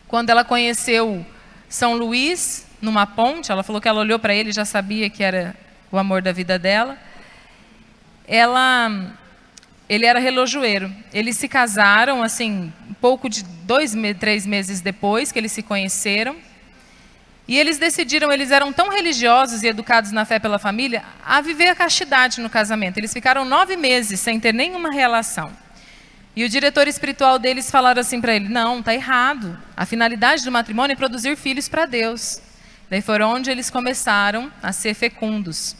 Quando 0.07 0.29
ela 0.29 0.45
conheceu 0.45 1.25
são 1.71 1.95
Luís, 1.95 2.67
numa 2.81 3.07
ponte, 3.07 3.49
ela 3.49 3.63
falou 3.63 3.81
que 3.81 3.87
ela 3.87 4.01
olhou 4.01 4.19
para 4.19 4.35
ele 4.35 4.49
e 4.49 4.51
já 4.51 4.65
sabia 4.65 5.09
que 5.09 5.23
era 5.23 5.55
o 5.89 5.97
amor 5.97 6.21
da 6.21 6.33
vida 6.33 6.59
dela. 6.59 6.97
Ela, 8.27 9.15
ele 9.87 10.05
era 10.05 10.19
relojoeiro. 10.19 10.93
Eles 11.13 11.37
se 11.37 11.47
casaram, 11.47 12.21
assim, 12.21 12.73
pouco 12.99 13.29
de 13.29 13.45
dois, 13.63 13.93
três 14.19 14.45
meses 14.45 14.81
depois 14.81 15.31
que 15.31 15.39
eles 15.39 15.53
se 15.53 15.63
conheceram. 15.63 16.35
E 17.47 17.57
eles 17.57 17.77
decidiram, 17.77 18.33
eles 18.33 18.51
eram 18.51 18.73
tão 18.73 18.89
religiosos 18.89 19.63
e 19.63 19.67
educados 19.67 20.11
na 20.11 20.25
fé 20.25 20.39
pela 20.39 20.59
família, 20.59 21.05
a 21.25 21.39
viver 21.39 21.69
a 21.69 21.75
castidade 21.75 22.41
no 22.41 22.49
casamento. 22.49 22.97
Eles 22.97 23.13
ficaram 23.13 23.45
nove 23.45 23.77
meses 23.77 24.19
sem 24.19 24.41
ter 24.41 24.53
nenhuma 24.53 24.91
relação. 24.91 25.49
E 26.35 26.45
o 26.45 26.49
diretor 26.49 26.87
espiritual 26.87 27.37
deles 27.37 27.69
falaram 27.69 28.01
assim 28.01 28.21
para 28.21 28.35
ele: 28.35 28.47
não, 28.47 28.79
está 28.79 28.93
errado. 28.93 29.57
A 29.75 29.85
finalidade 29.85 30.43
do 30.43 30.51
matrimônio 30.51 30.93
é 30.93 30.95
produzir 30.95 31.35
filhos 31.35 31.67
para 31.67 31.85
Deus. 31.85 32.41
Daí 32.89 33.01
foram 33.01 33.33
onde 33.33 33.49
eles 33.49 33.69
começaram 33.69 34.51
a 34.61 34.71
ser 34.71 34.93
fecundos. 34.93 35.75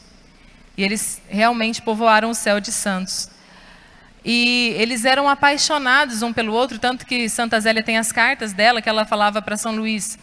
E 0.78 0.84
eles 0.84 1.22
realmente 1.30 1.82
povoaram 1.82 2.30
o 2.30 2.36
céu 2.36 2.60
de 2.60 2.72
santos. 2.72 3.30
E 4.24 4.74
eles 4.78 5.04
eram 5.04 5.28
apaixonados 5.28 6.22
um 6.22 6.32
pelo 6.32 6.54
outro, 6.54 6.78
tanto 6.78 7.06
que 7.06 7.28
Santa 7.28 7.60
Zélia 7.60 7.82
tem 7.82 7.98
as 7.98 8.12
cartas 8.12 8.54
dela 8.54 8.82
que 8.82 8.90
ela 8.90 9.06
falava 9.06 9.42
para 9.42 9.58
São 9.58 9.76
Luís: 9.76 10.20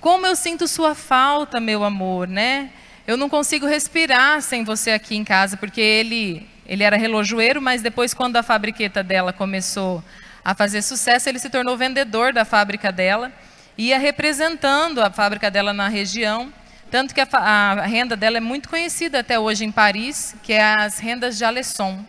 Como 0.00 0.26
eu 0.26 0.36
sinto 0.36 0.66
sua 0.68 0.94
falta, 0.94 1.60
meu 1.60 1.84
amor, 1.84 2.28
né? 2.28 2.70
Eu 3.06 3.16
não 3.16 3.28
consigo 3.28 3.66
respirar 3.66 4.42
sem 4.42 4.62
você 4.62 4.90
aqui 4.90 5.16
em 5.16 5.24
casa, 5.24 5.56
porque 5.56 5.80
ele 5.80 6.46
ele 6.70 6.84
era 6.84 6.96
relojoeiro, 6.96 7.60
mas 7.60 7.82
depois, 7.82 8.14
quando 8.14 8.36
a 8.36 8.44
fabriqueta 8.44 9.02
dela 9.02 9.32
começou 9.32 10.04
a 10.44 10.54
fazer 10.54 10.82
sucesso, 10.82 11.28
ele 11.28 11.40
se 11.40 11.50
tornou 11.50 11.76
vendedor 11.76 12.32
da 12.32 12.44
fábrica 12.44 12.92
dela, 12.92 13.32
ia 13.76 13.98
representando 13.98 15.02
a 15.02 15.10
fábrica 15.10 15.50
dela 15.50 15.72
na 15.72 15.88
região. 15.88 16.52
Tanto 16.88 17.12
que 17.12 17.20
a, 17.20 17.26
a 17.32 17.86
renda 17.86 18.16
dela 18.16 18.36
é 18.36 18.40
muito 18.40 18.68
conhecida 18.68 19.18
até 19.18 19.36
hoje 19.36 19.64
em 19.64 19.72
Paris, 19.72 20.36
que 20.44 20.52
é 20.52 20.62
as 20.62 21.00
rendas 21.00 21.36
de 21.36 21.44
Alesson, 21.44 22.06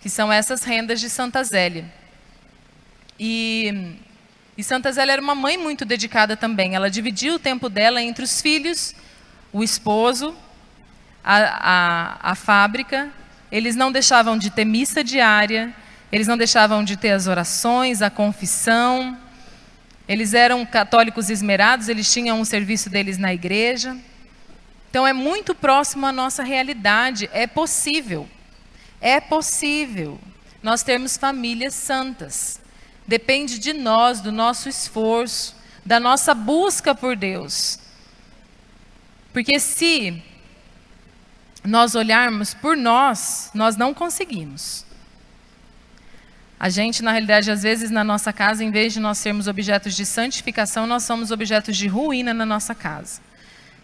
que 0.00 0.10
são 0.10 0.32
essas 0.32 0.64
rendas 0.64 0.98
de 0.98 1.08
Santa 1.08 1.44
Zélia. 1.44 1.84
E, 3.20 3.98
e 4.58 4.64
Santa 4.64 4.90
Zélia 4.90 5.12
era 5.12 5.22
uma 5.22 5.36
mãe 5.36 5.56
muito 5.56 5.84
dedicada 5.84 6.36
também. 6.36 6.74
Ela 6.74 6.90
dividia 6.90 7.32
o 7.32 7.38
tempo 7.38 7.68
dela 7.68 8.02
entre 8.02 8.24
os 8.24 8.42
filhos, 8.42 8.96
o 9.52 9.62
esposo 9.62 10.36
a, 11.24 12.20
a, 12.22 12.32
a 12.32 12.34
fábrica, 12.34 13.10
eles 13.50 13.76
não 13.76 13.92
deixavam 13.92 14.36
de 14.36 14.50
ter 14.50 14.64
missa 14.64 15.04
diária, 15.04 15.74
eles 16.10 16.26
não 16.26 16.36
deixavam 16.36 16.82
de 16.84 16.96
ter 16.96 17.10
as 17.10 17.26
orações, 17.26 18.02
a 18.02 18.10
confissão. 18.10 19.16
Eles 20.08 20.34
eram 20.34 20.64
católicos 20.66 21.30
esmerados, 21.30 21.88
eles 21.88 22.12
tinham 22.12 22.40
um 22.40 22.44
serviço 22.44 22.90
deles 22.90 23.18
na 23.18 23.32
igreja. 23.32 23.96
Então 24.90 25.06
é 25.06 25.12
muito 25.12 25.54
próximo 25.54 26.04
à 26.04 26.12
nossa 26.12 26.42
realidade. 26.42 27.30
É 27.32 27.46
possível. 27.46 28.28
É 29.00 29.20
possível 29.20 30.20
nós 30.62 30.82
termos 30.82 31.16
famílias 31.16 31.74
santas. 31.74 32.60
Depende 33.06 33.58
de 33.58 33.72
nós, 33.72 34.20
do 34.20 34.30
nosso 34.30 34.68
esforço, 34.68 35.56
da 35.84 35.98
nossa 35.98 36.34
busca 36.34 36.94
por 36.94 37.16
Deus. 37.16 37.78
Porque 39.32 39.58
se 39.58 40.22
nós 41.64 41.94
olharmos 41.94 42.54
por 42.54 42.76
nós, 42.76 43.50
nós 43.54 43.76
não 43.76 43.94
conseguimos. 43.94 44.84
A 46.58 46.68
gente, 46.68 47.02
na 47.02 47.10
realidade, 47.10 47.50
às 47.50 47.62
vezes 47.62 47.90
na 47.90 48.04
nossa 48.04 48.32
casa, 48.32 48.62
em 48.62 48.70
vez 48.70 48.92
de 48.92 49.00
nós 49.00 49.18
sermos 49.18 49.48
objetos 49.48 49.94
de 49.94 50.06
santificação, 50.06 50.86
nós 50.86 51.02
somos 51.02 51.30
objetos 51.30 51.76
de 51.76 51.88
ruína 51.88 52.32
na 52.32 52.46
nossa 52.46 52.74
casa, 52.74 53.20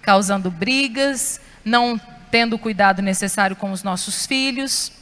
causando 0.00 0.50
brigas, 0.50 1.40
não 1.64 2.00
tendo 2.30 2.54
o 2.54 2.58
cuidado 2.58 3.02
necessário 3.02 3.56
com 3.56 3.72
os 3.72 3.82
nossos 3.82 4.26
filhos. 4.26 4.92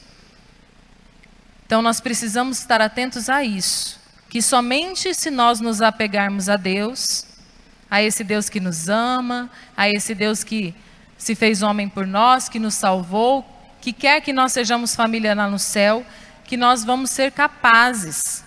Então, 1.66 1.82
nós 1.82 2.00
precisamos 2.00 2.58
estar 2.60 2.80
atentos 2.80 3.28
a 3.28 3.44
isso, 3.44 4.00
que 4.30 4.40
somente 4.40 5.12
se 5.12 5.30
nós 5.30 5.60
nos 5.60 5.82
apegarmos 5.82 6.48
a 6.48 6.56
Deus, 6.56 7.26
a 7.90 8.02
esse 8.02 8.24
Deus 8.24 8.48
que 8.48 8.60
nos 8.60 8.88
ama, 8.88 9.50
a 9.76 9.88
esse 9.88 10.14
Deus 10.14 10.42
que 10.42 10.74
se 11.18 11.34
fez 11.34 11.62
homem 11.62 11.88
por 11.88 12.06
nós, 12.06 12.48
que 12.48 12.58
nos 12.58 12.74
salvou, 12.74 13.44
que 13.80 13.92
quer 13.92 14.20
que 14.20 14.32
nós 14.32 14.52
sejamos 14.52 14.94
família 14.94 15.34
lá 15.34 15.48
no 15.48 15.58
céu, 15.58 16.04
que 16.44 16.56
nós 16.56 16.84
vamos 16.84 17.10
ser 17.10 17.32
capazes 17.32 18.44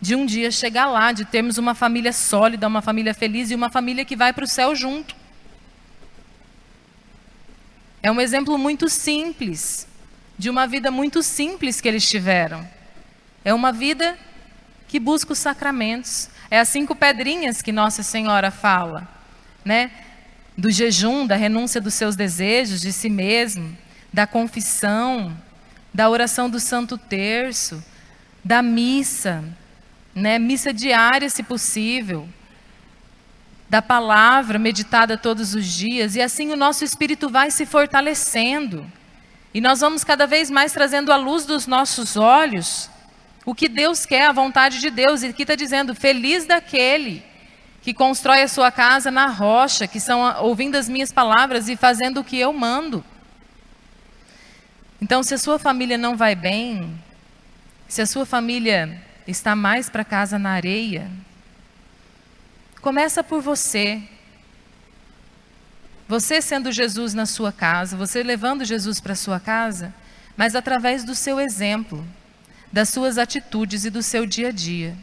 de 0.00 0.16
um 0.16 0.26
dia 0.26 0.50
chegar 0.50 0.86
lá, 0.86 1.12
de 1.12 1.24
termos 1.24 1.58
uma 1.58 1.74
família 1.74 2.12
sólida, 2.12 2.66
uma 2.66 2.82
família 2.82 3.14
feliz 3.14 3.50
e 3.50 3.54
uma 3.54 3.70
família 3.70 4.04
que 4.04 4.16
vai 4.16 4.32
para 4.32 4.44
o 4.44 4.48
céu 4.48 4.74
junto. 4.74 5.14
É 8.02 8.10
um 8.10 8.20
exemplo 8.20 8.58
muito 8.58 8.88
simples, 8.88 9.86
de 10.36 10.50
uma 10.50 10.66
vida 10.66 10.90
muito 10.90 11.22
simples 11.22 11.80
que 11.80 11.86
eles 11.86 12.08
tiveram. 12.08 12.68
É 13.44 13.54
uma 13.54 13.72
vida 13.72 14.18
que 14.88 14.98
busca 14.98 15.32
os 15.32 15.38
sacramentos. 15.38 16.28
É 16.50 16.58
as 16.58 16.68
cinco 16.68 16.96
pedrinhas 16.96 17.62
que 17.62 17.70
Nossa 17.70 18.02
Senhora 18.02 18.50
fala, 18.50 19.08
né? 19.64 19.90
Do 20.62 20.70
jejum, 20.70 21.26
da 21.26 21.34
renúncia 21.34 21.80
dos 21.80 21.92
seus 21.92 22.14
desejos, 22.14 22.80
de 22.80 22.92
si 22.92 23.10
mesmo, 23.10 23.76
da 24.12 24.28
confissão, 24.28 25.36
da 25.92 26.08
oração 26.08 26.48
do 26.48 26.60
Santo 26.60 26.96
Terço, 26.96 27.82
da 28.44 28.62
missa, 28.62 29.42
né? 30.14 30.38
missa 30.38 30.72
diária, 30.72 31.28
se 31.28 31.42
possível, 31.42 32.28
da 33.68 33.82
palavra 33.82 34.56
meditada 34.56 35.18
todos 35.18 35.52
os 35.52 35.66
dias, 35.66 36.14
e 36.14 36.22
assim 36.22 36.52
o 36.52 36.56
nosso 36.56 36.84
espírito 36.84 37.28
vai 37.28 37.50
se 37.50 37.66
fortalecendo. 37.66 38.86
E 39.52 39.60
nós 39.60 39.80
vamos 39.80 40.04
cada 40.04 40.28
vez 40.28 40.48
mais 40.48 40.70
trazendo 40.70 41.10
à 41.10 41.16
luz 41.16 41.44
dos 41.44 41.66
nossos 41.66 42.16
olhos 42.16 42.88
o 43.44 43.52
que 43.52 43.68
Deus 43.68 44.06
quer, 44.06 44.26
a 44.26 44.32
vontade 44.32 44.78
de 44.78 44.90
Deus. 44.90 45.24
E 45.24 45.26
aqui 45.26 45.42
está 45.42 45.56
dizendo: 45.56 45.92
feliz 45.92 46.46
daquele 46.46 47.31
que 47.82 47.92
constrói 47.92 48.42
a 48.42 48.48
sua 48.48 48.70
casa 48.70 49.10
na 49.10 49.26
rocha, 49.26 49.88
que 49.88 49.98
são 49.98 50.20
ouvindo 50.40 50.76
as 50.76 50.88
minhas 50.88 51.10
palavras 51.10 51.68
e 51.68 51.76
fazendo 51.76 52.20
o 52.20 52.24
que 52.24 52.38
eu 52.38 52.52
mando. 52.52 53.04
Então, 55.00 55.20
se 55.24 55.34
a 55.34 55.38
sua 55.38 55.58
família 55.58 55.98
não 55.98 56.16
vai 56.16 56.36
bem, 56.36 56.96
se 57.88 58.00
a 58.00 58.06
sua 58.06 58.24
família 58.24 59.02
está 59.26 59.56
mais 59.56 59.90
para 59.90 60.04
casa 60.04 60.38
na 60.38 60.50
areia, 60.50 61.10
começa 62.80 63.24
por 63.24 63.42
você. 63.42 64.00
Você 66.06 66.40
sendo 66.40 66.70
Jesus 66.70 67.14
na 67.14 67.26
sua 67.26 67.50
casa, 67.50 67.96
você 67.96 68.22
levando 68.22 68.64
Jesus 68.64 69.00
para 69.00 69.16
sua 69.16 69.40
casa, 69.40 69.92
mas 70.36 70.54
através 70.54 71.02
do 71.02 71.16
seu 71.16 71.40
exemplo, 71.40 72.06
das 72.72 72.90
suas 72.90 73.18
atitudes 73.18 73.84
e 73.84 73.90
do 73.90 74.04
seu 74.04 74.24
dia 74.24 74.48
a 74.48 74.52
dia. 74.52 74.96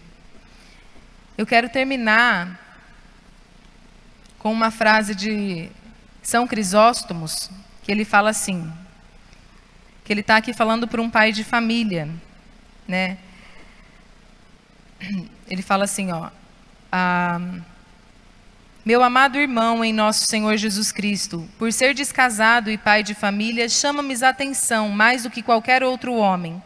Eu 1.38 1.46
quero 1.46 1.68
terminar 1.68 2.69
com 4.40 4.52
uma 4.52 4.72
frase 4.72 5.14
de 5.14 5.70
São 6.24 6.48
Crisóstomos, 6.48 7.52
que 7.84 7.92
ele 7.92 8.04
fala 8.04 8.32
assim: 8.32 8.72
que 10.04 10.14
ele 10.14 10.22
está 10.22 10.38
aqui 10.38 10.54
falando 10.54 10.88
para 10.88 11.02
um 11.02 11.10
pai 11.10 11.32
de 11.32 11.44
família, 11.44 12.10
né? 12.88 13.18
Ele 15.48 15.62
fala 15.62 15.84
assim, 15.84 16.12
ó, 16.12 16.30
ah, 16.92 17.40
meu 18.84 19.04
amado 19.04 19.38
irmão 19.38 19.86
em 19.86 19.94
nosso 19.94 20.26
Senhor 20.26 20.58
Jesus 20.58 20.92
Cristo, 20.92 21.48
por 21.60 21.72
ser 21.72 21.94
descasado 21.94 22.72
e 22.72 22.78
pai 22.78 23.04
de 23.04 23.14
família, 23.14 23.70
chama-me 23.70 24.24
atenção 24.24 24.90
mais 24.90 25.24
do 25.24 25.30
que 25.30 25.44
qualquer 25.44 25.84
outro 25.84 26.16
homem, 26.16 26.62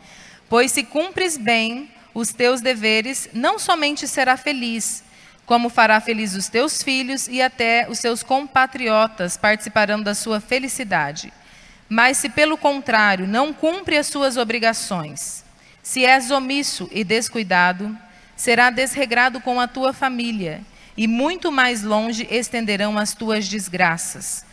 pois 0.47 0.71
se 0.71 0.83
cumpres 0.83 1.37
bem 1.37 1.91
os 2.13 2.31
teus 2.31 2.61
deveres, 2.61 3.29
não 3.33 3.59
somente 3.59 4.07
será 4.07 4.37
feliz, 4.37 5.03
como 5.45 5.69
fará 5.69 5.99
feliz 5.99 6.35
os 6.35 6.47
teus 6.47 6.81
filhos 6.81 7.27
e 7.27 7.41
até 7.41 7.87
os 7.89 7.99
seus 7.99 8.23
compatriotas 8.23 9.37
participarão 9.37 10.01
da 10.01 10.15
sua 10.15 10.39
felicidade. 10.39 11.33
Mas 11.89 12.17
se 12.17 12.29
pelo 12.29 12.57
contrário 12.57 13.27
não 13.27 13.53
cumpre 13.53 13.97
as 13.97 14.07
suas 14.07 14.37
obrigações, 14.37 15.43
se 15.81 16.05
és 16.05 16.31
omisso 16.31 16.89
e 16.91 17.03
descuidado, 17.03 17.95
será 18.35 18.69
desregrado 18.69 19.41
com 19.41 19.59
a 19.59 19.67
tua 19.67 19.93
família, 19.93 20.61
e 20.95 21.07
muito 21.07 21.51
mais 21.51 21.83
longe 21.83 22.27
estenderão 22.31 22.97
as 22.97 23.13
tuas 23.13 23.47
desgraças. 23.47 24.45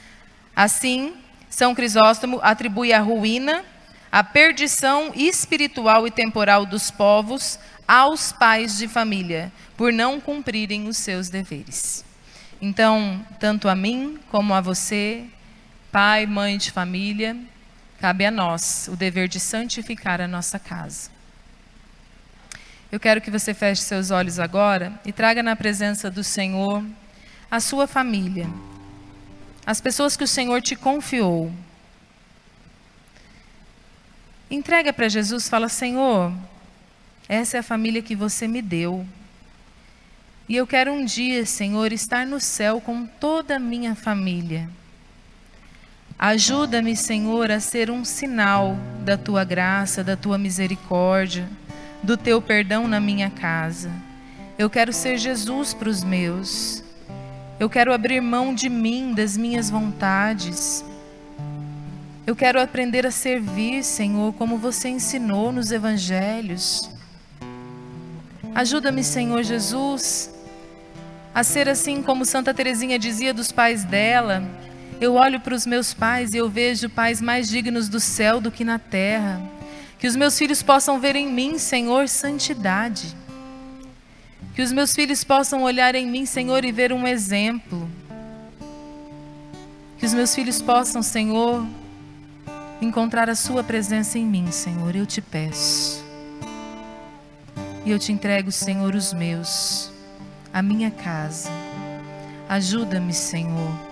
Assim, 0.56 1.14
São 1.48 1.74
Crisóstomo 1.74 2.40
atribui 2.42 2.92
a 2.92 3.00
ruína, 3.00 3.64
a 4.10 4.24
perdição 4.24 5.12
espiritual 5.14 6.06
e 6.06 6.10
temporal 6.10 6.66
dos 6.66 6.90
povos 6.90 7.58
aos 7.86 8.32
pais 8.32 8.76
de 8.78 8.88
família, 8.88 9.52
por 9.80 9.94
não 9.94 10.20
cumprirem 10.20 10.88
os 10.88 10.98
seus 10.98 11.30
deveres. 11.30 12.04
Então, 12.60 13.24
tanto 13.38 13.66
a 13.66 13.74
mim 13.74 14.18
como 14.30 14.52
a 14.52 14.60
você, 14.60 15.24
pai, 15.90 16.26
mãe 16.26 16.58
de 16.58 16.70
família, 16.70 17.34
cabe 17.98 18.26
a 18.26 18.30
nós 18.30 18.90
o 18.92 18.94
dever 18.94 19.26
de 19.26 19.40
santificar 19.40 20.20
a 20.20 20.28
nossa 20.28 20.58
casa. 20.58 21.08
Eu 22.92 23.00
quero 23.00 23.22
que 23.22 23.30
você 23.30 23.54
feche 23.54 23.80
seus 23.80 24.10
olhos 24.10 24.38
agora 24.38 25.00
e 25.02 25.12
traga 25.12 25.42
na 25.42 25.56
presença 25.56 26.10
do 26.10 26.22
Senhor 26.22 26.84
a 27.50 27.58
sua 27.58 27.86
família, 27.86 28.50
as 29.64 29.80
pessoas 29.80 30.14
que 30.14 30.24
o 30.24 30.28
Senhor 30.28 30.60
te 30.60 30.76
confiou. 30.76 31.50
Entrega 34.50 34.92
para 34.92 35.08
Jesus, 35.08 35.48
fala: 35.48 35.70
Senhor, 35.70 36.34
essa 37.26 37.56
é 37.56 37.60
a 37.60 37.62
família 37.62 38.02
que 38.02 38.14
você 38.14 38.46
me 38.46 38.60
deu. 38.60 39.08
E 40.50 40.56
eu 40.56 40.66
quero 40.66 40.92
um 40.92 41.04
dia, 41.04 41.46
Senhor, 41.46 41.92
estar 41.92 42.26
no 42.26 42.40
céu 42.40 42.80
com 42.80 43.06
toda 43.06 43.54
a 43.54 43.58
minha 43.60 43.94
família. 43.94 44.68
Ajuda-me, 46.18 46.96
Senhor, 46.96 47.52
a 47.52 47.60
ser 47.60 47.88
um 47.88 48.04
sinal 48.04 48.76
da 49.04 49.16
tua 49.16 49.44
graça, 49.44 50.02
da 50.02 50.16
tua 50.16 50.36
misericórdia, 50.36 51.48
do 52.02 52.16
teu 52.16 52.42
perdão 52.42 52.88
na 52.88 52.98
minha 52.98 53.30
casa. 53.30 53.92
Eu 54.58 54.68
quero 54.68 54.92
ser 54.92 55.18
Jesus 55.18 55.72
para 55.72 55.88
os 55.88 56.02
meus. 56.02 56.82
Eu 57.60 57.70
quero 57.70 57.94
abrir 57.94 58.20
mão 58.20 58.52
de 58.52 58.68
mim, 58.68 59.14
das 59.14 59.36
minhas 59.36 59.70
vontades. 59.70 60.84
Eu 62.26 62.34
quero 62.34 62.60
aprender 62.60 63.06
a 63.06 63.12
servir, 63.12 63.84
Senhor, 63.84 64.32
como 64.32 64.58
você 64.58 64.88
ensinou 64.88 65.52
nos 65.52 65.70
evangelhos. 65.70 66.90
Ajuda-me, 68.52 69.04
Senhor 69.04 69.44
Jesus, 69.44 70.39
a 71.34 71.44
ser 71.44 71.68
assim 71.68 72.02
como 72.02 72.24
Santa 72.24 72.52
Teresinha 72.52 72.98
dizia 72.98 73.32
dos 73.32 73.52
pais 73.52 73.84
dela, 73.84 74.42
eu 75.00 75.14
olho 75.14 75.40
para 75.40 75.54
os 75.54 75.64
meus 75.64 75.94
pais 75.94 76.34
e 76.34 76.36
eu 76.36 76.48
vejo 76.48 76.88
pais 76.88 77.20
mais 77.20 77.48
dignos 77.48 77.88
do 77.88 77.98
céu 77.98 78.40
do 78.40 78.50
que 78.50 78.64
na 78.64 78.78
terra. 78.78 79.40
Que 79.98 80.06
os 80.06 80.16
meus 80.16 80.36
filhos 80.36 80.62
possam 80.62 80.98
ver 80.98 81.16
em 81.16 81.30
mim, 81.30 81.58
Senhor, 81.58 82.08
santidade. 82.08 83.16
Que 84.54 84.62
os 84.62 84.72
meus 84.72 84.94
filhos 84.94 85.22
possam 85.24 85.62
olhar 85.62 85.94
em 85.94 86.06
mim, 86.06 86.26
Senhor, 86.26 86.64
e 86.64 86.72
ver 86.72 86.92
um 86.92 87.06
exemplo. 87.06 87.88
Que 89.98 90.06
os 90.06 90.12
meus 90.12 90.34
filhos 90.34 90.60
possam, 90.60 91.02
Senhor, 91.02 91.66
encontrar 92.80 93.30
a 93.30 93.34
Sua 93.34 93.62
presença 93.62 94.18
em 94.18 94.26
mim, 94.26 94.50
Senhor. 94.50 94.96
Eu 94.96 95.06
te 95.06 95.20
peço. 95.20 96.04
E 97.84 97.90
eu 97.90 97.98
te 97.98 98.12
entrego, 98.12 98.50
Senhor, 98.50 98.94
os 98.94 99.12
meus, 99.12 99.90
a 100.52 100.62
minha 100.62 100.90
casa. 100.90 101.50
Ajuda-me, 102.48 103.12
Senhor 103.12 103.90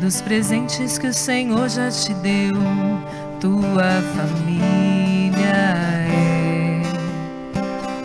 dos 0.00 0.20
presentes 0.20 0.96
que 0.96 1.08
o 1.08 1.12
Senhor 1.12 1.68
já 1.68 1.90
te 1.90 2.14
deu, 2.14 2.54
tua 3.40 4.00
família 4.14 5.42
é 6.06 6.82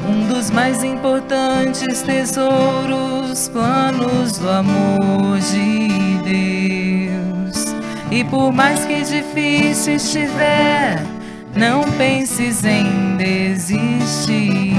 um 0.07 0.28
dos 0.28 0.49
mais 0.49 0.84
importantes 0.84 2.01
tesouros, 2.01 3.47
planos 3.49 4.39
do 4.39 4.49
amor 4.49 5.39
de 5.39 5.88
Deus. 6.24 7.76
E 8.11 8.24
por 8.24 8.51
mais 8.51 8.86
que 8.86 9.01
difícil 9.01 9.95
estiver, 9.95 11.03
não 11.56 11.84
penses 11.97 12.64
em 12.66 13.16
desistir. 13.18 14.74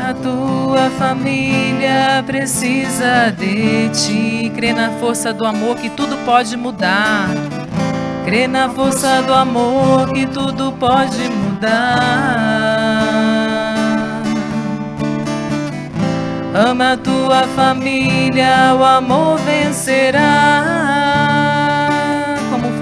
A 0.00 0.12
tua 0.12 0.90
família 0.98 2.22
precisa 2.26 3.32
de 3.36 3.88
ti. 3.90 4.52
Crê 4.54 4.72
na 4.72 4.90
força 4.92 5.32
do 5.32 5.44
amor 5.46 5.76
que 5.76 5.88
tudo 5.90 6.16
pode 6.24 6.56
mudar. 6.56 7.28
Crê 8.24 8.46
na 8.46 8.68
força 8.68 9.22
do 9.22 9.34
amor 9.34 10.12
que 10.12 10.26
tudo 10.26 10.72
pode 10.78 11.28
mudar. 11.28 12.64
Ama 16.54 16.92
a 16.92 16.96
tua 16.96 17.42
família, 17.48 18.76
o 18.78 18.84
amor 18.84 19.38
vencerá. 19.38 21.33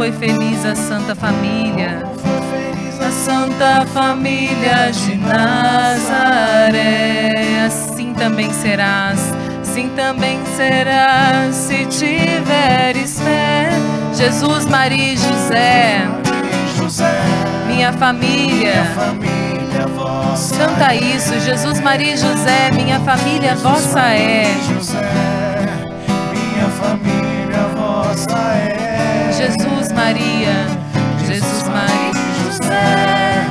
Foi 0.02 0.10
feliz 0.10 0.66
a 0.66 0.74
Santa 0.74 1.14
Família 1.14 2.02
Santa 3.24 3.86
Família 3.94 4.90
de 4.90 5.14
Nazaré. 5.14 6.72
Assim 7.64 8.12
também 8.12 8.52
serás, 8.52 9.32
assim 9.62 9.90
também 9.90 10.40
serás, 10.56 11.54
se 11.54 11.86
tiveres 11.86 13.20
fé. 13.20 13.68
Jesus, 14.12 14.66
Maria 14.66 15.12
e 15.12 15.16
José, 15.16 16.00
minha 17.68 17.92
família. 17.92 18.84
Canta 20.58 20.96
isso, 20.96 21.38
Jesus, 21.38 21.78
Maria 21.78 22.14
e 22.14 22.16
José, 22.16 22.72
minha 22.72 22.98
família 22.98 23.54
vossa 23.54 24.00
é. 24.00 24.52
Minha 26.32 26.68
família 26.70 27.21
Maria, 30.04 30.66
Jesus, 31.24 31.68
Maria 31.68 32.10
e 32.10 32.34
José, 32.42 33.46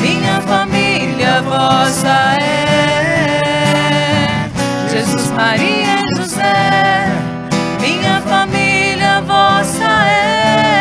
minha 0.00 0.40
família 0.40 1.40
vossa 1.42 2.36
é. 2.42 3.70
Jesus, 4.90 5.30
Maria 5.30 6.00
e 6.00 6.16
José, 6.16 7.06
minha 7.80 8.20
família 8.22 9.20
vossa 9.20 9.86
é. 10.08 10.74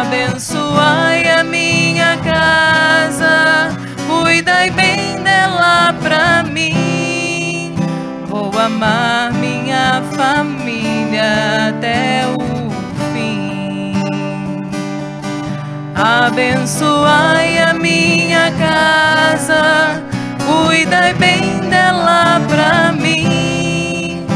Abençoai 0.00 1.30
a 1.30 1.44
minha 1.44 2.16
casa, 2.16 3.68
cuidai 4.08 4.70
bem 4.70 5.22
dela 5.22 5.94
pra 6.02 6.42
mim. 6.42 7.76
Vou 8.26 8.50
amar 8.58 9.32
família 10.16 11.68
até 11.68 12.22
o 12.26 12.70
fim. 13.12 13.94
Abençoai 15.94 17.58
a 17.58 17.74
minha 17.74 18.50
casa, 18.52 20.02
cuidai 20.46 21.14
bem 21.14 21.60
dela 21.68 22.40
pra 22.48 22.92
mim. 22.92 24.26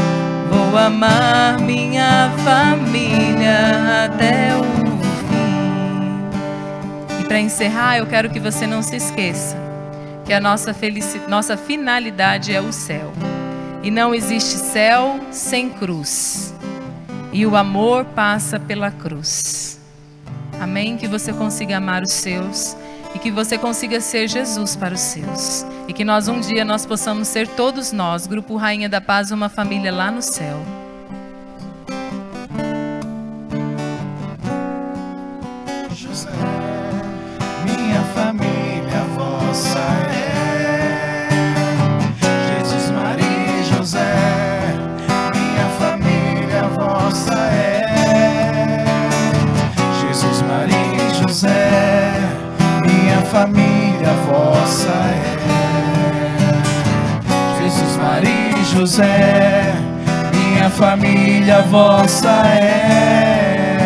Vou 0.49 0.77
amar 0.77 1.59
minha 1.59 2.31
família 2.43 4.05
até 4.05 4.55
o 4.55 4.63
fim. 5.27 6.29
E 7.21 7.23
para 7.25 7.39
encerrar, 7.39 7.97
eu 7.97 8.05
quero 8.05 8.29
que 8.29 8.39
você 8.39 8.65
não 8.65 8.81
se 8.81 8.95
esqueça 8.95 9.69
que 10.29 10.33
a 10.33 10.39
nossa, 10.39 10.75
felicidade, 10.75 11.27
nossa 11.27 11.57
finalidade 11.57 12.53
é 12.53 12.61
o 12.61 12.71
céu. 12.71 13.11
E 13.81 13.89
não 13.89 14.13
existe 14.13 14.57
céu 14.57 15.19
sem 15.31 15.69
cruz. 15.69 16.53
E 17.31 17.45
o 17.45 17.55
amor 17.55 18.05
passa 18.05 18.59
pela 18.59 18.91
cruz. 18.91 19.79
Amém? 20.59 20.97
Que 20.97 21.07
você 21.07 21.31
consiga 21.31 21.77
amar 21.77 22.03
os 22.03 22.11
seus 22.11 22.75
e 23.15 23.19
que 23.19 23.31
você 23.31 23.57
consiga 23.57 24.01
ser 24.01 24.27
Jesus 24.27 24.75
para 24.75 24.93
os 24.93 24.99
seus. 24.99 25.65
E 25.87 25.93
que 25.93 26.03
nós 26.03 26.27
um 26.27 26.39
dia 26.39 26.65
nós 26.65 26.85
possamos 26.85 27.27
ser 27.27 27.47
todos 27.47 27.91
nós, 27.91 28.27
Grupo 28.27 28.55
Rainha 28.55 28.89
da 28.89 28.99
Paz, 28.99 29.31
uma 29.31 29.49
família 29.49 29.91
lá 29.91 30.11
no 30.11 30.21
céu. 30.21 30.59
Família 53.29 54.11
vossa 54.25 54.89
é. 54.89 55.39
Jesus, 57.61 57.97
Maria 57.97 58.57
e 58.57 58.63
José, 58.65 59.73
minha 60.33 60.69
família 60.71 61.61
vossa 61.63 62.31
é. 62.47 63.77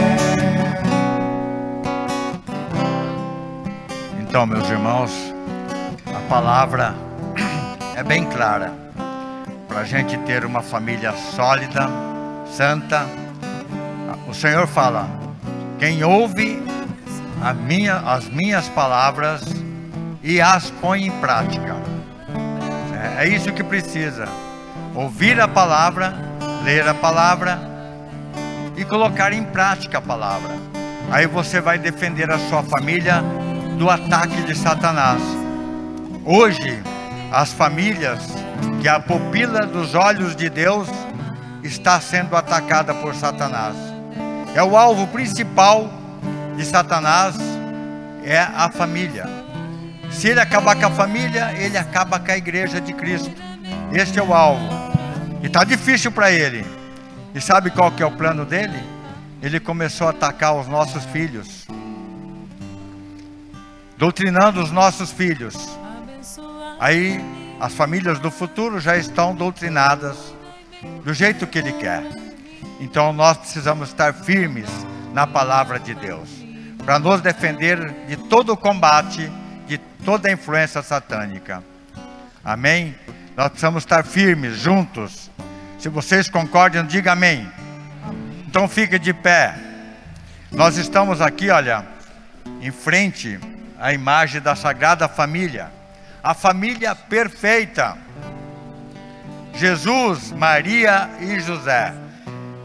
Então, 4.21 4.45
meus 4.45 4.69
irmãos, 4.69 5.11
a 6.07 6.19
palavra 6.29 6.95
é 7.97 8.03
bem 8.03 8.23
clara. 8.25 8.71
Para 9.67 9.81
a 9.81 9.83
gente 9.83 10.17
ter 10.19 10.45
uma 10.45 10.61
família 10.61 11.11
sólida, 11.35 11.89
santa, 12.49 13.05
o 14.25 14.33
Senhor 14.33 14.67
fala: 14.67 15.05
quem 15.79 16.01
ouve 16.01 16.62
minha, 17.51 17.95
as 17.97 18.29
minhas 18.29 18.69
palavras 18.69 19.41
e 20.21 20.39
as 20.39 20.69
põe 20.69 21.07
em 21.07 21.11
prática. 21.19 21.75
É, 23.17 23.25
é 23.25 23.27
isso 23.27 23.51
que 23.51 23.63
precisa: 23.63 24.27
ouvir 24.93 25.41
a 25.41 25.47
palavra, 25.47 26.13
ler 26.63 26.87
a 26.87 26.93
palavra 26.93 27.59
e 28.77 28.85
colocar 28.85 29.33
em 29.33 29.43
prática 29.43 29.97
a 29.97 30.01
palavra. 30.01 30.51
Aí 31.11 31.27
você 31.27 31.59
vai 31.59 31.77
defender 31.77 32.31
a 32.31 32.37
sua 32.37 32.63
família 32.63 33.21
do 33.77 33.89
ataque 33.89 34.41
de 34.43 34.55
Satanás. 34.55 35.21
Hoje, 36.23 36.81
as 37.31 37.51
famílias 37.51 38.19
que 38.81 38.87
a 38.87 38.99
pupila 38.99 39.65
dos 39.65 39.95
olhos 39.95 40.35
de 40.35 40.49
Deus 40.49 40.87
está 41.63 41.99
sendo 41.99 42.35
atacada 42.35 42.93
por 42.93 43.15
Satanás. 43.15 43.75
É 44.55 44.63
o 44.63 44.77
alvo 44.77 45.07
principal 45.07 45.89
de 46.55 46.65
Satanás 46.65 47.35
é 48.23 48.39
a 48.39 48.69
família. 48.69 49.25
Se 50.11 50.27
ele 50.27 50.39
acabar 50.39 50.75
com 50.75 50.85
a 50.85 50.91
família, 50.91 51.53
ele 51.57 51.77
acaba 51.77 52.19
com 52.19 52.31
a 52.31 52.37
igreja 52.37 52.79
de 52.79 52.93
Cristo. 52.93 53.31
Este 53.91 54.19
é 54.19 54.23
o 54.23 54.33
alvo. 54.33 54.67
E 55.41 55.47
está 55.47 55.63
difícil 55.63 56.11
para 56.11 56.31
ele. 56.31 56.65
E 57.33 57.41
sabe 57.41 57.71
qual 57.71 57.91
que 57.91 58.03
é 58.03 58.05
o 58.05 58.11
plano 58.11 58.45
dele? 58.45 58.81
Ele 59.41 59.59
começou 59.59 60.07
a 60.07 60.11
atacar 60.11 60.55
os 60.55 60.67
nossos 60.67 61.03
filhos 61.05 61.65
doutrinando 64.03 64.61
os 64.61 64.69
nossos 64.69 65.13
filhos. 65.13 65.55
Aí 66.77 67.23
as 67.57 67.73
famílias 67.73 68.19
do 68.19 68.29
futuro 68.29 68.77
já 68.77 68.97
estão 68.97 69.33
doutrinadas 69.33 70.17
do 71.05 71.13
jeito 71.13 71.47
que 71.47 71.59
ele 71.59 71.71
quer. 71.71 72.03
Então 72.81 73.13
nós 73.13 73.37
precisamos 73.37 73.87
estar 73.87 74.13
firmes 74.13 74.67
na 75.13 75.25
palavra 75.25 75.79
de 75.79 75.93
Deus, 75.93 76.27
para 76.85 76.99
nos 76.99 77.21
defender 77.21 77.79
de 78.07 78.17
todo 78.17 78.53
o 78.53 78.57
combate, 78.57 79.31
de 79.67 79.77
toda 79.77 80.27
a 80.27 80.31
influência 80.31 80.81
satânica. 80.81 81.63
Amém? 82.43 82.95
Nós 83.37 83.49
precisamos 83.49 83.83
estar 83.83 84.03
firmes, 84.03 84.57
juntos. 84.57 85.31
Se 85.79 85.87
vocês 85.87 86.29
concordam, 86.29 86.85
diga 86.85 87.13
amém. 87.13 87.49
Então 88.47 88.67
fique 88.67 88.99
de 88.99 89.13
pé. 89.13 89.55
Nós 90.51 90.77
estamos 90.77 91.21
aqui, 91.21 91.49
olha, 91.49 91.85
em 92.61 92.71
frente 92.71 93.39
a 93.79 93.93
imagem 93.93 94.41
da 94.41 94.55
Sagrada 94.55 95.07
Família, 95.07 95.71
a 96.21 96.33
família 96.33 96.93
perfeita. 96.93 97.97
Jesus, 99.55 100.31
Maria 100.31 101.09
e 101.19 101.39
José. 101.39 101.93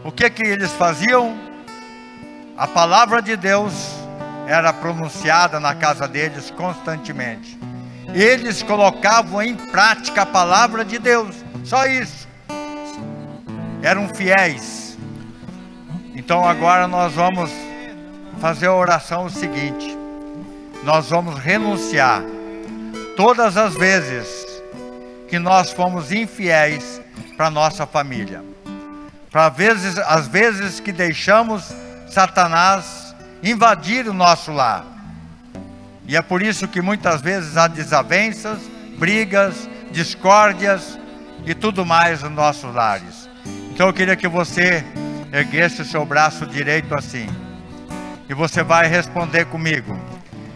O 0.03 0.11
que 0.11 0.29
que 0.29 0.43
eles 0.43 0.71
faziam? 0.73 1.37
A 2.57 2.67
palavra 2.67 3.21
de 3.21 3.37
Deus 3.37 3.98
era 4.49 4.73
pronunciada 4.73 5.59
na 5.59 5.75
casa 5.75 6.07
deles 6.07 6.49
constantemente. 6.49 7.55
Eles 8.15 8.63
colocavam 8.63 9.43
em 9.43 9.53
prática 9.53 10.23
a 10.23 10.25
palavra 10.25 10.83
de 10.83 10.97
Deus, 10.97 11.35
só 11.63 11.85
isso. 11.85 12.27
Eram 13.83 14.09
fiéis. 14.09 14.97
Então 16.15 16.43
agora 16.43 16.87
nós 16.87 17.13
vamos 17.13 17.51
fazer 18.41 18.65
a 18.65 18.73
oração 18.73 19.29
seguinte: 19.29 19.95
nós 20.83 21.11
vamos 21.11 21.37
renunciar 21.37 22.23
todas 23.15 23.55
as 23.55 23.75
vezes 23.75 24.63
que 25.27 25.37
nós 25.37 25.71
fomos 25.71 26.11
infiéis 26.11 26.99
para 27.37 27.51
nossa 27.51 27.85
família. 27.85 28.43
Para 29.29 29.49
vezes, 29.49 29.99
as 29.99 30.27
vezes 30.27 30.79
que 30.79 30.91
deixamos 30.91 31.71
Satanás 32.07 33.08
invadir 33.43 34.07
o 34.07 34.13
nosso 34.13 34.51
lar. 34.51 34.85
E 36.07 36.15
é 36.15 36.21
por 36.21 36.41
isso 36.41 36.67
que 36.67 36.81
muitas 36.81 37.21
vezes 37.21 37.55
há 37.55 37.67
desavenças, 37.67 38.59
brigas, 38.97 39.69
discórdias 39.91 40.97
e 41.45 41.53
tudo 41.53 41.85
mais 41.85 42.23
nos 42.23 42.31
nossos 42.31 42.73
lares. 42.73 43.29
Então 43.71 43.87
eu 43.87 43.93
queria 43.93 44.15
que 44.15 44.27
você 44.27 44.83
erguesse 45.31 45.81
o 45.81 45.85
seu 45.85 46.05
braço 46.05 46.45
direito 46.45 46.95
assim. 46.95 47.27
E 48.27 48.33
você 48.33 48.63
vai 48.63 48.87
responder 48.87 49.45
comigo. 49.45 49.97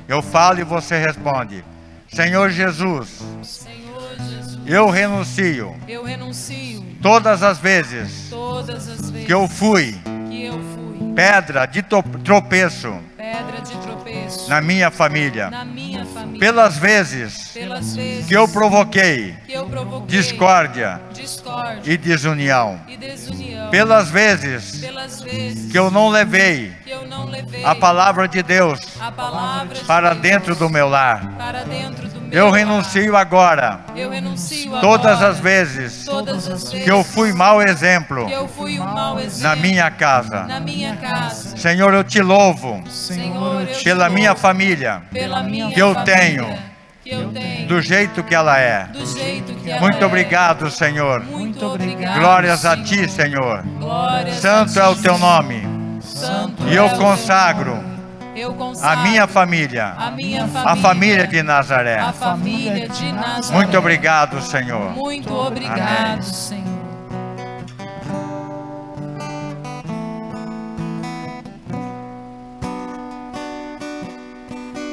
Eu 0.07 0.21
falo 0.21 0.59
e 0.59 0.63
você 0.63 0.97
responde. 0.97 1.63
Senhor 2.11 2.49
Jesus, 2.51 3.09
Senhor 3.41 4.15
Jesus, 4.19 4.59
eu 4.67 4.87
renuncio 4.89 5.75
eu 5.87 6.03
renuncio 6.03 6.83
todas 7.01 7.41
as 7.41 7.57
vezes 7.57 8.29
todas 8.29 8.87
as 8.87 9.09
vezes 9.09 9.25
que 9.25 9.33
eu 9.33 9.47
fui 9.47 9.99
que 10.29 10.45
eu 10.45 10.53
fui 10.53 10.72
pedra 11.15 11.65
de 11.65 11.81
tropeço 11.81 12.99
pedra 13.15 13.61
de 13.61 13.77
tropeço 13.77 14.49
na 14.49 14.61
minha 14.61 14.89
família, 14.89 15.49
na 15.49 15.63
minha 15.63 16.03
família, 16.05 16.39
pelas 16.39 16.77
vezes 16.77 17.49
pelas 17.53 17.95
vezes 17.95 18.27
que 18.27 18.33
eu 18.33 18.47
provoquei 18.47 19.35
que 19.45 19.53
eu 19.53 19.65
provoquei 19.65 20.07
discórdia 20.07 20.99
discórdia 21.13 21.93
e 21.93 21.97
desunião, 21.97 22.79
e 22.87 22.97
desunião, 22.97 23.69
pelas 23.69 24.09
vezes 24.09 24.81
pelas 24.81 25.21
vezes 25.21 25.71
que 25.71 25.77
eu 25.77 25.91
não 25.91 26.09
levei 26.09 26.73
eu 26.87 27.05
não 27.05 27.25
levei 27.25 27.63
a 27.63 27.75
palavra 27.75 28.27
de 28.27 28.41
Deus 28.41 28.79
palavra 29.15 29.75
de 29.75 29.81
para 29.85 30.09
Deus 30.09 30.21
dentro 30.21 30.55
do 30.55 30.69
meu 30.69 30.89
lar. 30.89 31.31
para 31.37 31.63
dentro 31.63 32.07
do 32.07 32.21
meu 32.21 32.22
Eu 32.33 32.49
renuncio 32.49 33.15
agora 33.15 33.79
eu 33.95 34.09
renuncio 34.09 34.71
todas 34.81 35.17
agora, 35.17 35.29
as 35.29 35.39
vezes 35.39 36.05
todas 36.05 36.49
as 36.49 36.71
vezes 36.71 36.83
que 36.83 36.91
eu 36.91 37.03
fui 37.03 37.31
mau 37.31 37.61
exemplo 37.61 38.27
fui 38.47 38.79
um 38.79 38.83
mau 38.83 39.19
exemplo 39.19 39.43
na 39.43 39.55
minha 39.55 39.91
casa. 39.91 40.43
na 40.43 40.59
minha 40.59 40.95
casa 40.95 41.55
Senhor, 41.55 41.93
eu 41.93 42.03
te 42.03 42.21
louvo 42.21 42.83
Senhor 42.89 43.61
eu 43.61 43.67
te 43.67 43.83
pela 43.83 44.05
louvo 44.05 44.15
minha 44.15 44.35
família, 44.35 45.03
pela 45.11 45.43
minha 45.43 45.69
que 45.69 45.79
eu 45.79 45.93
família, 45.93 46.17
tenho, 46.17 46.59
tenho 47.31 47.67
do 47.67 47.81
jeito 47.81 48.23
que 48.23 48.33
ela 48.33 48.57
é. 48.57 48.85
do 48.85 49.05
jeito 49.05 49.53
que 49.55 49.69
ela 49.69 49.81
Muito 49.81 50.01
é. 50.01 50.05
obrigado, 50.05 50.71
Senhor. 50.71 51.23
Muito 51.23 51.65
obrigado. 51.65 52.19
Glórias 52.19 52.65
a 52.65 52.75
Senhor. 52.75 52.85
ti, 52.85 53.09
Senhor. 53.09 53.63
Glórias 53.79 54.37
Santo 54.37 54.79
a 54.79 54.83
é 54.83 54.87
o 54.87 54.95
ti, 54.95 55.01
teu 55.01 55.17
nome. 55.17 55.67
Santo 56.01 56.63
E 56.67 56.75
é 56.75 56.79
eu 56.79 56.89
o 56.89 57.92
teu 58.33 58.53
consagro 58.53 58.95
eu 58.95 58.99
a 58.99 59.03
minha 59.03 59.27
família, 59.27 59.93
a 59.97 60.11
minha 60.11 60.47
família, 60.47 60.71
a 60.71 60.75
família 60.75 61.27
de 61.27 61.43
Nazaré. 61.43 61.99
a 61.99 62.13
família 62.13 62.89
de 62.89 63.11
Nazaré. 63.11 63.55
Muito 63.55 63.77
obrigado, 63.77 64.41
Senhor. 64.41 64.91
Muito 64.91 65.33
obrigado, 65.33 66.11
Amém. 66.11 66.21
Senhor. 66.21 66.73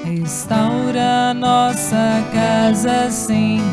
Restaura 0.04 1.32
nossa 1.34 2.24
casa, 2.32 3.10
Senhor. 3.10 3.64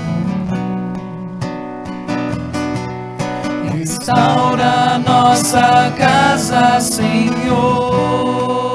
Restaura 3.71 4.99
nossa 4.99 5.91
casa, 5.97 6.79
Senhor. 6.79 8.66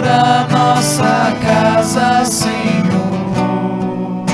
Restaura 0.00 0.46
nossa 0.50 1.36
casa, 1.42 2.24
Senhor. 2.24 4.24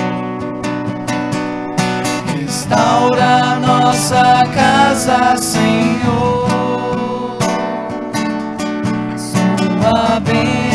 Restaura 2.38 3.56
nossa 3.56 4.44
casa, 4.54 5.36
Senhor. 5.36 6.46
Sua 9.16 10.20
bênção 10.20 10.65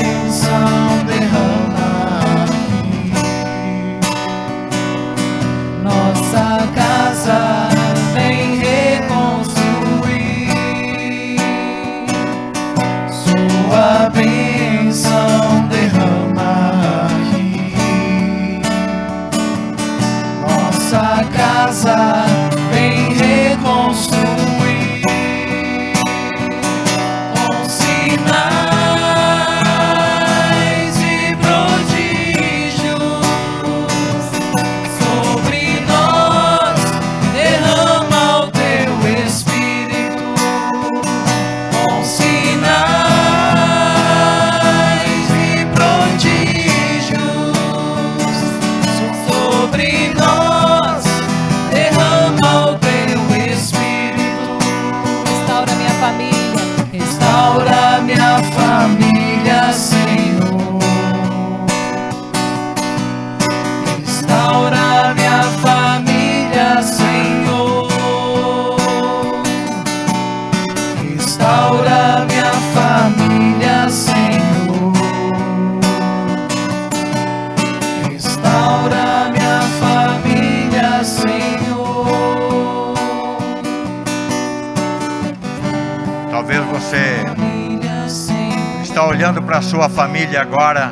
olhando 89.21 89.43
para 89.43 89.59
a 89.59 89.61
sua 89.61 89.87
família 89.87 90.41
agora 90.41 90.91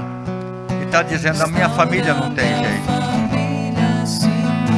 e 0.80 0.84
está 0.86 1.02
dizendo: 1.02 1.42
a 1.42 1.48
minha 1.48 1.68
família 1.68 2.14
não 2.14 2.30
tem 2.32 2.46
jeito. 2.46 2.90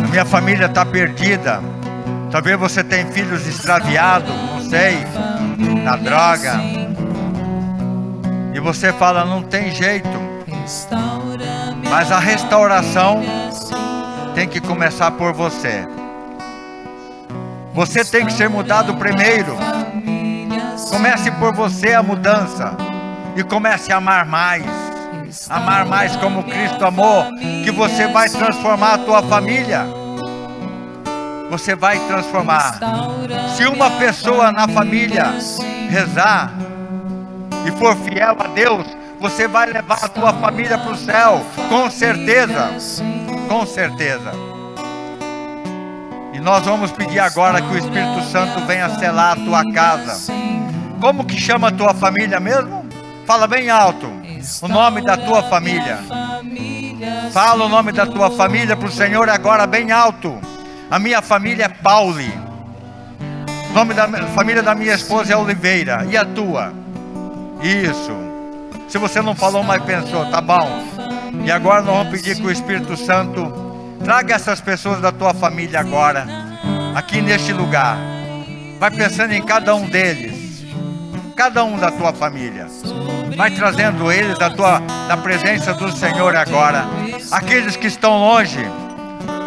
A 0.06 0.08
minha 0.08 0.24
família 0.24 0.68
está 0.68 0.86
perdida. 0.86 1.62
Talvez 2.32 2.58
você 2.58 2.82
tenha 2.82 3.06
filhos 3.08 3.46
extraviados, 3.46 4.30
não 4.30 4.62
sei, 4.62 5.06
na 5.84 5.98
droga. 5.98 6.62
E 8.54 8.60
você 8.62 8.94
fala, 8.94 9.26
não 9.26 9.44
tem 9.44 9.70
jeito. 9.70 10.08
Mas 11.90 12.10
a 12.10 12.20
restauração 12.20 13.22
tem 14.34 14.48
que 14.48 14.62
começar 14.62 15.12
por 15.12 15.34
você. 15.34 15.86
Você 17.74 18.06
tem 18.06 18.26
que 18.26 18.32
ser 18.32 18.50
mudado 18.50 18.96
primeiro. 18.96 19.58
Comece 20.90 21.30
por 21.32 21.54
você 21.54 21.94
a 21.94 22.02
mudança. 22.02 22.91
E 23.36 23.44
comece 23.44 23.92
a 23.92 23.98
amar 23.98 24.26
mais. 24.26 24.66
Amar 25.50 25.86
mais 25.86 26.16
como 26.18 26.44
Cristo 26.44 26.86
amou. 26.86 27.26
Que 27.64 27.72
você 27.72 28.08
vai 28.08 28.30
transformar 28.30 28.96
a 28.96 28.98
tua 28.98 29.24
família. 29.24 29.86
Você 31.50 31.76
vai 31.76 32.00
transformar. 32.08 32.80
Se 33.56 33.66
uma 33.66 33.90
pessoa 33.92 34.52
na 34.52 34.68
família 34.68 35.34
rezar 35.90 36.54
e 37.66 37.72
for 37.72 37.96
fiel 37.98 38.38
a 38.40 38.48
Deus, 38.48 38.86
você 39.20 39.48
vai 39.48 39.68
levar 39.68 40.00
a 40.02 40.08
tua 40.08 40.34
família 40.34 40.78
para 40.78 40.92
o 40.92 40.98
céu, 40.98 41.46
com 41.70 41.92
certeza, 41.92 42.70
com 43.48 43.66
certeza. 43.66 44.32
E 46.34 46.40
nós 46.40 46.66
vamos 46.66 46.92
pedir 46.92 47.20
agora 47.20 47.62
que 47.62 47.68
o 47.68 47.78
Espírito 47.78 48.24
Santo 48.24 48.66
venha 48.66 48.90
selar 48.98 49.34
a 49.34 49.36
tua 49.36 49.72
casa. 49.72 50.34
Como 51.00 51.26
que 51.26 51.40
chama 51.40 51.68
a 51.68 51.72
tua 51.72 51.94
família 51.94 52.40
mesmo? 52.40 52.81
Fala 53.32 53.48
bem 53.48 53.70
alto. 53.70 54.12
O 54.62 54.68
nome 54.68 55.02
da 55.06 55.16
tua 55.16 55.42
família. 55.44 56.00
Fala 57.32 57.64
o 57.64 57.70
nome 57.70 57.94
da 57.94 58.06
tua 58.06 58.30
família 58.30 58.76
para 58.76 58.90
o 58.90 58.92
Senhor 58.92 59.30
agora 59.30 59.66
bem 59.66 59.90
alto. 59.90 60.38
A 60.90 61.00
minha 61.00 61.22
família 61.22 61.64
é 61.64 61.70
Pauli. 61.70 62.30
O 63.70 63.74
nome 63.74 63.94
da 63.94 64.06
família 64.36 64.62
da 64.62 64.76
minha 64.76 64.94
esposa 64.94 65.32
é 65.32 65.38
Oliveira. 65.38 66.06
E 66.12 66.18
a 66.18 66.26
tua? 66.26 66.74
Isso. 67.62 68.12
Se 68.90 68.98
você 68.98 69.22
não 69.22 69.34
falou, 69.34 69.64
mas 69.64 69.82
pensou, 69.82 70.30
tá 70.30 70.42
bom. 70.42 70.84
E 71.46 71.50
agora 71.50 71.82
nós 71.84 71.96
vamos 71.96 72.12
pedir 72.12 72.36
que 72.36 72.46
o 72.46 72.52
Espírito 72.52 72.98
Santo 72.98 73.50
traga 74.04 74.36
essas 74.36 74.60
pessoas 74.60 75.00
da 75.00 75.14
tua 75.14 75.34
família 75.34 75.80
agora, 75.80 76.28
aqui 76.94 77.22
neste 77.22 77.54
lugar. 77.54 77.98
Vai 78.78 78.92
pensando 78.92 79.32
em 79.32 79.42
cada 79.42 79.74
um 79.74 79.86
deles, 79.86 80.41
cada 81.42 81.64
um 81.64 81.76
da 81.76 81.90
tua 81.90 82.14
família. 82.14 82.68
Vai 83.36 83.50
trazendo 83.50 84.12
eles 84.12 84.38
da 84.38 84.52
tua 84.52 84.80
da 85.08 85.18
presença 85.18 85.74
do 85.74 85.92
Senhor 85.92 86.36
agora. 86.36 86.86
Aqueles 87.32 87.76
que 87.76 87.88
estão 87.88 88.20
longe, 88.20 88.60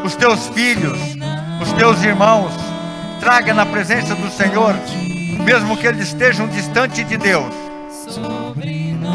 os 0.05 0.17
teus 0.17 0.49
filhos, 0.49 0.99
os 1.63 1.73
teus 1.75 2.03
irmãos, 2.03 2.51
traga 3.21 3.55
na 3.55 3.65
presença 3.65 4.13
do 4.13 4.29
Senhor, 4.29 4.75
mesmo 5.45 5.77
que 5.77 5.87
eles 5.87 6.09
estejam 6.09 6.49
distante 6.49 7.05
de 7.05 7.17
Deus. 7.17 7.55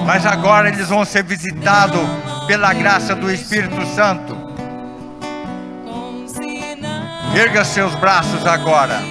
Mas 0.06 0.26
agora 0.26 0.70
eles 0.70 0.88
vão 0.88 1.04
ser 1.04 1.26
visitados 1.26 2.00
pela 2.48 2.74
graça 2.74 3.14
do 3.14 3.30
Espírito 3.30 3.86
Santo. 3.88 4.38
Erga 7.36 7.66
seus 7.66 7.94
braços 7.96 8.48
agora, 8.48 9.02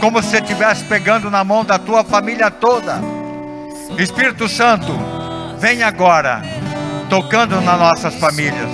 como 0.00 0.22
se 0.22 0.36
estivesse 0.36 0.84
pegando 0.84 1.30
na 1.30 1.42
mão 1.42 1.64
da 1.64 1.78
tua 1.78 2.04
família 2.04 2.50
toda. 2.50 3.00
Espírito 3.98 4.48
Santo, 4.48 4.92
vem 5.58 5.82
agora, 5.82 6.42
tocando 7.08 7.60
nas 7.60 7.78
nossas 7.78 8.14
famílias. 8.16 8.70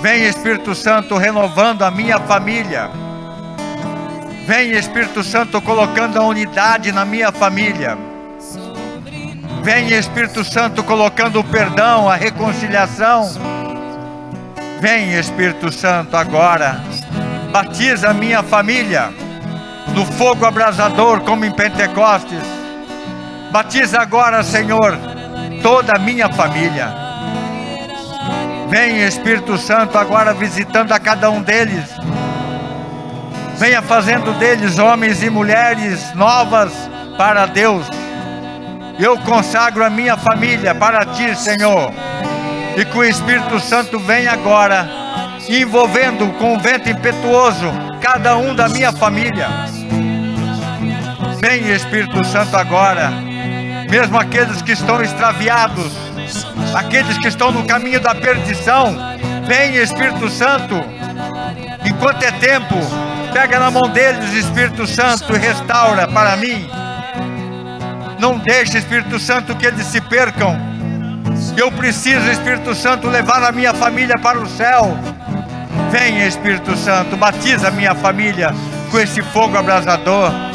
Vem 0.00 0.24
Espírito 0.24 0.74
Santo 0.74 1.16
renovando 1.16 1.82
a 1.82 1.90
minha 1.90 2.18
família. 2.18 2.90
Vem 4.46 4.72
Espírito 4.72 5.22
Santo 5.22 5.60
colocando 5.60 6.18
a 6.18 6.24
unidade 6.24 6.90
na 6.90 7.04
minha 7.04 7.30
família. 7.30 7.96
Vem 9.62 9.92
Espírito 9.92 10.42
Santo 10.42 10.82
colocando 10.82 11.38
o 11.38 11.44
perdão, 11.44 12.08
a 12.08 12.16
reconciliação. 12.16 13.30
Vem 14.80 15.12
Espírito 15.12 15.70
Santo 15.70 16.16
agora. 16.16 16.80
Batiza 17.52 18.10
a 18.10 18.14
minha 18.14 18.42
família 18.42 19.12
no 19.94 20.04
fogo 20.04 20.46
abrasador 20.46 21.20
como 21.20 21.44
em 21.44 21.50
Pentecostes. 21.50 22.42
Batiza 23.50 24.00
agora, 24.00 24.42
Senhor, 24.42 24.96
toda 25.62 25.94
a 25.96 25.98
minha 25.98 26.28
família. 26.28 26.94
Vem 28.68 29.02
Espírito 29.02 29.58
Santo 29.58 29.98
agora 29.98 30.32
visitando 30.32 30.92
a 30.92 31.00
cada 31.00 31.28
um 31.28 31.42
deles. 31.42 31.84
Venha 33.56 33.82
fazendo 33.82 34.32
deles 34.38 34.78
homens 34.78 35.22
e 35.22 35.28
mulheres 35.28 36.14
novas 36.14 36.72
para 37.18 37.46
Deus. 37.46 37.86
Eu 38.98 39.18
consagro 39.18 39.84
a 39.84 39.90
minha 39.90 40.16
família 40.16 40.74
para 40.74 41.04
ti, 41.06 41.34
Senhor. 41.34 41.92
E 42.76 42.84
que 42.84 42.96
o 42.96 43.04
Espírito 43.04 43.58
Santo 43.58 43.98
venha 43.98 44.32
agora, 44.32 44.88
envolvendo 45.48 46.32
com 46.38 46.54
o 46.54 46.58
vento 46.58 46.88
impetuoso 46.88 47.66
cada 48.00 48.36
um 48.36 48.54
da 48.54 48.68
minha 48.68 48.92
família. 48.92 49.48
Vem, 51.40 51.70
Espírito 51.70 52.22
Santo, 52.26 52.54
agora, 52.54 53.10
mesmo 53.90 54.18
aqueles 54.18 54.60
que 54.60 54.72
estão 54.72 55.00
extraviados, 55.00 55.90
aqueles 56.74 57.16
que 57.16 57.28
estão 57.28 57.50
no 57.50 57.64
caminho 57.64 57.98
da 57.98 58.14
perdição. 58.14 58.94
Vem, 59.46 59.76
Espírito 59.76 60.28
Santo, 60.28 60.74
enquanto 61.82 62.22
é 62.24 62.30
tempo, 62.32 62.76
pega 63.32 63.58
na 63.58 63.70
mão 63.70 63.88
deles, 63.88 64.34
Espírito 64.34 64.86
Santo, 64.86 65.34
e 65.34 65.38
restaura 65.38 66.06
para 66.06 66.36
mim. 66.36 66.68
Não 68.18 68.36
deixe, 68.36 68.76
Espírito 68.76 69.18
Santo, 69.18 69.56
que 69.56 69.64
eles 69.64 69.86
se 69.86 70.00
percam. 70.02 70.60
Eu 71.56 71.72
preciso, 71.72 72.30
Espírito 72.30 72.74
Santo, 72.74 73.08
levar 73.08 73.42
a 73.42 73.50
minha 73.50 73.72
família 73.72 74.18
para 74.18 74.38
o 74.38 74.46
céu. 74.46 74.94
Venha, 75.90 76.26
Espírito 76.26 76.76
Santo, 76.76 77.16
batiza 77.16 77.68
a 77.68 77.70
minha 77.70 77.94
família 77.94 78.54
com 78.90 78.98
esse 78.98 79.22
fogo 79.22 79.56
abrasador. 79.56 80.49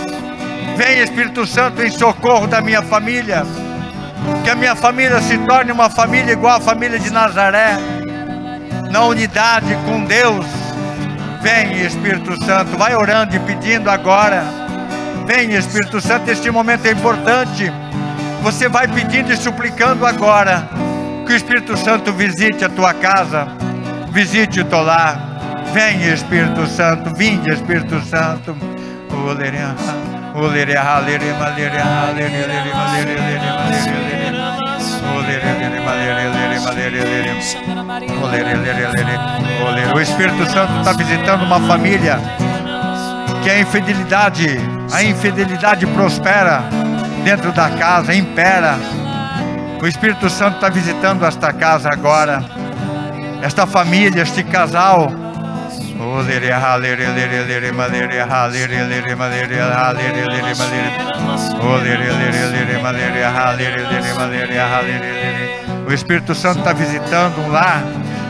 Venha, 0.75 1.03
Espírito 1.03 1.45
Santo, 1.47 1.81
em 1.81 1.89
socorro 1.89 2.47
da 2.47 2.61
minha 2.61 2.81
família. 2.81 3.43
Que 4.43 4.49
a 4.49 4.55
minha 4.55 4.75
família 4.75 5.21
se 5.21 5.37
torne 5.39 5.71
uma 5.71 5.89
família 5.89 6.33
igual 6.33 6.57
à 6.57 6.59
família 6.59 6.99
de 6.99 7.09
Nazaré, 7.09 7.77
na 8.91 9.05
unidade 9.05 9.77
com 9.85 10.03
Deus. 10.03 10.45
Vem, 11.41 11.79
Espírito 11.85 12.43
Santo, 12.43 12.77
vai 12.77 12.95
orando 12.95 13.35
e 13.35 13.39
pedindo 13.39 13.89
agora. 13.89 14.43
Vem, 15.25 15.53
Espírito 15.53 16.01
Santo, 16.01 16.29
este 16.29 16.51
momento 16.51 16.85
é 16.85 16.91
importante. 16.91 17.71
Você 18.41 18.67
vai 18.67 18.87
pedindo 18.87 19.31
e 19.31 19.37
suplicando 19.37 20.05
agora 20.05 20.67
que 21.25 21.33
o 21.33 21.35
Espírito 21.35 21.77
Santo 21.77 22.11
visite 22.11 22.65
a 22.65 22.69
tua 22.69 22.93
casa, 22.93 23.47
visite 24.09 24.61
o 24.61 24.65
teu 24.65 24.81
lar. 24.81 25.19
Vem, 25.73 26.07
Espírito 26.07 26.67
Santo, 26.67 27.15
vinde, 27.15 27.51
Espírito 27.51 28.01
Santo. 28.01 28.55
O 39.93 40.01
Espírito 40.01 40.45
Santo 40.51 40.79
está 40.79 40.91
visitando 40.91 41.43
uma 41.43 41.59
família 41.61 42.19
que 43.41 43.49
a 43.49 43.59
infidelidade, 43.59 44.59
a 44.91 45.03
infidelidade 45.03 45.87
prospera 45.87 46.63
dentro 47.23 47.53
da 47.53 47.69
casa, 47.69 48.13
impera. 48.13 48.75
O 49.81 49.87
Espírito 49.87 50.29
Santo 50.29 50.55
está 50.55 50.67
visitando 50.67 51.25
esta 51.25 51.53
casa 51.53 51.89
agora, 51.89 52.43
esta 53.41 53.65
família, 53.65 54.23
este 54.23 54.43
casal. 54.43 55.24
O 65.87 65.93
Espírito 65.93 66.35
Santo 66.35 66.59
está 66.59 66.73
visitando 66.73 67.39
um 67.39 67.51
lar 67.51 67.81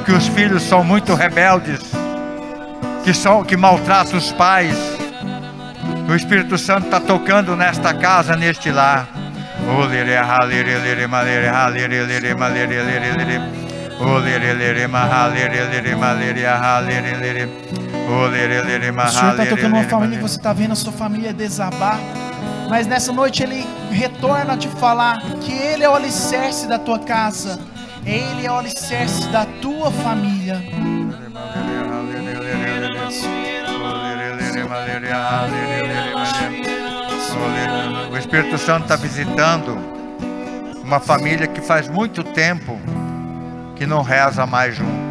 que 0.06 0.12
os 0.12 0.28
filhos 0.28 0.62
são 0.64 0.84
muito 0.84 1.16
rebeldes, 1.16 1.82
que 3.04 3.14
são 3.14 3.44
que 3.44 3.58
maltratam 3.58 4.18
os 4.18 4.32
pais. 4.32 4.78
O 6.08 6.14
Espírito 6.16 6.58
Santo 6.58 6.86
está 6.86 7.00
tocando 7.00 7.56
nesta 7.56 7.94
casa, 7.94 8.36
neste 8.36 8.72
lar. 8.72 9.08
O 19.08 19.12
Senhor 19.12 19.32
está 19.32 19.46
tocando 19.46 19.74
uma 19.74 19.84
família 19.84 20.18
e 20.18 20.22
você 20.22 20.38
está 20.38 20.54
vendo 20.54 20.72
a 20.74 20.76
sua 20.76 20.92
família 20.92 21.34
desabar. 21.34 22.00
Mas 22.70 22.88
nessa 22.88 23.12
noite 23.12 23.44
Ele 23.44 23.66
retorna 23.92 24.54
a 24.54 24.58
te 24.58 24.68
falar 24.68 25.20
que 25.42 25.52
Ele 25.52 25.84
é 25.84 25.90
o 25.90 25.96
alicerce 25.96 26.68
da 26.68 26.78
tua 26.78 27.00
casa. 27.00 27.60
Ele 28.06 28.46
é 28.46 28.52
o 28.52 28.58
alicerce 28.58 29.28
da 29.30 29.46
tua 29.46 29.92
família. 29.92 30.62
O 38.12 38.18
Espírito 38.18 38.58
Santo 38.58 38.84
está 38.84 38.96
visitando 38.96 39.78
uma 40.84 41.00
família 41.00 41.48
que 41.48 41.62
faz 41.62 41.88
muito 41.88 42.24
tempo 42.24 42.80
que 43.76 43.86
não 43.86 44.02
reza 44.02 44.46
mais 44.46 44.76
junto. 44.76 45.06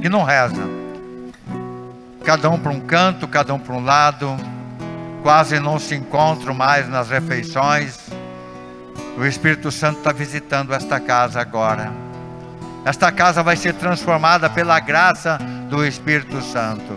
Que 0.00 0.08
não 0.08 0.22
reza. 0.22 0.62
Cada 2.24 2.50
um 2.50 2.58
para 2.58 2.72
um 2.72 2.80
canto, 2.80 3.26
cada 3.26 3.54
um 3.54 3.58
para 3.58 3.74
um 3.74 3.84
lado. 3.84 4.36
Quase 5.22 5.58
não 5.58 5.78
se 5.78 5.94
encontram 5.94 6.54
mais 6.54 6.88
nas 6.88 7.10
refeições. 7.10 8.08
O 9.16 9.24
Espírito 9.24 9.70
Santo 9.70 9.98
está 9.98 10.12
visitando 10.12 10.74
esta 10.74 11.00
casa 11.00 11.40
agora. 11.40 11.90
Esta 12.84 13.10
casa 13.10 13.42
vai 13.42 13.56
ser 13.56 13.74
transformada 13.74 14.48
pela 14.48 14.78
graça 14.78 15.38
do 15.68 15.84
Espírito 15.84 16.40
Santo. 16.42 16.96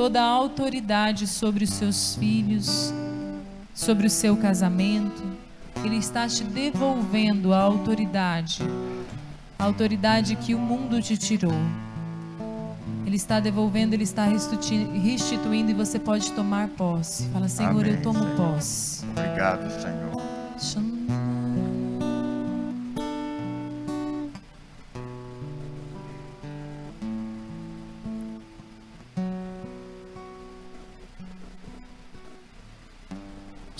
Toda 0.00 0.22
a 0.22 0.24
autoridade 0.24 1.26
sobre 1.26 1.62
os 1.64 1.68
seus 1.74 2.14
filhos, 2.16 2.90
sobre 3.74 4.06
o 4.06 4.10
seu 4.10 4.34
casamento, 4.34 5.22
ele 5.84 5.98
está 5.98 6.26
te 6.26 6.42
devolvendo 6.42 7.52
a 7.52 7.58
autoridade, 7.60 8.62
a 9.58 9.64
autoridade 9.64 10.36
que 10.36 10.54
o 10.54 10.58
mundo 10.58 11.02
te 11.02 11.18
tirou. 11.18 11.52
Ele 13.04 13.16
está 13.16 13.40
devolvendo, 13.40 13.92
ele 13.92 14.04
está 14.04 14.24
restitui- 14.24 14.88
restituindo 14.98 15.70
e 15.70 15.74
você 15.74 15.98
pode 15.98 16.32
tomar 16.32 16.68
posse. 16.68 17.26
Fala, 17.26 17.46
Senhor, 17.46 17.82
Amém, 17.84 17.92
eu 17.96 18.00
tomo 18.02 18.20
Senhor. 18.20 18.36
posse. 18.36 19.04
Obrigado, 19.04 19.70
Senhor. 19.82 20.22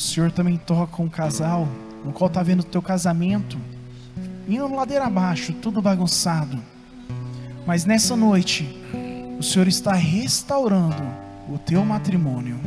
O 0.01 0.02
Senhor 0.02 0.32
também 0.32 0.56
toca 0.56 1.02
um 1.02 1.10
casal 1.10 1.68
no 2.02 2.10
qual 2.10 2.28
está 2.28 2.43
vendo 2.43 2.60
o 2.60 2.64
teu 2.64 2.81
casamento 2.81 3.59
indo 4.48 4.74
ladeira 4.74 5.05
abaixo, 5.05 5.52
tudo 5.52 5.82
bagunçado. 5.82 6.59
Mas 7.66 7.85
nessa 7.85 8.16
noite, 8.16 8.81
o 9.39 9.43
Senhor 9.43 9.68
está 9.68 9.93
restaurando 9.93 11.02
o 11.51 11.59
teu 11.59 11.85
matrimônio. 11.85 12.59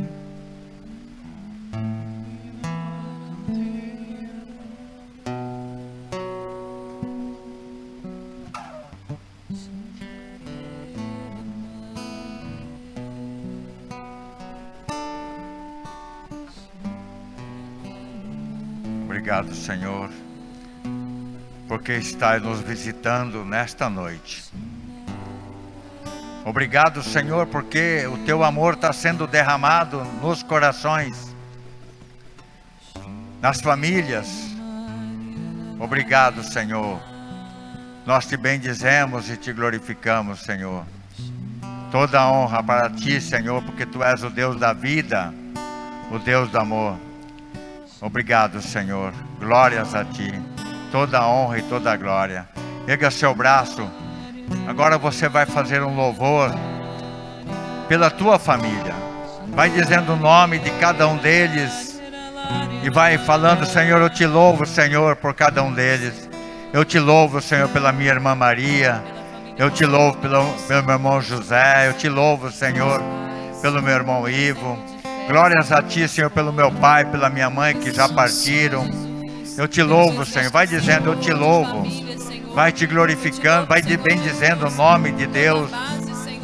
Obrigado, 19.44 19.54
Senhor, 19.54 20.10
porque 21.68 21.92
está 21.92 22.38
nos 22.38 22.60
visitando 22.60 23.44
nesta 23.44 23.90
noite. 23.90 24.42
Obrigado, 26.44 27.02
Senhor, 27.02 27.46
porque 27.46 28.06
o 28.06 28.18
teu 28.24 28.42
amor 28.42 28.74
está 28.74 28.92
sendo 28.92 29.26
derramado 29.26 30.02
nos 30.22 30.42
corações, 30.42 31.34
nas 33.42 33.60
famílias. 33.60 34.28
Obrigado, 35.78 36.42
Senhor. 36.42 36.98
Nós 38.06 38.26
te 38.26 38.38
bendizemos 38.38 39.28
e 39.28 39.36
te 39.36 39.52
glorificamos, 39.52 40.40
Senhor. 40.40 40.84
Toda 41.90 42.30
honra 42.30 42.62
para 42.62 42.88
ti, 42.90 43.20
Senhor, 43.20 43.62
porque 43.62 43.84
tu 43.84 44.02
és 44.02 44.22
o 44.22 44.30
Deus 44.30 44.58
da 44.58 44.72
vida, 44.72 45.34
o 46.10 46.18
Deus 46.18 46.50
do 46.50 46.58
amor. 46.58 47.03
Obrigado, 48.00 48.60
Senhor. 48.60 49.12
Glórias 49.38 49.94
a 49.94 50.04
Ti. 50.04 50.32
Toda 50.92 51.18
a 51.18 51.28
honra 51.28 51.58
e 51.58 51.62
toda 51.62 51.92
a 51.92 51.96
glória. 51.96 52.48
Erga 52.86 53.10
seu 53.10 53.34
braço 53.34 53.90
Agora 54.66 54.98
você 54.98 55.28
vai 55.28 55.46
fazer 55.46 55.82
um 55.82 55.94
louvor 55.94 56.50
pela 57.88 58.10
tua 58.10 58.38
família. 58.38 58.94
Vai 59.48 59.70
dizendo 59.70 60.14
o 60.14 60.16
nome 60.16 60.58
de 60.58 60.70
cada 60.72 61.06
um 61.06 61.16
deles 61.16 62.00
e 62.82 62.90
vai 62.90 63.18
falando, 63.18 63.64
Senhor, 63.66 64.00
eu 64.00 64.10
te 64.10 64.26
louvo, 64.26 64.66
Senhor, 64.66 65.16
por 65.16 65.34
cada 65.34 65.62
um 65.62 65.72
deles. 65.72 66.28
Eu 66.72 66.84
te 66.84 66.98
louvo, 66.98 67.40
Senhor, 67.40 67.68
pela 67.68 67.92
minha 67.92 68.10
irmã 68.10 68.34
Maria. 68.34 69.02
Eu 69.56 69.70
te 69.70 69.84
louvo 69.86 70.18
pelo, 70.18 70.44
pelo 70.66 70.82
meu 70.82 70.94
irmão 70.94 71.20
José. 71.20 71.88
Eu 71.88 71.92
te 71.92 72.08
louvo, 72.08 72.50
Senhor, 72.50 73.00
pelo 73.62 73.80
meu 73.80 73.94
irmão 73.94 74.28
Ivo. 74.28 74.78
Glórias 75.26 75.72
a 75.72 75.82
ti, 75.82 76.06
Senhor, 76.06 76.30
pelo 76.30 76.52
meu 76.52 76.70
pai, 76.70 77.04
pela 77.04 77.30
minha 77.30 77.48
mãe 77.48 77.74
que 77.74 77.90
já 77.90 78.08
partiram. 78.08 78.88
Eu 79.56 79.66
te 79.66 79.82
louvo, 79.82 80.24
Senhor. 80.26 80.50
Vai 80.50 80.66
dizendo, 80.66 81.12
eu 81.12 81.16
te 81.16 81.32
louvo. 81.32 81.86
Vai 82.54 82.70
te 82.70 82.86
glorificando, 82.86 83.66
vai 83.66 83.82
bem 83.82 84.20
dizendo 84.20 84.66
o 84.66 84.70
nome 84.70 85.12
de 85.12 85.26
Deus. 85.26 85.70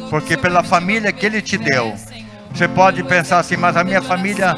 Porque 0.09 0.35
pela 0.35 0.63
família 0.63 1.11
que 1.11 1.25
Ele 1.25 1.41
te 1.41 1.57
deu. 1.57 1.93
Você 2.53 2.67
pode 2.67 3.03
pensar 3.03 3.39
assim, 3.39 3.55
mas 3.55 3.77
a 3.77 3.83
minha 3.83 4.01
família 4.01 4.53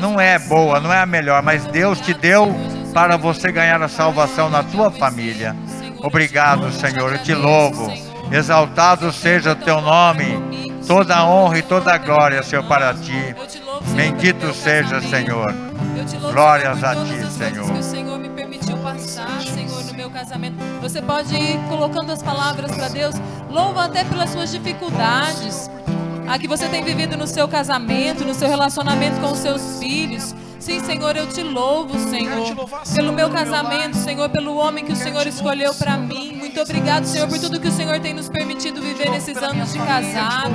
não 0.00 0.20
é 0.20 0.38
boa, 0.38 0.80
não 0.80 0.92
é 0.92 1.00
a 1.00 1.06
melhor, 1.06 1.42
mas 1.42 1.64
Deus 1.66 2.00
te 2.00 2.12
deu 2.12 2.54
para 2.92 3.16
você 3.16 3.50
ganhar 3.50 3.80
a 3.82 3.88
salvação 3.88 4.50
na 4.50 4.62
tua 4.62 4.90
família. 4.90 5.56
Obrigado, 6.02 6.70
Senhor, 6.72 7.12
eu 7.12 7.22
te 7.22 7.34
louvo. 7.34 7.92
Exaltado 8.30 9.10
seja 9.12 9.52
o 9.52 9.56
teu 9.56 9.80
nome. 9.80 10.58
Toda 10.86 11.16
a 11.16 11.26
honra 11.26 11.58
e 11.58 11.62
toda 11.62 11.92
a 11.92 11.98
glória, 11.98 12.42
Senhor, 12.42 12.64
para 12.64 12.94
ti. 12.94 13.34
Bendito 13.94 14.52
seja, 14.52 15.00
Senhor. 15.00 15.54
Glórias 16.32 16.82
a 16.84 16.94
ti, 16.94 17.26
Senhor. 17.30 17.66
Que 17.66 17.78
o 17.78 17.82
Senhor 17.82 18.18
me 18.18 18.28
permitiu 18.28 18.76
passar, 18.78 19.40
Senhor, 19.42 19.84
no 19.84 19.94
meu 19.94 20.10
casamento. 20.10 20.56
Você 20.80 21.02
pode 21.02 21.34
ir 21.34 21.58
colocando 21.68 22.12
as 22.12 22.22
palavras 22.22 22.70
para 22.74 22.88
Deus. 22.88 23.14
Louva 23.50 23.84
até 23.84 24.04
pelas 24.04 24.30
suas 24.30 24.50
dificuldades. 24.50 25.70
A 26.28 26.38
que 26.38 26.46
você 26.46 26.68
tem 26.68 26.84
vivido 26.84 27.16
no 27.16 27.26
seu 27.26 27.48
casamento, 27.48 28.24
no 28.24 28.34
seu 28.34 28.48
relacionamento 28.48 29.20
com 29.20 29.32
os 29.32 29.38
seus 29.38 29.78
filhos. 29.78 30.34
Sim, 30.68 30.84
Senhor, 30.84 31.16
eu 31.16 31.26
te 31.26 31.42
louvo, 31.42 31.98
Senhor, 32.10 32.54
pelo 32.94 33.10
meu 33.10 33.30
casamento, 33.30 33.96
Senhor, 33.96 34.28
pelo 34.28 34.54
homem 34.54 34.84
que 34.84 34.92
o 34.92 34.96
Senhor 34.96 35.26
escolheu 35.26 35.72
para 35.72 35.96
mim. 35.96 36.34
Muito 36.34 36.60
obrigado, 36.60 37.06
Senhor, 37.06 37.26
por 37.26 37.38
tudo 37.38 37.58
que 37.58 37.68
o 37.68 37.72
Senhor 37.72 37.98
tem 38.00 38.12
nos 38.12 38.28
permitido 38.28 38.82
viver 38.82 39.08
nesses 39.08 39.38
anos 39.38 39.72
de 39.72 39.78
casado. 39.78 40.52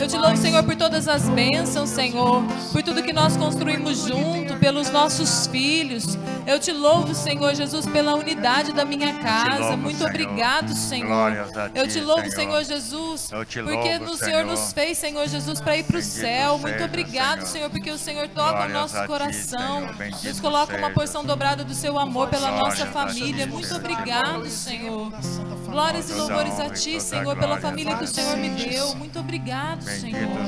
Eu 0.00 0.08
te 0.08 0.16
louvo, 0.16 0.36
Senhor, 0.36 0.64
por 0.64 0.74
todas 0.74 1.06
as 1.06 1.28
bênçãos, 1.28 1.90
Senhor, 1.90 2.42
por 2.72 2.82
tudo 2.82 3.04
que 3.04 3.12
nós 3.12 3.36
construímos 3.36 3.98
junto, 4.00 4.56
pelos 4.56 4.90
nossos 4.90 5.46
filhos. 5.46 6.18
Eu 6.44 6.58
te 6.58 6.72
louvo, 6.72 7.14
Senhor 7.14 7.54
Jesus, 7.54 7.86
pela 7.86 8.14
unidade 8.14 8.72
da 8.72 8.84
minha 8.84 9.14
casa. 9.14 9.76
Muito 9.76 10.04
obrigado, 10.04 10.74
Senhor. 10.74 11.32
Eu 11.72 11.86
te 11.86 12.00
louvo, 12.00 12.28
Senhor. 12.30 12.64
Jesus, 12.64 13.30
porque 13.30 14.00
o 14.10 14.16
Senhor 14.16 14.44
nos 14.44 14.72
fez, 14.72 14.98
Senhor 14.98 15.28
Jesus, 15.28 15.60
para 15.60 15.76
ir 15.76 15.84
para 15.84 15.98
o 15.98 16.02
céu. 16.02 16.58
Muito 16.58 16.82
obrigado, 16.82 17.46
Senhor. 17.46 17.70
Porque 17.70 17.90
o 17.90 17.98
Senhor 17.98 18.26
toca 18.28 18.66
o 18.66 18.68
nosso 18.68 18.96
coração. 19.06 19.35
Bendito 19.96 20.28
Nos 20.28 20.40
coloca 20.40 20.76
uma 20.76 20.90
porção 20.90 21.24
dobrada 21.24 21.64
do 21.64 21.74
seu 21.74 21.98
amor 21.98 22.28
pela 22.28 22.50
nossa 22.52 22.86
família. 22.86 23.46
Muito 23.46 23.74
obrigado, 23.74 24.48
Senhor. 24.48 25.12
Glórias 25.66 26.10
e 26.10 26.14
louvores 26.14 26.58
a 26.60 26.70
ti, 26.70 27.00
Senhor, 27.00 27.36
pela 27.36 27.60
família 27.60 27.96
que 27.96 28.04
o. 28.04 28.06
Senhor 28.06 28.36
me 28.36 28.50
deu. 28.50 28.94
Muito 28.96 29.18
obrigado, 29.18 29.82
Senhor. 29.82 30.38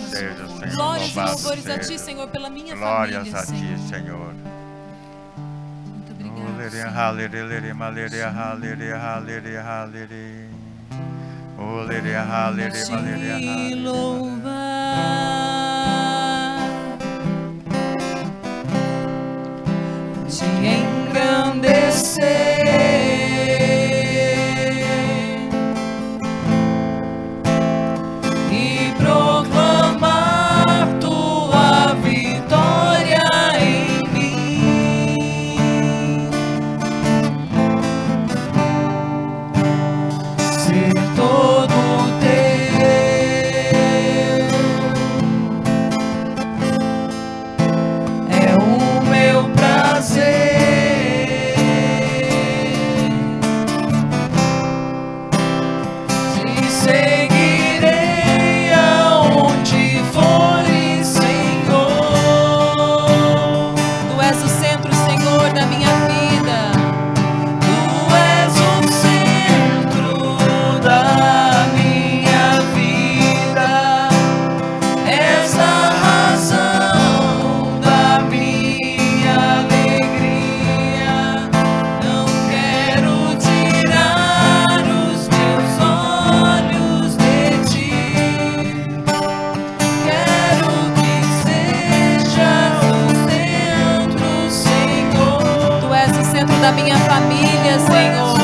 Glórias 0.75 1.15
e 1.15 1.21
louvores 1.21 1.67
a 1.67 1.79
ti. 1.79 1.99
Senhor, 1.99 2.29
pela 2.29 2.49
minha 2.49 2.75
Glórias 2.75 3.29
família, 3.29 3.41
a 3.41 3.47
ti, 3.47 3.89
Senhor. 3.89 4.35
Muito 5.87 6.13
obrigado. 6.13 7.19
Senhor. 13.69 15.48
Te 20.29 20.45
engrandecer 20.45 22.29
Tu 96.39 96.45
és 96.45 96.45
o 96.45 96.53
centro 96.53 96.61
da 96.61 96.71
minha 96.71 96.97
família, 96.99 97.81
Senhor. 97.81 98.38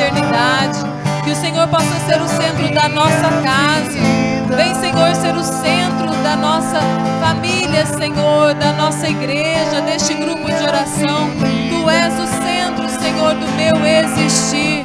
Nossa 0.00 0.08
paternidade. 0.08 0.78
Que 1.24 1.30
o 1.30 1.36
Senhor 1.36 1.68
possa 1.68 1.98
ser 2.06 2.20
o 2.20 2.28
centro 2.28 2.74
da 2.74 2.88
nossa 2.88 3.28
casa. 3.42 3.98
Vem, 4.56 4.74
Senhor, 4.74 5.14
ser 5.14 5.36
o 5.36 5.44
centro 5.44 6.10
da 6.22 6.36
nossa 6.36 6.80
família, 7.20 7.84
Senhor, 7.86 8.54
da 8.54 8.72
nossa 8.72 9.08
igreja, 9.08 9.80
deste 9.82 10.14
grupo 10.14 10.46
de 10.46 10.62
oração. 10.62 11.30
Tu 11.38 11.90
és 11.90 12.14
o 12.18 12.26
centro, 12.26 12.88
Senhor, 12.88 13.34
do 13.34 13.46
meu 13.52 13.86
existir. 13.86 14.79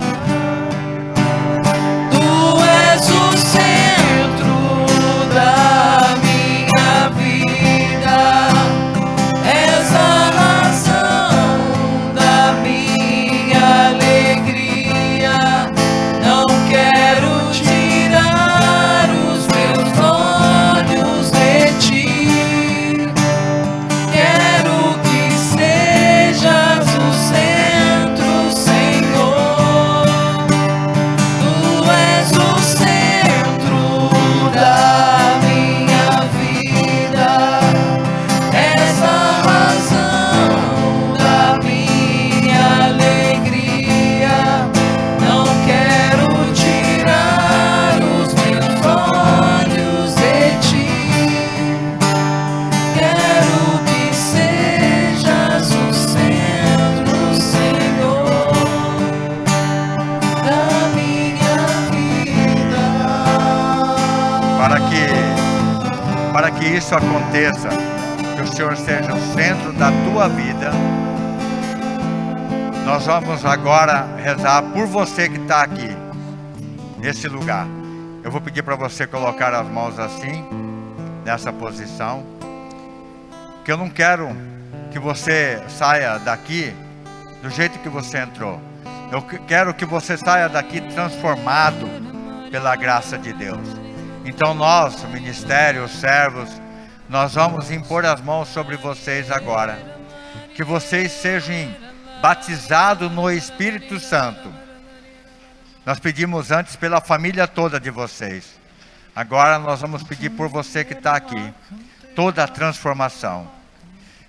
Aconteça, 67.36 67.68
que 68.36 68.42
o 68.42 68.48
Senhor 68.48 68.78
seja 68.78 69.14
o 69.14 69.34
centro 69.34 69.74
da 69.74 69.92
tua 70.06 70.30
vida. 70.30 70.72
Nós 72.86 73.06
vamos 73.06 73.46
agora 73.46 74.08
rezar 74.18 74.62
por 74.62 74.86
você 74.86 75.28
que 75.28 75.38
está 75.38 75.64
aqui, 75.64 75.90
nesse 76.98 77.28
lugar. 77.28 77.68
Eu 78.24 78.32
vou 78.32 78.40
pedir 78.40 78.64
para 78.64 78.76
você 78.76 79.06
colocar 79.06 79.54
as 79.54 79.68
mãos 79.68 80.00
assim, 80.00 80.46
nessa 81.26 81.52
posição, 81.52 82.24
que 83.66 83.72
eu 83.72 83.78
não 83.78 83.90
quero 83.90 84.30
que 84.92 85.00
você 85.00 85.62
saia 85.68 86.18
daqui 86.20 86.74
do 87.42 87.50
jeito 87.50 87.80
que 87.80 87.90
você 87.90 88.20
entrou. 88.20 88.62
Eu 89.12 89.22
quero 89.22 89.74
que 89.74 89.86
você 89.86 90.16
saia 90.16 90.48
daqui 90.48 90.80
transformado 90.80 91.86
pela 92.50 92.76
graça 92.76 93.18
de 93.18 93.34
Deus. 93.34 93.68
Então 94.24 94.54
nós, 94.54 95.04
ministério, 95.12 95.84
os 95.84 95.92
servos, 95.92 96.50
nós 97.08 97.36
vamos 97.36 97.70
impor 97.70 98.06
as 98.06 98.20
mãos 98.22 98.50
sobre 98.50 98.78
vocês 98.78 99.30
agora. 99.30 99.78
Que 100.56 100.64
vocês 100.64 101.12
sejam 101.12 101.76
batizados 102.22 103.12
no 103.12 103.30
Espírito 103.30 104.00
Santo. 104.00 104.52
Nós 105.86 106.00
pedimos 106.00 106.50
antes 106.52 106.76
pela 106.76 107.00
família 107.00 107.48
toda 107.48 107.80
de 107.80 107.92
vocês. 107.92 108.60
Agora 109.16 109.60
nós 109.60 109.82
vamos 109.82 110.02
pedir 110.02 110.32
por 110.32 110.50
você 110.50 110.84
que 110.84 110.94
está 110.94 111.16
aqui. 111.16 111.54
Toda 112.16 112.44
a 112.44 112.48
transformação. 112.48 113.48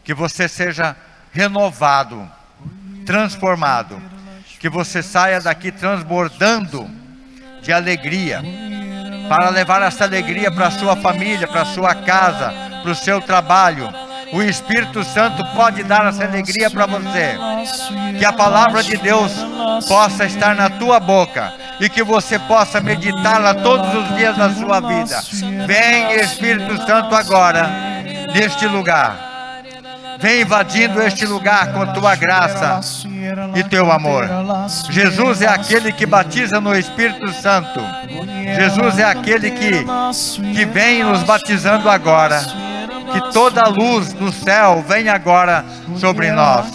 Que 0.04 0.12
você 0.12 0.46
seja 0.46 0.94
renovado, 1.32 2.30
transformado. 3.06 4.00
Que 4.60 4.68
você 4.68 5.02
saia 5.02 5.40
daqui 5.40 5.72
transbordando 5.72 6.90
de 7.62 7.72
alegria. 7.72 8.42
Para 9.28 9.48
levar 9.48 9.82
essa 9.82 10.04
alegria 10.04 10.52
para 10.52 10.70
sua 10.70 10.94
família, 10.96 11.48
para 11.48 11.64
sua 11.64 11.94
casa, 11.94 12.65
para 12.86 12.92
o 12.92 12.94
seu 12.94 13.20
trabalho. 13.20 13.92
O 14.32 14.40
Espírito 14.42 15.02
Santo 15.02 15.44
pode 15.56 15.82
dar 15.82 16.06
essa 16.06 16.24
alegria 16.24 16.70
para 16.70 16.86
você. 16.86 17.36
Que 18.16 18.24
a 18.24 18.32
palavra 18.32 18.82
de 18.82 18.96
Deus 18.96 19.32
possa 19.88 20.24
estar 20.24 20.54
na 20.54 20.70
tua 20.70 21.00
boca 21.00 21.52
e 21.80 21.88
que 21.88 22.02
você 22.04 22.38
possa 22.38 22.80
meditá-la 22.80 23.54
todos 23.54 23.92
os 23.92 24.16
dias 24.16 24.36
da 24.36 24.52
sua 24.52 24.80
vida. 24.80 25.20
Vem, 25.66 26.14
Espírito 26.20 26.76
Santo, 26.86 27.14
agora 27.14 27.68
neste 28.32 28.66
lugar. 28.66 29.26
Vem 30.18 30.42
invadindo 30.42 31.02
este 31.02 31.26
lugar 31.26 31.72
com 31.72 31.86
tua 31.92 32.14
graça 32.14 32.80
e 33.54 33.62
teu 33.64 33.90
amor. 33.92 34.28
Jesus 34.90 35.42
é 35.42 35.48
aquele 35.48 35.92
que 35.92 36.06
batiza 36.06 36.60
no 36.60 36.74
Espírito 36.74 37.32
Santo. 37.34 37.80
Jesus 38.56 38.98
é 38.98 39.04
aquele 39.04 39.50
que, 39.50 39.84
que 40.54 40.64
vem 40.64 41.04
nos 41.04 41.22
batizando 41.22 41.90
agora. 41.90 42.40
Que 43.12 43.32
toda 43.32 43.62
a 43.62 43.68
luz 43.68 44.12
do 44.12 44.32
céu 44.32 44.84
venha 44.86 45.14
agora 45.14 45.64
sobre 45.96 46.30
nós. 46.32 46.66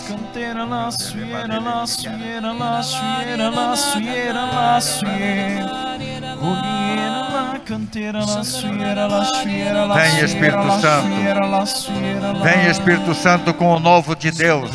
Vem 9.93 10.23
Espírito 10.23 10.71
Santo. 10.81 12.41
Vem 12.43 12.67
Espírito 12.69 13.13
Santo 13.13 13.53
com 13.53 13.75
o 13.75 13.79
novo 13.79 14.15
de 14.15 14.31
Deus 14.31 14.71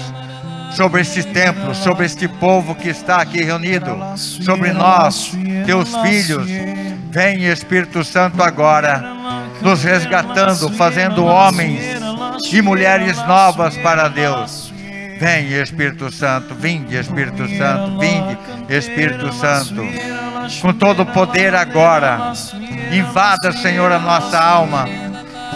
sobre 0.77 1.01
este 1.01 1.23
templo, 1.23 1.75
sobre 1.75 2.05
este 2.05 2.29
povo 2.29 2.75
que 2.75 2.91
está 2.91 3.23
aqui 3.23 3.43
reunido, 3.43 3.97
sobre 4.17 4.73
nós, 4.73 5.33
teus 5.65 5.97
filhos. 6.03 6.47
Vem 7.11 7.47
Espírito 7.47 8.05
Santo 8.05 8.43
agora, 8.43 9.16
nos 9.61 9.83
resgatando, 9.83 10.71
fazendo 10.71 11.25
homens 11.25 11.83
e 12.53 12.63
mulheres 12.63 13.17
novas 13.27 13.77
para 13.79 14.09
Deus. 14.09 14.73
Vem 15.19 15.53
Espírito 15.61 16.13
Santo, 16.13 16.55
vinde 16.55 16.97
Espírito 16.97 17.49
Santo, 17.57 17.99
vinde 17.99 18.39
Espírito 18.69 19.33
Santo. 19.33 19.83
Com 20.61 20.73
todo 20.75 21.03
o 21.03 21.07
poder 21.07 21.55
agora, 21.55 22.33
invada, 22.93 23.53
Senhor, 23.53 23.91
a 23.91 23.99
nossa 23.99 24.39
alma. 24.39 24.87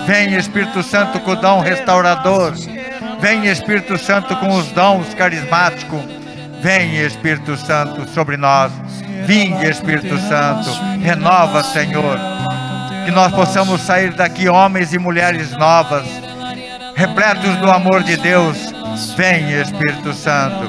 Vem 0.06 0.34
Espírito 0.34 0.82
Santo 0.82 1.20
com 1.20 1.32
o 1.32 1.36
dom 1.36 1.60
restaurador. 1.60 2.54
Vem 3.20 3.46
Espírito 3.46 3.98
Santo 3.98 4.34
com 4.36 4.56
os 4.56 4.66
dons 4.72 5.12
carismáticos. 5.14 6.00
Vem 6.62 6.96
Espírito 6.96 7.56
Santo 7.56 8.08
sobre 8.08 8.36
nós. 8.36 8.72
Vinde 9.26 9.66
Espírito 9.66 10.18
Santo. 10.18 10.70
Renova, 11.02 11.62
Senhor. 11.62 12.18
Que 13.04 13.10
nós 13.10 13.32
possamos 13.32 13.80
sair 13.82 14.12
daqui 14.12 14.48
homens 14.48 14.92
e 14.92 14.98
mulheres 14.98 15.52
novas, 15.52 16.06
repletos 16.94 17.56
do 17.56 17.70
amor 17.70 18.02
de 18.02 18.16
Deus. 18.16 18.72
Vem 19.16 19.52
Espírito 19.52 20.12
Santo. 20.12 20.68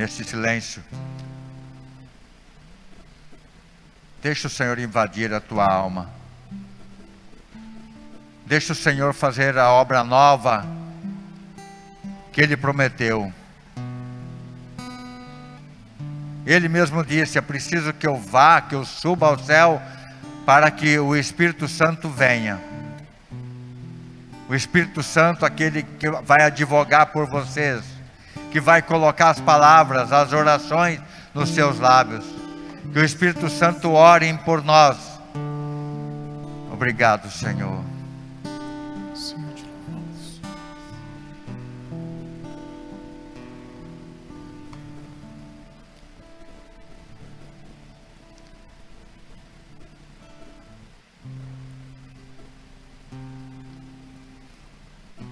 Nesse 0.00 0.24
silêncio, 0.24 0.82
deixa 4.22 4.46
o 4.46 4.50
Senhor 4.50 4.78
invadir 4.78 5.30
a 5.34 5.42
tua 5.42 5.66
alma. 5.70 6.08
Deixa 8.46 8.72
o 8.72 8.74
Senhor 8.74 9.12
fazer 9.12 9.58
a 9.58 9.68
obra 9.68 10.02
nova 10.02 10.64
que 12.32 12.40
Ele 12.40 12.56
prometeu. 12.56 13.30
Ele 16.46 16.66
mesmo 16.66 17.04
disse: 17.04 17.36
É 17.36 17.42
preciso 17.42 17.92
que 17.92 18.06
eu 18.06 18.16
vá, 18.16 18.62
que 18.62 18.74
eu 18.74 18.86
suba 18.86 19.26
ao 19.26 19.38
céu, 19.38 19.82
para 20.46 20.70
que 20.70 20.98
o 20.98 21.14
Espírito 21.14 21.68
Santo 21.68 22.08
venha. 22.08 22.58
O 24.48 24.54
Espírito 24.54 25.02
Santo, 25.02 25.44
aquele 25.44 25.82
que 25.82 26.10
vai 26.10 26.44
advogar 26.44 27.08
por 27.08 27.26
vocês, 27.28 27.89
que 28.50 28.60
vai 28.60 28.82
colocar 28.82 29.30
as 29.30 29.40
palavras, 29.40 30.12
as 30.12 30.32
orações 30.32 31.00
nos 31.32 31.50
seus 31.50 31.78
lábios. 31.78 32.24
Que 32.92 32.98
o 32.98 33.04
Espírito 33.04 33.48
Santo 33.48 33.92
ore 33.92 34.32
por 34.44 34.64
nós. 34.64 34.96
Obrigado, 36.72 37.30
Senhor. 37.30 37.90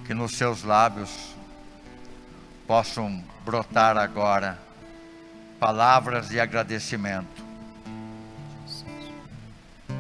que 0.07 0.15
nos 0.15 0.39
seus 0.39 0.65
lábios 0.65 1.38
possam 2.69 3.25
brotar 3.47 3.97
agora 3.97 4.59
palavras 5.59 6.29
de 6.29 6.39
agradecimento. 6.39 7.43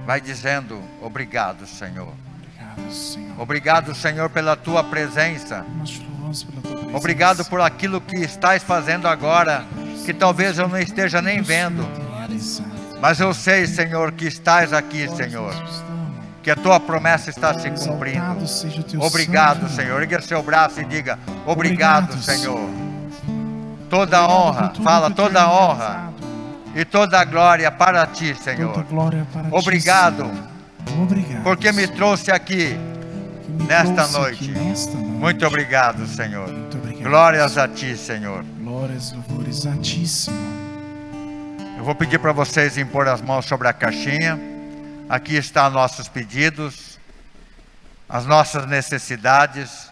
Vai 0.05 0.21
dizendo: 0.21 0.81
Obrigado, 1.01 1.67
Senhor. 1.67 2.13
Obrigado, 2.37 2.93
Senhor. 2.93 3.41
Obrigado, 3.41 3.95
Senhor, 3.95 4.31
pela 4.31 4.55
tua 4.55 4.85
presença. 4.85 5.65
Nós 5.79 5.91
te 5.91 6.03
louvamos 6.05 6.45
pela 6.45 6.61
tua 6.61 6.71
presença. 6.73 6.97
Obrigado 6.97 7.45
por 7.47 7.61
aquilo 7.63 8.01
que 8.03 8.17
estás 8.17 8.63
fazendo 8.63 9.09
agora, 9.09 9.65
que 10.05 10.13
talvez 10.13 10.59
eu 10.59 10.69
não 10.69 10.79
esteja 10.79 11.23
nem 11.23 11.41
vendo. 11.41 11.89
Mas 13.01 13.19
eu 13.19 13.33
sei, 13.33 13.67
Senhor, 13.67 14.13
que 14.13 14.27
estás 14.27 14.75
aqui, 14.75 15.09
Senhor. 15.09 15.55
Que 16.49 16.53
a 16.53 16.57
tua 16.57 16.81
promessa 16.81 17.29
está 17.29 17.53
se 17.53 17.71
cumprindo. 17.71 18.39
Obrigado, 19.05 19.69
Senhor. 19.69 20.01
Erga 20.01 20.19
seu 20.23 20.43
braço 20.43 20.81
e 20.81 20.85
diga: 20.87 21.19
Obrigado, 21.45 22.17
Senhor. 22.23 22.71
Toda 23.91 24.27
honra, 24.27 24.73
fala 24.83 25.11
toda 25.11 25.47
honra 25.47 26.11
e 26.75 26.87
toda 26.87 27.23
glória 27.27 27.71
para 27.71 28.07
ti, 28.07 28.35
Senhor. 28.35 28.83
Obrigado, 29.51 30.31
porque 31.45 31.71
me 31.71 31.87
trouxe 31.87 32.31
aqui. 32.31 32.81
nesta 33.69 34.09
noite. 34.09 34.51
Muito 34.97 35.47
obrigado, 35.47 36.07
Senhor. 36.07 36.49
Glórias 37.03 37.59
a 37.59 37.69
ti, 37.69 37.95
Senhor. 37.95 38.43
Glórias, 38.59 39.13
louvores 39.13 39.67
a 39.67 39.77
ti, 39.77 40.09
Senhor. 40.09 40.41
Eu 41.77 41.85
vou 41.85 41.95
pedir 41.95 42.19
para 42.19 42.33
vocês 42.33 42.79
impor 42.79 43.07
as 43.07 43.21
mãos 43.21 43.45
sobre 43.45 43.69
a 43.69 43.73
caixinha. 43.75 44.57
Aqui 45.09 45.37
estão 45.37 45.71
nossos 45.71 46.07
pedidos, 46.07 46.99
as 48.07 48.27
nossas 48.27 48.67
necessidades 48.67 49.91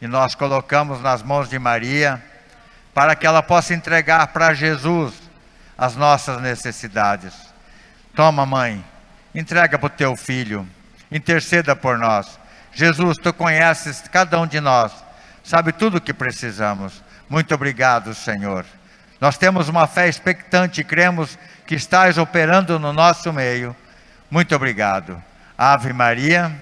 e 0.00 0.06
nós 0.06 0.34
colocamos 0.34 1.02
nas 1.02 1.22
mãos 1.22 1.50
de 1.50 1.58
Maria, 1.58 2.22
para 2.94 3.14
que 3.14 3.26
ela 3.26 3.42
possa 3.42 3.74
entregar 3.74 4.28
para 4.28 4.54
Jesus 4.54 5.12
as 5.76 5.94
nossas 5.94 6.40
necessidades. 6.40 7.34
Toma, 8.14 8.46
mãe, 8.46 8.82
entrega 9.34 9.78
para 9.78 9.86
o 9.86 9.90
teu 9.90 10.16
filho, 10.16 10.66
interceda 11.12 11.76
por 11.76 11.98
nós. 11.98 12.38
Jesus, 12.72 13.18
tu 13.18 13.34
conheces 13.34 14.02
cada 14.10 14.40
um 14.40 14.46
de 14.46 14.58
nós, 14.58 14.92
sabe 15.44 15.70
tudo 15.70 15.98
o 15.98 16.00
que 16.00 16.14
precisamos. 16.14 17.02
Muito 17.28 17.54
obrigado, 17.54 18.14
Senhor. 18.14 18.64
Nós 19.20 19.36
temos 19.36 19.68
uma 19.68 19.86
fé 19.86 20.08
expectante 20.08 20.80
e 20.80 20.84
cremos 20.84 21.38
que 21.66 21.74
estás 21.74 22.16
operando 22.16 22.78
no 22.78 22.90
nosso 22.90 23.30
meio. 23.34 23.76
Muito 24.30 24.54
obrigado. 24.54 25.20
Ave 25.58 25.92
Maria. 25.92 26.56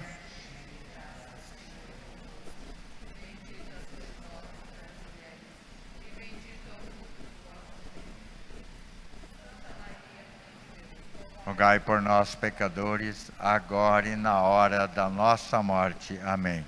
Rogai 11.45 11.79
por 11.79 12.01
nós, 12.01 12.35
pecadores, 12.35 13.31
agora 13.37 14.07
e 14.07 14.15
na 14.15 14.41
hora 14.41 14.87
da 14.87 15.09
nossa 15.09 15.61
morte. 15.61 16.19
Amém. 16.23 16.65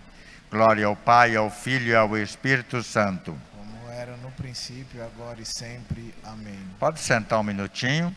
Glória 0.51 0.85
ao 0.85 0.95
Pai, 0.95 1.35
ao 1.35 1.49
Filho 1.49 1.87
e 1.87 1.95
ao 1.95 2.15
Espírito 2.17 2.83
Santo. 2.83 3.39
Como 3.55 3.89
era 3.89 4.17
no 4.17 4.29
princípio, 4.31 5.03
agora 5.03 5.41
e 5.41 5.45
sempre. 5.45 6.13
Amém. 6.23 6.59
Pode 6.77 6.99
sentar 6.99 7.39
um 7.39 7.43
minutinho. 7.43 8.13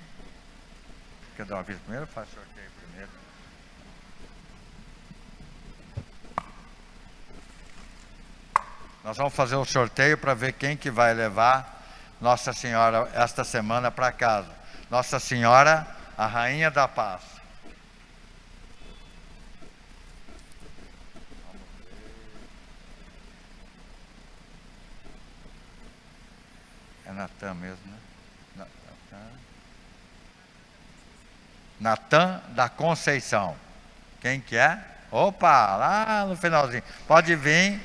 Quer 1.37 1.47
dar 1.47 1.57
uma 1.57 1.63
vez 1.63 1.79
primeiro? 1.81 2.07
Faz 2.07 2.29
sorteio 2.29 2.71
primeiro. 2.81 3.11
Nós 9.05 9.19
vamos 9.19 9.35
fazer 9.35 9.55
o 9.57 9.67
sorteio 9.67 10.17
para 10.17 10.33
ver 10.33 10.55
quem 10.55 10.79
que 10.79 10.91
vai 10.91 11.13
levar 11.13 11.83
Nossa 12.19 12.55
Senhora 12.55 13.11
esta 13.13 13.45
semana 13.45 13.91
para 13.91 14.11
casa. 14.11 14.49
Nossa 14.91 15.21
Senhora, 15.21 15.87
a 16.17 16.27
Rainha 16.27 16.71
da 16.71 16.89
Paz. 16.89 17.21
É 27.07 27.13
Natan 27.13 27.55
mesmo, 27.55 27.85
né? 27.87 27.99
Na- 28.57 28.67
Natan. 29.11 29.27
Natan 31.81 32.43
da 32.55 32.69
Conceição. 32.69 33.57
Quem 34.21 34.41
que 34.41 34.57
é? 34.57 34.83
Opa, 35.11 35.77
lá 35.77 36.25
no 36.27 36.37
finalzinho. 36.37 36.83
Pode 37.07 37.37
vir 37.37 37.81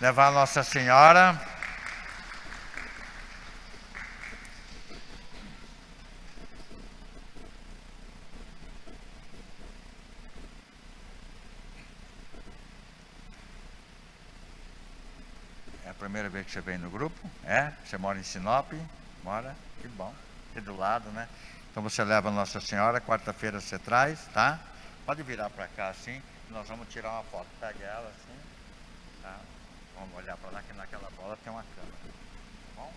levar 0.00 0.30
Nossa 0.30 0.62
Senhora. 0.62 1.40
É 15.84 15.90
a 15.90 15.94
primeira 15.94 16.28
vez 16.28 16.46
que 16.46 16.52
você 16.52 16.60
vem 16.60 16.78
no 16.78 16.90
grupo? 16.90 17.30
É? 17.44 17.72
Você 17.84 17.96
mora 17.96 18.18
em 18.18 18.22
Sinop? 18.22 18.72
Mora? 19.24 19.56
Que 19.80 19.88
bom. 19.88 20.14
Aqui 20.50 20.60
do 20.60 20.76
lado, 20.76 21.08
né? 21.10 21.28
Então 21.70 21.82
você 21.82 22.02
leva 22.04 22.30
Nossa 22.30 22.60
Senhora, 22.60 23.00
quarta-feira 23.00 23.60
você 23.60 23.78
traz, 23.78 24.24
tá? 24.32 24.58
Pode 25.04 25.22
virar 25.22 25.50
para 25.50 25.68
cá 25.68 25.88
assim, 25.88 26.22
nós 26.50 26.66
vamos 26.68 26.88
tirar 26.88 27.10
uma 27.10 27.22
foto. 27.24 27.46
Pega 27.60 27.84
ela 27.84 28.08
assim, 28.08 28.38
tá? 29.22 29.36
Vamos 29.98 30.16
olhar 30.16 30.36
para 30.36 30.50
lá 30.50 30.62
que 30.62 30.72
naquela 30.74 31.08
bola 31.16 31.36
tem 31.42 31.52
uma 31.52 31.62
câmera. 31.74 31.96
Tá 32.04 32.82
bom? 32.82 32.92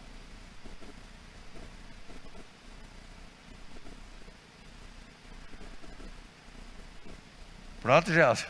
Pronto, 7.81 8.11
Gelson? 8.13 8.47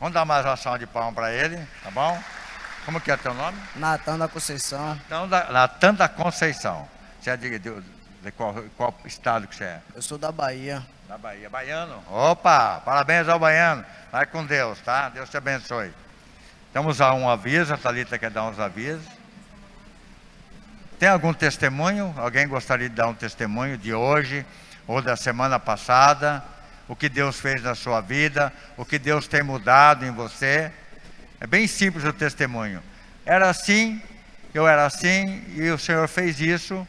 Vamos 0.00 0.14
dar 0.14 0.24
mais 0.24 0.44
uma 0.66 0.78
de 0.78 0.86
palmas 0.86 1.14
para 1.14 1.32
ele, 1.32 1.56
tá 1.84 1.90
bom? 1.90 2.20
Como 2.84 3.00
que 3.00 3.10
é 3.10 3.16
teu 3.16 3.32
nome? 3.34 3.56
Natan 3.76 4.18
da 4.18 4.26
Conceição. 4.26 4.98
Então, 5.06 5.28
da, 5.28 5.44
Natan 5.52 5.94
da 5.94 6.08
Conceição. 6.08 6.88
Você 7.20 7.30
é 7.30 7.36
de, 7.36 7.58
de- 7.58 7.80
de 8.22 8.32
qual, 8.32 8.54
qual 8.76 8.94
estado 9.04 9.46
que 9.46 9.54
você 9.54 9.64
é? 9.64 9.80
Eu 9.94 10.02
sou 10.02 10.18
da 10.18 10.32
Bahia. 10.32 10.82
Da 11.08 11.16
Bahia. 11.16 11.48
Baiano? 11.48 12.02
Opa! 12.10 12.80
Parabéns 12.84 13.28
ao 13.28 13.38
baiano. 13.38 13.84
Vai 14.10 14.26
com 14.26 14.44
Deus, 14.44 14.80
tá? 14.80 15.08
Deus 15.10 15.28
te 15.30 15.36
abençoe. 15.36 15.92
Temos 16.72 17.00
a 17.00 17.12
um 17.12 17.28
aviso, 17.28 17.74
a 17.74 17.76
Thalita 17.76 18.18
quer 18.18 18.30
dar 18.30 18.44
uns 18.44 18.58
avisos. 18.58 19.04
Tem 20.98 21.08
algum 21.08 21.34
testemunho? 21.34 22.14
Alguém 22.16 22.48
gostaria 22.48 22.88
de 22.88 22.94
dar 22.94 23.08
um 23.08 23.14
testemunho 23.14 23.76
de 23.76 23.92
hoje 23.92 24.46
ou 24.86 25.02
da 25.02 25.14
semana 25.14 25.58
passada? 25.58 26.42
O 26.88 26.96
que 26.96 27.08
Deus 27.08 27.38
fez 27.38 27.62
na 27.62 27.74
sua 27.74 28.00
vida? 28.00 28.52
O 28.76 28.84
que 28.84 28.98
Deus 28.98 29.26
tem 29.26 29.42
mudado 29.42 30.06
em 30.06 30.10
você? 30.10 30.72
É 31.40 31.46
bem 31.46 31.66
simples 31.66 32.04
o 32.04 32.12
testemunho. 32.12 32.82
Era 33.26 33.50
assim, 33.50 34.00
eu 34.54 34.66
era 34.66 34.86
assim, 34.86 35.44
e 35.54 35.68
o 35.70 35.78
Senhor 35.78 36.08
fez 36.08 36.40
isso, 36.40 36.86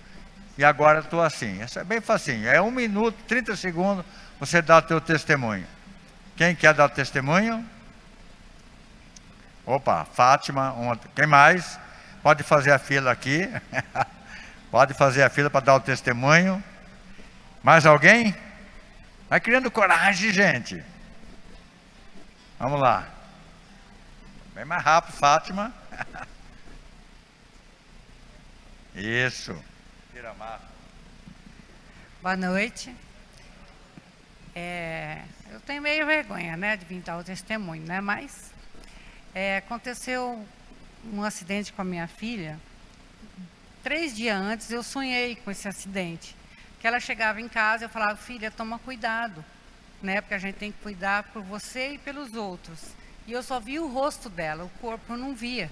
e 0.57 0.63
agora 0.63 0.99
estou 0.99 1.21
assim. 1.21 1.61
Isso 1.61 1.77
é 1.77 1.83
bem 1.83 1.99
facinho. 1.99 2.47
É 2.47 2.61
um 2.61 2.71
minuto, 2.71 3.17
30 3.27 3.55
segundos, 3.57 4.05
você 4.39 4.61
dá 4.61 4.77
o 4.77 4.81
teu 4.81 5.01
testemunho. 5.01 5.65
Quem 6.37 6.55
quer 6.55 6.73
dar 6.73 6.87
testemunho? 6.89 7.65
Opa, 9.65 10.05
Fátima, 10.05 10.71
uma- 10.73 10.97
quem 11.15 11.25
mais? 11.25 11.79
Pode 12.21 12.43
fazer 12.43 12.71
a 12.71 12.79
fila 12.79 13.11
aqui. 13.11 13.47
Pode 14.69 14.93
fazer 14.93 15.23
a 15.23 15.29
fila 15.29 15.49
para 15.49 15.65
dar 15.65 15.75
o 15.75 15.79
testemunho. 15.79 16.61
Mais 17.61 17.85
alguém? 17.85 18.35
Vai 19.29 19.39
criando 19.39 19.71
coragem, 19.71 20.31
gente. 20.31 20.83
Vamos 22.59 22.79
lá. 22.81 23.07
Bem 24.53 24.65
mais 24.65 24.83
rápido, 24.83 25.15
Fátima. 25.15 25.73
Isso. 28.95 29.55
Tira 30.11 30.31
a. 30.39 30.59
Boa 32.21 32.35
noite. 32.37 32.95
É, 34.55 35.23
eu 35.51 35.59
tenho 35.61 35.81
meio 35.81 36.05
vergonha, 36.05 36.55
né, 36.55 36.77
de 36.77 36.85
vir 36.85 37.01
dar 37.01 37.17
o 37.17 37.23
testemunho, 37.23 37.81
né, 37.87 37.99
mas 37.99 38.52
é, 39.33 39.57
aconteceu 39.57 40.45
um 41.11 41.23
acidente 41.23 41.73
com 41.73 41.81
a 41.81 41.85
minha 41.85 42.07
filha. 42.07 42.59
Três 43.83 44.15
dias 44.15 44.37
antes 44.39 44.71
eu 44.71 44.83
sonhei 44.83 45.35
com 45.35 45.51
esse 45.51 45.67
acidente. 45.67 46.35
Que 46.79 46.87
ela 46.87 46.99
chegava 46.99 47.41
em 47.41 47.47
casa 47.47 47.83
e 47.83 47.85
eu 47.85 47.89
falava, 47.89 48.15
filha, 48.17 48.51
toma 48.51 48.77
cuidado, 48.79 49.43
né, 50.01 50.21
porque 50.21 50.33
a 50.33 50.39
gente 50.39 50.55
tem 50.55 50.71
que 50.71 50.81
cuidar 50.83 51.23
por 51.23 51.41
você 51.41 51.93
e 51.93 51.97
pelos 51.97 52.33
outros. 52.33 52.79
E 53.25 53.31
eu 53.31 53.41
só 53.41 53.59
vi 53.59 53.79
o 53.79 53.87
rosto 53.87 54.29
dela, 54.29 54.65
o 54.65 54.69
corpo 54.81 55.13
eu 55.13 55.17
não 55.17 55.33
via. 55.33 55.71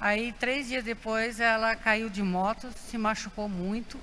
Aí, 0.00 0.32
três 0.32 0.68
dias 0.68 0.84
depois, 0.84 1.40
ela 1.40 1.74
caiu 1.74 2.08
de 2.08 2.22
moto, 2.22 2.72
se 2.76 2.96
machucou 2.96 3.48
muito. 3.48 3.98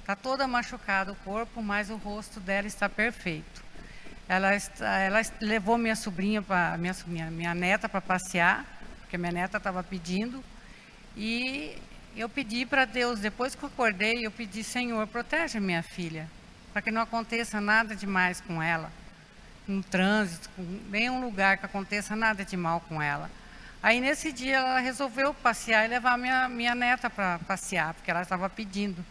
Está 0.00 0.14
toda 0.14 0.46
machucada 0.46 1.10
o 1.10 1.16
corpo, 1.16 1.60
mas 1.60 1.90
o 1.90 1.96
rosto 1.96 2.38
dela 2.38 2.68
está 2.68 2.88
perfeito. 2.88 3.63
Ela, 4.28 4.52
ela 4.54 5.20
levou 5.40 5.76
minha 5.76 5.96
sobrinha, 5.96 6.40
pra, 6.40 6.76
minha, 6.78 6.94
minha, 7.06 7.30
minha 7.30 7.54
neta 7.54 7.88
para 7.88 8.00
passear, 8.00 8.64
porque 9.00 9.18
minha 9.18 9.32
neta 9.32 9.58
estava 9.58 9.82
pedindo. 9.82 10.42
E 11.16 11.76
eu 12.16 12.28
pedi 12.28 12.64
para 12.64 12.84
Deus, 12.84 13.20
depois 13.20 13.54
que 13.54 13.62
eu 13.62 13.68
acordei, 13.68 14.26
eu 14.26 14.30
pedi, 14.30 14.64
Senhor, 14.64 15.06
protege 15.06 15.60
minha 15.60 15.82
filha, 15.82 16.28
para 16.72 16.80
que 16.80 16.90
não 16.90 17.02
aconteça 17.02 17.60
nada 17.60 17.94
demais 17.94 18.40
com 18.40 18.62
ela 18.62 18.90
no 19.66 19.82
trânsito, 19.82 20.48
com 20.54 20.62
nenhum 20.90 21.24
lugar 21.24 21.56
que 21.58 21.66
aconteça 21.66 22.14
nada 22.14 22.44
de 22.44 22.56
mal 22.56 22.80
com 22.80 23.00
ela. 23.00 23.30
Aí 23.82 24.00
nesse 24.00 24.32
dia 24.32 24.56
ela 24.56 24.78
resolveu 24.78 25.34
passear 25.34 25.84
e 25.84 25.88
levar 25.88 26.16
minha, 26.16 26.48
minha 26.48 26.74
neta 26.74 27.10
para 27.10 27.38
passear, 27.40 27.94
porque 27.94 28.10
ela 28.10 28.22
estava 28.22 28.48
pedindo. 28.48 29.04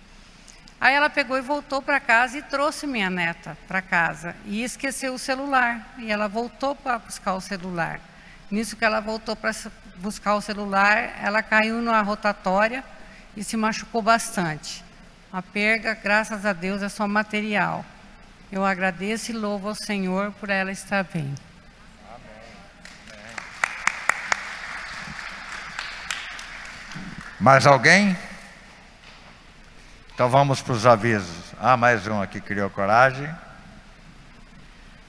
Aí 0.80 0.94
ela 0.94 1.10
pegou 1.10 1.38
e 1.38 1.42
voltou 1.42 1.82
para 1.82 2.00
casa 2.00 2.38
e 2.38 2.42
trouxe 2.42 2.86
minha 2.86 3.10
neta 3.10 3.58
para 3.68 3.82
casa 3.82 4.36
e 4.46 4.64
esqueceu 4.64 5.14
o 5.14 5.20
celular. 5.20 5.96
E 5.98 6.12
ela 6.12 6.28
voltou 6.28 6.76
para 6.76 7.00
buscar 7.00 7.34
o 7.34 7.42
celular. 7.42 8.00
Nisso 8.52 8.76
que 8.76 8.84
ela 8.86 9.00
voltou 9.00 9.36
para 9.36 9.52
buscar 9.96 10.36
o 10.36 10.42
celular, 10.42 11.14
ela 11.22 11.42
caiu 11.42 11.82
numa 11.82 12.02
rotatória 12.02 12.84
e 13.36 13.44
se 13.44 13.56
machucou 13.58 14.02
bastante. 14.02 14.84
A 15.32 15.42
perda, 15.42 15.94
graças 15.96 16.46
a 16.46 16.54
Deus, 16.54 16.82
é 16.82 16.90
só 16.90 17.08
material. 17.08 17.84
Eu 18.52 18.64
agradeço 18.64 19.32
e 19.32 19.34
louvo 19.34 19.70
ao 19.70 19.76
Senhor 19.76 20.32
por 20.34 20.50
ela 20.50 20.72
estar 20.72 21.04
bem. 21.06 21.34
Mais 27.40 27.66
alguém? 27.66 28.16
Então 30.24 30.32
vamos 30.32 30.62
para 30.62 30.72
os 30.72 30.86
avisos. 30.86 31.54
Ah, 31.60 31.76
mais 31.76 32.08
um 32.08 32.22
aqui 32.22 32.40
criou 32.40 32.70
coragem. 32.70 33.30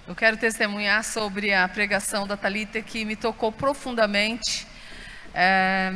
Eu 0.08 0.14
quero 0.16 0.36
testemunhar 0.36 1.04
sobre 1.04 1.54
a 1.54 1.68
pregação 1.68 2.26
da 2.26 2.36
Talita 2.36 2.82
que 2.82 3.04
me 3.04 3.14
tocou 3.14 3.52
profundamente. 3.52 4.66
É, 5.32 5.92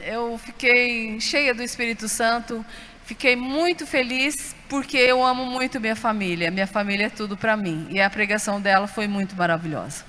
eu 0.00 0.36
fiquei 0.36 1.18
cheia 1.18 1.54
do 1.54 1.62
Espírito 1.62 2.10
Santo, 2.10 2.62
fiquei 3.06 3.34
muito 3.34 3.86
feliz 3.86 4.54
porque 4.68 4.98
eu 4.98 5.24
amo 5.24 5.46
muito 5.46 5.80
minha 5.80 5.96
família. 5.96 6.50
Minha 6.50 6.66
família 6.66 7.06
é 7.06 7.08
tudo 7.08 7.38
para 7.38 7.56
mim 7.56 7.86
e 7.88 8.02
a 8.02 8.10
pregação 8.10 8.60
dela 8.60 8.86
foi 8.86 9.08
muito 9.08 9.34
maravilhosa. 9.34 10.04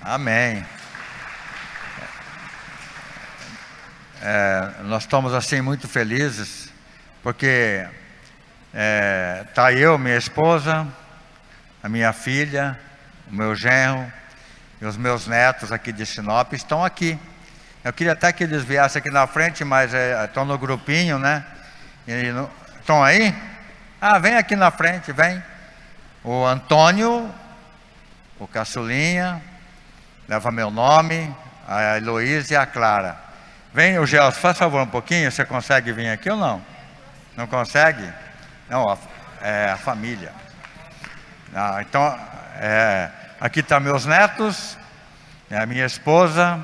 Amém. 0.00 0.64
É, 4.22 4.70
nós 4.84 5.02
estamos 5.02 5.34
assim 5.34 5.60
muito 5.60 5.88
felizes 5.88 6.77
porque 7.22 7.86
é, 8.72 9.44
tá 9.54 9.72
eu, 9.72 9.98
minha 9.98 10.16
esposa, 10.16 10.86
a 11.82 11.88
minha 11.88 12.12
filha, 12.12 12.78
o 13.30 13.34
meu 13.34 13.54
genro 13.54 14.10
e 14.80 14.84
os 14.84 14.96
meus 14.96 15.26
netos 15.26 15.72
aqui 15.72 15.92
de 15.92 16.06
Sinop 16.06 16.52
estão 16.52 16.84
aqui. 16.84 17.18
Eu 17.84 17.92
queria 17.92 18.12
até 18.12 18.32
que 18.32 18.44
eles 18.44 18.62
viessem 18.62 19.00
aqui 19.00 19.10
na 19.10 19.26
frente, 19.26 19.64
mas 19.64 19.94
é, 19.94 20.24
estão 20.24 20.44
no 20.44 20.58
grupinho, 20.58 21.18
né? 21.18 21.44
Estão 22.78 23.02
aí? 23.02 23.34
Ah, 24.00 24.18
vem 24.18 24.36
aqui 24.36 24.54
na 24.54 24.70
frente, 24.70 25.12
vem. 25.12 25.42
O 26.22 26.44
Antônio, 26.44 27.32
o 28.38 28.46
Caçulinha, 28.46 29.42
leva 30.28 30.50
meu 30.50 30.70
nome, 30.70 31.34
a 31.66 31.96
Heloísa 31.96 32.54
e 32.54 32.56
a 32.56 32.66
Clara. 32.66 33.16
Vem, 33.72 33.98
o 33.98 34.06
Gelson, 34.06 34.40
faz 34.40 34.58
favor 34.58 34.82
um 34.82 34.86
pouquinho, 34.86 35.30
você 35.30 35.44
consegue 35.44 35.92
vir 35.92 36.08
aqui 36.08 36.30
ou 36.30 36.36
não? 36.36 36.77
Não 37.38 37.46
consegue? 37.46 38.02
Não, 38.68 38.84
a, 38.90 38.98
é, 39.40 39.70
a 39.70 39.76
família. 39.76 40.32
Ah, 41.54 41.78
então, 41.80 42.18
é, 42.56 43.08
aqui 43.40 43.60
estão 43.60 43.78
tá 43.78 43.84
meus 43.84 44.04
netos, 44.04 44.76
é 45.48 45.56
a 45.56 45.64
minha 45.64 45.86
esposa. 45.86 46.58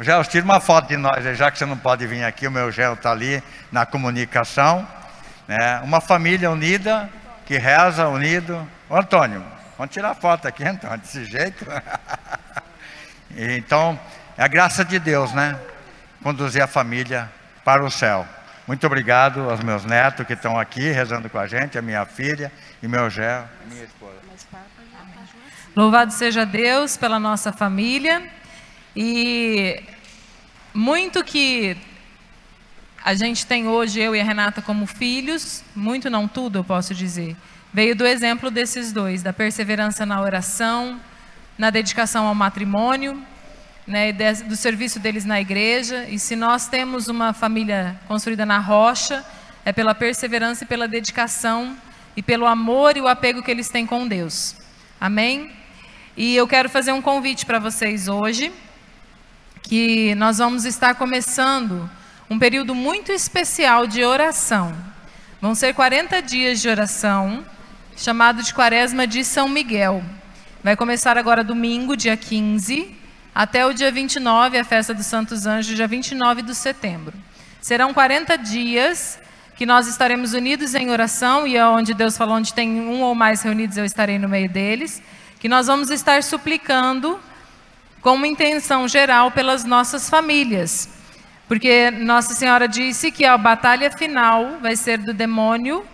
Gelson, 0.00 0.28
tira 0.28 0.44
uma 0.44 0.58
foto 0.58 0.88
de 0.88 0.96
nós, 0.96 1.24
já 1.38 1.52
que 1.52 1.58
você 1.58 1.64
não 1.64 1.78
pode 1.78 2.04
vir 2.04 2.24
aqui, 2.24 2.48
o 2.48 2.50
meu 2.50 2.72
gel 2.72 2.94
está 2.94 3.12
ali 3.12 3.40
na 3.70 3.86
comunicação. 3.86 4.84
Né? 5.46 5.78
Uma 5.84 6.00
família 6.00 6.50
unida, 6.50 7.08
que 7.46 7.56
reza 7.56 8.08
unido. 8.08 8.68
Ô, 8.90 8.96
Antônio, 8.96 9.44
vamos 9.78 9.94
tirar 9.94 10.16
foto 10.16 10.48
aqui, 10.48 10.64
Antônio, 10.66 10.98
desse 10.98 11.24
jeito. 11.24 11.64
então, 13.30 13.96
é 14.36 14.42
a 14.42 14.48
graça 14.48 14.84
de 14.84 14.98
Deus, 14.98 15.32
né? 15.32 15.56
Conduzir 16.24 16.60
a 16.60 16.66
família 16.66 17.30
para 17.64 17.84
o 17.84 17.90
céu. 17.90 18.26
Muito 18.66 18.84
obrigado 18.84 19.48
aos 19.48 19.60
meus 19.60 19.84
netos 19.84 20.26
que 20.26 20.32
estão 20.32 20.58
aqui 20.58 20.90
rezando 20.90 21.30
com 21.30 21.38
a 21.38 21.46
gente, 21.46 21.78
a 21.78 21.82
minha 21.82 22.04
filha 22.04 22.50
e 22.82 22.88
meu 22.88 23.08
gel, 23.08 23.44
minha 23.68 23.84
esposa. 23.84 24.16
Louvado 25.76 26.12
seja 26.12 26.44
Deus 26.44 26.96
pela 26.96 27.20
nossa 27.20 27.52
família 27.52 28.28
e 28.96 29.80
muito 30.74 31.22
que 31.22 31.76
a 33.04 33.14
gente 33.14 33.46
tem 33.46 33.68
hoje, 33.68 34.00
eu 34.00 34.16
e 34.16 34.20
a 34.20 34.24
Renata, 34.24 34.60
como 34.60 34.84
filhos, 34.84 35.62
muito 35.72 36.10
não 36.10 36.26
tudo, 36.26 36.58
eu 36.58 36.64
posso 36.64 36.92
dizer, 36.92 37.36
veio 37.72 37.94
do 37.94 38.04
exemplo 38.04 38.50
desses 38.50 38.90
dois, 38.90 39.22
da 39.22 39.32
perseverança 39.32 40.04
na 40.04 40.20
oração, 40.20 41.00
na 41.56 41.70
dedicação 41.70 42.26
ao 42.26 42.34
matrimônio 42.34 43.24
né, 43.86 44.12
do 44.12 44.56
serviço 44.56 44.98
deles 44.98 45.24
na 45.24 45.40
igreja. 45.40 46.06
E 46.08 46.18
se 46.18 46.34
nós 46.34 46.66
temos 46.66 47.08
uma 47.08 47.32
família 47.32 47.98
construída 48.08 48.44
na 48.44 48.58
rocha, 48.58 49.24
é 49.64 49.72
pela 49.72 49.94
perseverança 49.94 50.64
e 50.64 50.66
pela 50.66 50.88
dedicação 50.88 51.76
e 52.16 52.22
pelo 52.22 52.46
amor 52.46 52.96
e 52.96 53.00
o 53.00 53.08
apego 53.08 53.42
que 53.42 53.50
eles 53.50 53.68
têm 53.68 53.86
com 53.86 54.08
Deus. 54.08 54.56
Amém? 55.00 55.50
E 56.16 56.34
eu 56.34 56.48
quero 56.48 56.68
fazer 56.68 56.92
um 56.92 57.02
convite 57.02 57.44
para 57.44 57.58
vocês 57.58 58.08
hoje, 58.08 58.50
que 59.62 60.14
nós 60.14 60.38
vamos 60.38 60.64
estar 60.64 60.94
começando 60.94 61.90
um 62.30 62.38
período 62.38 62.74
muito 62.74 63.12
especial 63.12 63.86
de 63.86 64.02
oração. 64.02 64.74
Vão 65.40 65.54
ser 65.54 65.74
40 65.74 66.22
dias 66.22 66.60
de 66.60 66.68
oração, 66.68 67.44
chamado 67.96 68.42
de 68.42 68.54
Quaresma 68.54 69.06
de 69.06 69.22
São 69.22 69.48
Miguel. 69.48 70.02
Vai 70.64 70.74
começar 70.74 71.18
agora 71.18 71.44
domingo, 71.44 71.96
dia 71.96 72.16
15, 72.16 72.96
até 73.36 73.66
o 73.66 73.74
dia 73.74 73.92
29, 73.92 74.56
a 74.56 74.64
festa 74.64 74.94
dos 74.94 75.04
Santos 75.04 75.44
Anjos, 75.44 75.76
dia 75.76 75.86
29 75.86 76.40
de 76.40 76.54
setembro. 76.54 77.12
Serão 77.60 77.92
40 77.92 78.38
dias 78.38 79.18
que 79.54 79.66
nós 79.66 79.86
estaremos 79.86 80.32
unidos 80.32 80.74
em 80.74 80.90
oração, 80.90 81.46
e 81.46 81.54
é 81.54 81.66
onde 81.66 81.92
Deus 81.92 82.16
falou, 82.16 82.36
onde 82.36 82.54
tem 82.54 82.80
um 82.80 83.02
ou 83.02 83.14
mais 83.14 83.42
reunidos, 83.42 83.76
eu 83.76 83.84
estarei 83.84 84.18
no 84.18 84.26
meio 84.26 84.48
deles, 84.48 85.02
que 85.38 85.50
nós 85.50 85.66
vamos 85.66 85.90
estar 85.90 86.22
suplicando 86.22 87.20
com 88.00 88.14
uma 88.14 88.26
intenção 88.26 88.88
geral 88.88 89.30
pelas 89.30 89.66
nossas 89.66 90.08
famílias. 90.08 90.88
Porque 91.46 91.90
Nossa 91.90 92.32
Senhora 92.32 92.66
disse 92.66 93.12
que 93.12 93.26
a 93.26 93.36
batalha 93.36 93.90
final 93.90 94.56
vai 94.62 94.76
ser 94.76 94.96
do 94.96 95.12
demônio 95.12 95.84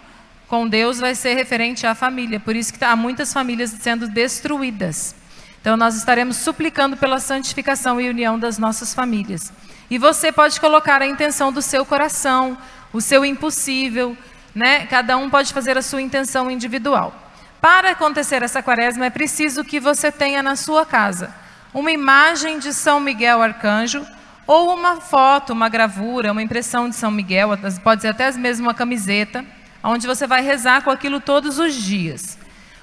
com 0.46 0.68
Deus, 0.68 1.00
vai 1.00 1.16
ser 1.16 1.34
referente 1.34 1.88
à 1.88 1.94
família. 1.96 2.38
Por 2.38 2.54
isso 2.54 2.72
que 2.72 2.84
há 2.84 2.94
muitas 2.94 3.32
famílias 3.32 3.70
sendo 3.80 4.06
destruídas. 4.06 5.20
Então, 5.62 5.76
nós 5.76 5.94
estaremos 5.94 6.36
suplicando 6.36 6.96
pela 6.96 7.20
santificação 7.20 8.00
e 8.00 8.10
união 8.10 8.36
das 8.36 8.58
nossas 8.58 8.92
famílias. 8.92 9.52
E 9.88 9.96
você 9.96 10.32
pode 10.32 10.60
colocar 10.60 11.00
a 11.00 11.06
intenção 11.06 11.52
do 11.52 11.62
seu 11.62 11.86
coração, 11.86 12.58
o 12.92 13.00
seu 13.00 13.24
impossível, 13.24 14.16
né? 14.52 14.86
Cada 14.86 15.16
um 15.16 15.30
pode 15.30 15.52
fazer 15.54 15.78
a 15.78 15.82
sua 15.82 16.02
intenção 16.02 16.50
individual. 16.50 17.14
Para 17.60 17.92
acontecer 17.92 18.42
essa 18.42 18.60
quaresma, 18.60 19.06
é 19.06 19.10
preciso 19.10 19.62
que 19.62 19.78
você 19.78 20.10
tenha 20.10 20.42
na 20.42 20.56
sua 20.56 20.84
casa 20.84 21.32
uma 21.72 21.92
imagem 21.92 22.58
de 22.58 22.74
São 22.74 22.98
Miguel 22.98 23.40
Arcanjo, 23.40 24.04
ou 24.46 24.74
uma 24.74 25.00
foto, 25.00 25.52
uma 25.52 25.68
gravura, 25.68 26.32
uma 26.32 26.42
impressão 26.42 26.88
de 26.88 26.96
São 26.96 27.10
Miguel, 27.10 27.50
pode 27.82 28.02
ser 28.02 28.08
até 28.08 28.30
mesmo 28.32 28.66
uma 28.66 28.74
camiseta, 28.74 29.44
onde 29.82 30.06
você 30.06 30.26
vai 30.26 30.42
rezar 30.42 30.82
com 30.82 30.90
aquilo 30.90 31.20
todos 31.20 31.60
os 31.60 31.74
dias. 31.74 32.36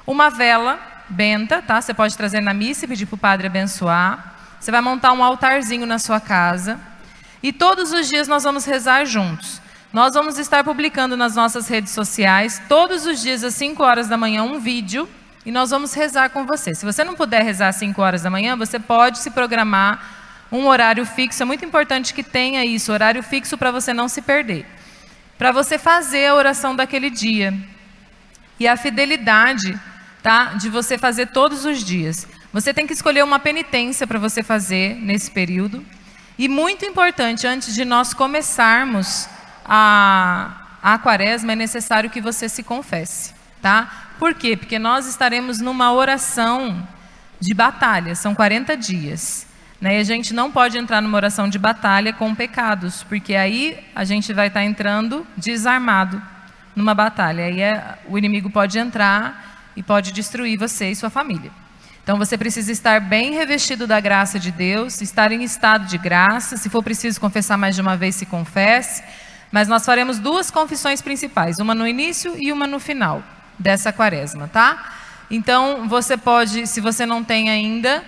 Uma 0.07 0.29
vela 0.29 0.79
benta, 1.09 1.61
tá? 1.61 1.81
Você 1.81 1.93
pode 1.93 2.15
trazer 2.15 2.41
na 2.41 2.53
missa 2.53 2.85
e 2.85 2.87
pedir 2.87 3.05
para 3.05 3.15
o 3.15 3.17
padre 3.17 3.47
abençoar. 3.47 4.35
Você 4.59 4.71
vai 4.71 4.81
montar 4.81 5.13
um 5.13 5.23
altarzinho 5.23 5.85
na 5.85 5.99
sua 5.99 6.19
casa. 6.19 6.79
E 7.41 7.53
todos 7.53 7.91
os 7.93 8.07
dias 8.07 8.27
nós 8.27 8.43
vamos 8.43 8.65
rezar 8.65 9.05
juntos. 9.05 9.61
Nós 9.91 10.13
vamos 10.13 10.37
estar 10.37 10.63
publicando 10.63 11.17
nas 11.17 11.35
nossas 11.35 11.67
redes 11.67 11.91
sociais, 11.93 12.61
todos 12.69 13.07
os 13.07 13.21
dias 13.21 13.43
às 13.43 13.55
5 13.55 13.81
horas 13.81 14.07
da 14.07 14.17
manhã, 14.17 14.43
um 14.43 14.59
vídeo. 14.59 15.09
E 15.45 15.51
nós 15.51 15.71
vamos 15.71 15.93
rezar 15.93 16.29
com 16.29 16.45
você. 16.45 16.75
Se 16.75 16.85
você 16.85 17.03
não 17.03 17.15
puder 17.15 17.43
rezar 17.43 17.69
às 17.69 17.77
5 17.77 17.99
horas 18.01 18.21
da 18.21 18.29
manhã, 18.29 18.55
você 18.55 18.77
pode 18.77 19.19
se 19.19 19.31
programar 19.31 20.45
um 20.51 20.67
horário 20.67 21.05
fixo. 21.05 21.41
É 21.41 21.45
muito 21.45 21.65
importante 21.65 22.13
que 22.13 22.21
tenha 22.21 22.63
isso, 22.65 22.91
horário 22.91 23.23
fixo 23.23 23.57
para 23.57 23.71
você 23.71 23.93
não 23.93 24.07
se 24.07 24.21
perder. 24.21 24.65
Para 25.37 25.51
você 25.51 25.77
fazer 25.77 26.27
a 26.27 26.35
oração 26.35 26.75
daquele 26.75 27.09
dia. 27.09 27.53
E 28.59 28.67
a 28.67 28.75
fidelidade 28.75 29.79
tá? 30.21 30.53
De 30.53 30.69
você 30.69 30.97
fazer 30.97 31.27
todos 31.27 31.65
os 31.65 31.83
dias. 31.83 32.27
Você 32.51 32.73
tem 32.73 32.87
que 32.87 32.93
escolher 32.93 33.23
uma 33.23 33.39
penitência 33.39 34.07
para 34.07 34.17
você 34.17 34.41
fazer 34.41 34.95
nesse 34.95 35.29
período. 35.29 35.85
E 36.37 36.47
muito 36.47 36.85
importante, 36.85 37.45
antes 37.45 37.73
de 37.75 37.85
nós 37.85 38.13
começarmos 38.13 39.27
a, 39.65 40.77
a 40.81 40.97
quaresma, 40.97 41.51
é 41.51 41.55
necessário 41.55 42.09
que 42.09 42.21
você 42.21 42.47
se 42.47 42.63
confesse, 42.63 43.33
tá? 43.61 44.07
Por 44.17 44.33
quê? 44.33 44.57
Porque 44.57 44.79
nós 44.79 45.05
estaremos 45.05 45.59
numa 45.59 45.91
oração 45.91 46.87
de 47.39 47.53
batalha, 47.53 48.15
são 48.15 48.33
40 48.33 48.75
dias. 48.75 49.47
Né? 49.79 49.97
E 49.97 49.99
a 49.99 50.03
gente 50.03 50.33
não 50.33 50.51
pode 50.51 50.77
entrar 50.77 51.01
numa 51.01 51.15
oração 51.15 51.47
de 51.47 51.57
batalha 51.57 52.11
com 52.11 52.35
pecados, 52.35 53.03
porque 53.03 53.35
aí 53.35 53.79
a 53.95 54.03
gente 54.03 54.33
vai 54.33 54.47
estar 54.47 54.63
entrando 54.63 55.25
desarmado 55.37 56.21
numa 56.75 56.93
batalha. 56.93 57.45
Aí 57.45 57.61
é, 57.61 57.97
o 58.07 58.17
inimigo 58.17 58.49
pode 58.49 58.77
entrar 58.77 59.48
e 59.79 59.83
pode 59.83 60.11
destruir 60.11 60.59
você 60.59 60.91
e 60.91 60.95
sua 60.95 61.09
família. 61.09 61.49
Então 62.03 62.17
você 62.17 62.37
precisa 62.37 62.69
estar 62.69 62.99
bem 62.99 63.33
revestido 63.33 63.87
da 63.87 63.97
graça 64.01 64.37
de 64.37 64.51
Deus, 64.51 64.99
estar 64.99 65.31
em 65.31 65.41
estado 65.41 65.85
de 65.85 65.97
graça. 65.97 66.57
Se 66.57 66.69
for 66.69 66.83
preciso 66.83 67.17
confessar 67.21 67.57
mais 67.57 67.75
de 67.75 67.81
uma 67.81 67.95
vez, 67.95 68.15
se 68.15 68.25
confesse. 68.25 69.01
Mas 69.49 69.69
nós 69.69 69.85
faremos 69.85 70.19
duas 70.19 70.51
confissões 70.51 71.01
principais, 71.01 71.59
uma 71.59 71.73
no 71.73 71.87
início 71.87 72.35
e 72.37 72.51
uma 72.51 72.67
no 72.67 72.77
final 72.77 73.23
dessa 73.57 73.93
quaresma, 73.93 74.49
tá? 74.49 74.91
Então 75.31 75.87
você 75.87 76.17
pode, 76.17 76.67
se 76.67 76.81
você 76.81 77.05
não 77.05 77.23
tem 77.23 77.49
ainda 77.49 78.03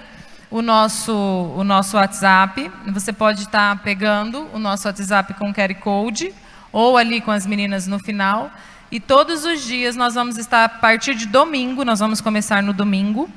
o 0.50 0.62
nosso, 0.62 1.14
o 1.56 1.64
nosso 1.64 1.96
WhatsApp, 1.96 2.70
você 2.88 3.14
pode 3.14 3.44
estar 3.44 3.82
pegando 3.82 4.50
o 4.54 4.60
nosso 4.60 4.90
WhatsApp 4.90 5.36
com 5.36 5.50
o 5.50 5.54
QR 5.54 5.74
Code 5.76 6.34
ou 6.70 6.98
ali 6.98 7.22
com 7.22 7.32
as 7.32 7.46
meninas 7.46 7.88
no 7.88 7.98
final 7.98 8.52
e 8.92 9.00
todos 9.00 9.46
os 9.46 9.62
dias 9.64 9.96
nós 9.96 10.16
vamos 10.16 10.38
estar, 10.38 10.66
a 10.66 10.70
partir 10.70 11.16
de 11.16 11.26
domingo, 11.26 11.86
nós 11.86 12.00
vamos 12.00 12.20
começar 12.20 12.62
no 12.62 12.74
domingo, 12.74 13.30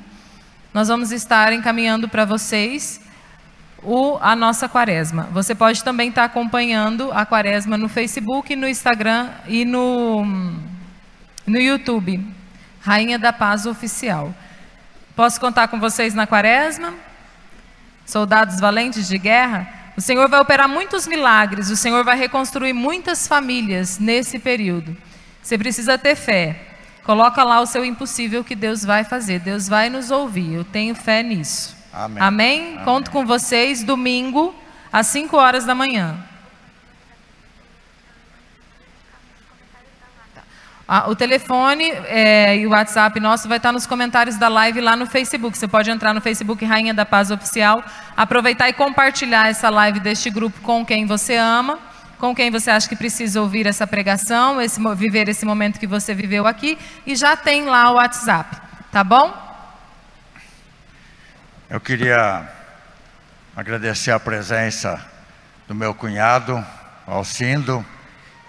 nós 0.73 0.89
vamos 0.89 1.13
estar 1.13 1.53
encaminhando 1.53 2.09
para 2.09 2.25
vocês 2.25 2.99
o, 3.81 4.17
a 4.19 4.35
nossa 4.35 4.67
quaresma. 4.67 5.29
Você 5.31 5.55
pode 5.55 5.81
também 5.81 6.09
estar 6.09 6.25
acompanhando 6.25 7.09
a 7.13 7.25
quaresma 7.25 7.77
no 7.77 7.87
Facebook, 7.87 8.53
no 8.53 8.67
Instagram 8.67 9.29
e 9.47 9.63
no, 9.63 10.25
no 11.47 11.57
YouTube. 11.57 12.21
Rainha 12.81 13.17
da 13.17 13.31
Paz 13.31 13.65
Oficial. 13.65 14.35
Posso 15.15 15.39
contar 15.39 15.69
com 15.69 15.79
vocês 15.79 16.13
na 16.13 16.27
quaresma? 16.27 16.93
Soldados 18.05 18.59
valentes 18.59 19.07
de 19.07 19.17
guerra? 19.17 19.67
O 19.95 20.01
Senhor 20.01 20.27
vai 20.27 20.41
operar 20.41 20.67
muitos 20.67 21.07
milagres, 21.07 21.69
o 21.69 21.77
Senhor 21.77 22.03
vai 22.03 22.17
reconstruir 22.17 22.73
muitas 22.73 23.25
famílias 23.25 23.97
nesse 23.97 24.37
período. 24.37 24.95
Você 25.45 25.59
precisa 25.59 25.95
ter 25.95 26.15
fé. 26.15 26.59
Coloca 27.03 27.43
lá 27.43 27.61
o 27.61 27.67
seu 27.67 27.85
impossível 27.85 28.43
que 28.43 28.55
Deus 28.55 28.83
vai 28.83 29.03
fazer. 29.03 29.37
Deus 29.37 29.67
vai 29.67 29.91
nos 29.91 30.09
ouvir. 30.09 30.55
Eu 30.55 30.63
tenho 30.63 30.95
fé 30.95 31.21
nisso. 31.21 31.77
Amém. 31.93 32.23
Amém? 32.23 32.67
Amém. 32.73 32.83
Conto 32.83 33.11
com 33.11 33.23
vocês 33.23 33.83
domingo 33.83 34.55
às 34.91 35.05
5 35.05 35.37
horas 35.37 35.63
da 35.63 35.75
manhã. 35.75 36.17
Ah, 40.87 41.07
o 41.07 41.15
telefone 41.15 41.91
é, 41.91 42.57
e 42.57 42.65
o 42.65 42.71
WhatsApp 42.71 43.19
nosso 43.19 43.47
vai 43.47 43.57
estar 43.57 43.71
nos 43.71 43.85
comentários 43.85 44.37
da 44.37 44.47
live 44.47 44.81
lá 44.81 44.95
no 44.95 45.05
Facebook. 45.05 45.55
Você 45.55 45.67
pode 45.67 45.91
entrar 45.91 46.11
no 46.11 46.21
Facebook 46.21 46.65
Rainha 46.65 46.93
da 46.93 47.05
Paz 47.05 47.29
Oficial, 47.29 47.83
aproveitar 48.17 48.67
e 48.67 48.73
compartilhar 48.73 49.47
essa 49.47 49.69
live 49.69 49.99
deste 49.99 50.31
grupo 50.31 50.59
com 50.61 50.83
quem 50.83 51.05
você 51.05 51.35
ama, 51.35 51.77
com 52.19 52.35
quem 52.35 52.51
você 52.51 52.71
acha 52.71 52.87
que 52.87 52.95
precisa 52.95 53.41
ouvir 53.41 53.67
essa 53.67 53.85
pregação, 53.85 54.61
esse, 54.61 54.79
viver 54.95 55.29
esse 55.29 55.45
momento 55.45 55.79
que 55.79 55.87
você 55.87 56.13
viveu 56.13 56.47
aqui, 56.47 56.77
e 57.05 57.15
já 57.15 57.35
tem 57.35 57.65
lá 57.65 57.91
o 57.91 57.95
WhatsApp, 57.95 58.57
tá 58.91 59.03
bom? 59.03 59.33
Eu 61.69 61.79
queria 61.79 62.47
agradecer 63.55 64.11
a 64.11 64.19
presença 64.19 65.03
do 65.67 65.73
meu 65.73 65.93
cunhado, 65.93 66.63
Alcindo, 67.07 67.85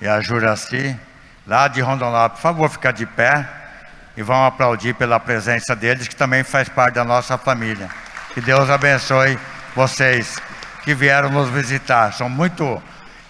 e 0.01 0.07
a 0.07 0.21
Juraci 0.21 0.99
lá 1.47 1.69
de 1.69 1.81
Rondonópolis. 1.81 2.41
Por 2.41 2.43
favor, 2.43 2.69
ficar 2.69 2.93
de 2.93 3.07
pé 3.07 3.49
e 4.17 4.23
vão 4.23 4.45
aplaudir 4.45 4.95
pela 4.95 5.21
presença 5.21 5.77
deles, 5.77 6.09
que 6.09 6.17
também 6.17 6.43
faz 6.43 6.69
parte 6.69 6.95
da 6.95 7.05
nossa 7.05 7.39
família. 7.39 7.89
Que 8.35 8.41
Deus 8.41 8.69
abençoe 8.69 9.39
vocês 9.75 10.37
que 10.83 10.95
vieram 10.95 11.31
nos 11.31 11.49
visitar. 11.49 12.13
São 12.13 12.29
muito. 12.29 12.83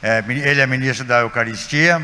É, 0.02 0.22
ele 0.28 0.60
é 0.60 0.66
ministro 0.66 1.04
da 1.04 1.20
Eucaristia 1.20 2.00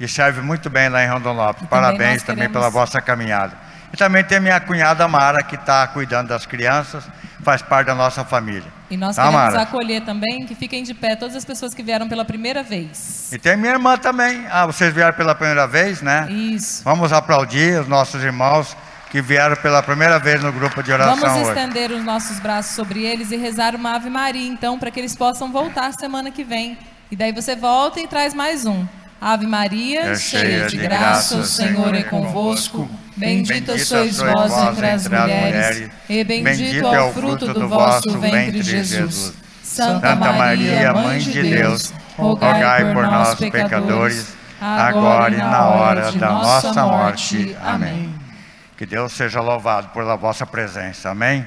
e 0.00 0.08
serve 0.08 0.40
muito 0.40 0.68
bem 0.70 0.88
lá 0.88 1.04
em 1.04 1.08
Rondonópolis. 1.08 1.68
Também 1.68 1.82
Parabéns 1.82 2.22
também 2.22 2.36
queremos... 2.46 2.52
pela 2.52 2.70
vossa 2.70 3.00
caminhada. 3.00 3.52
E 3.92 3.96
também 3.96 4.22
tem 4.22 4.38
minha 4.40 4.60
cunhada 4.60 5.06
Mara, 5.08 5.42
que 5.42 5.54
está 5.54 5.86
cuidando 5.86 6.28
das 6.28 6.44
crianças, 6.44 7.04
faz 7.42 7.62
parte 7.62 7.86
da 7.86 7.94
nossa 7.94 8.22
família. 8.24 8.70
E 8.90 8.96
nós 8.96 9.16
Tá, 9.16 9.22
queremos 9.24 9.44
Mara? 9.54 9.62
acolher 9.62 10.02
também, 10.02 10.44
que 10.46 10.54
fiquem 10.54 10.82
de 10.82 10.92
pé 10.92 11.16
todas 11.16 11.34
as 11.36 11.44
pessoas 11.44 11.72
que 11.72 11.82
vieram 11.82 12.06
pela 12.08 12.24
primeira 12.24 12.62
vez. 12.62 13.32
E 13.32 13.38
tem 13.38 13.56
minha 13.56 13.72
irmã 13.72 13.96
também. 13.96 14.46
Ah, 14.50 14.66
vocês 14.66 14.92
vieram 14.92 15.14
pela 15.14 15.34
primeira 15.34 15.66
vez, 15.66 16.02
né? 16.02 16.26
Isso. 16.30 16.82
Vamos 16.84 17.12
aplaudir 17.12 17.80
os 17.80 17.88
nossos 17.88 18.22
irmãos 18.22 18.76
que 19.10 19.22
vieram 19.22 19.56
pela 19.56 19.82
primeira 19.82 20.18
vez 20.18 20.42
no 20.42 20.52
grupo 20.52 20.82
de 20.82 20.92
oração 20.92 21.16
Vamos 21.16 21.48
hoje. 21.48 21.58
estender 21.58 21.90
os 21.90 22.04
nossos 22.04 22.38
braços 22.40 22.74
sobre 22.74 23.04
eles 23.04 23.30
e 23.30 23.36
rezar 23.38 23.74
uma 23.74 23.94
Ave 23.94 24.10
Maria, 24.10 24.46
então, 24.46 24.78
para 24.78 24.90
que 24.90 25.00
eles 25.00 25.16
possam 25.16 25.50
voltar 25.50 25.92
semana 25.94 26.30
que 26.30 26.44
vem. 26.44 26.76
E 27.10 27.16
daí 27.16 27.32
você 27.32 27.56
volta 27.56 28.00
e 28.00 28.06
traz 28.06 28.34
mais 28.34 28.66
um. 28.66 28.86
Ave 29.20 29.46
Maria, 29.46 30.02
É 30.02 30.14
cheia 30.14 30.66
de 30.66 30.76
graça, 30.76 31.38
o 31.38 31.44
Senhor 31.44 31.94
é 31.94 32.02
convosco. 32.02 32.88
Bendita 33.16 33.76
sois 33.78 34.18
vós 34.18 34.52
entre 34.52 34.90
as 34.90 35.08
mulheres, 35.08 35.90
e 36.08 36.22
bendito 36.22 36.86
é 36.86 37.02
o 37.02 37.12
fruto 37.12 37.52
do 37.52 37.66
vosso 37.66 38.16
ventre, 38.18 38.62
Jesus. 38.62 39.32
Santa 39.62 40.14
Maria, 40.14 40.92
Mãe 40.92 41.18
de 41.18 41.42
Deus, 41.42 41.92
rogai 42.16 42.92
por 42.92 43.06
nós, 43.06 43.34
pecadores, 43.34 44.36
agora 44.60 45.34
e 45.34 45.38
na 45.38 45.66
hora 45.66 46.12
da 46.12 46.30
nossa 46.30 46.84
morte. 46.84 47.56
Amém. 47.60 48.14
Que 48.76 48.86
Deus 48.86 49.12
seja 49.12 49.40
louvado 49.40 49.88
pela 49.88 50.14
vossa 50.14 50.46
presença. 50.46 51.10
Amém. 51.10 51.44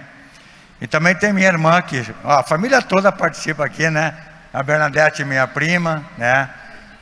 E 0.81 0.87
também 0.87 1.15
tem 1.15 1.31
minha 1.31 1.47
irmã 1.47 1.81
que, 1.81 2.03
ó, 2.23 2.39
a 2.39 2.43
família 2.43 2.81
toda 2.81 3.11
participa 3.11 3.63
aqui, 3.63 3.89
né? 3.89 4.13
A 4.53 4.61
Bernadette, 4.63 5.23
minha 5.23 5.47
prima, 5.47 6.03
né? 6.17 6.49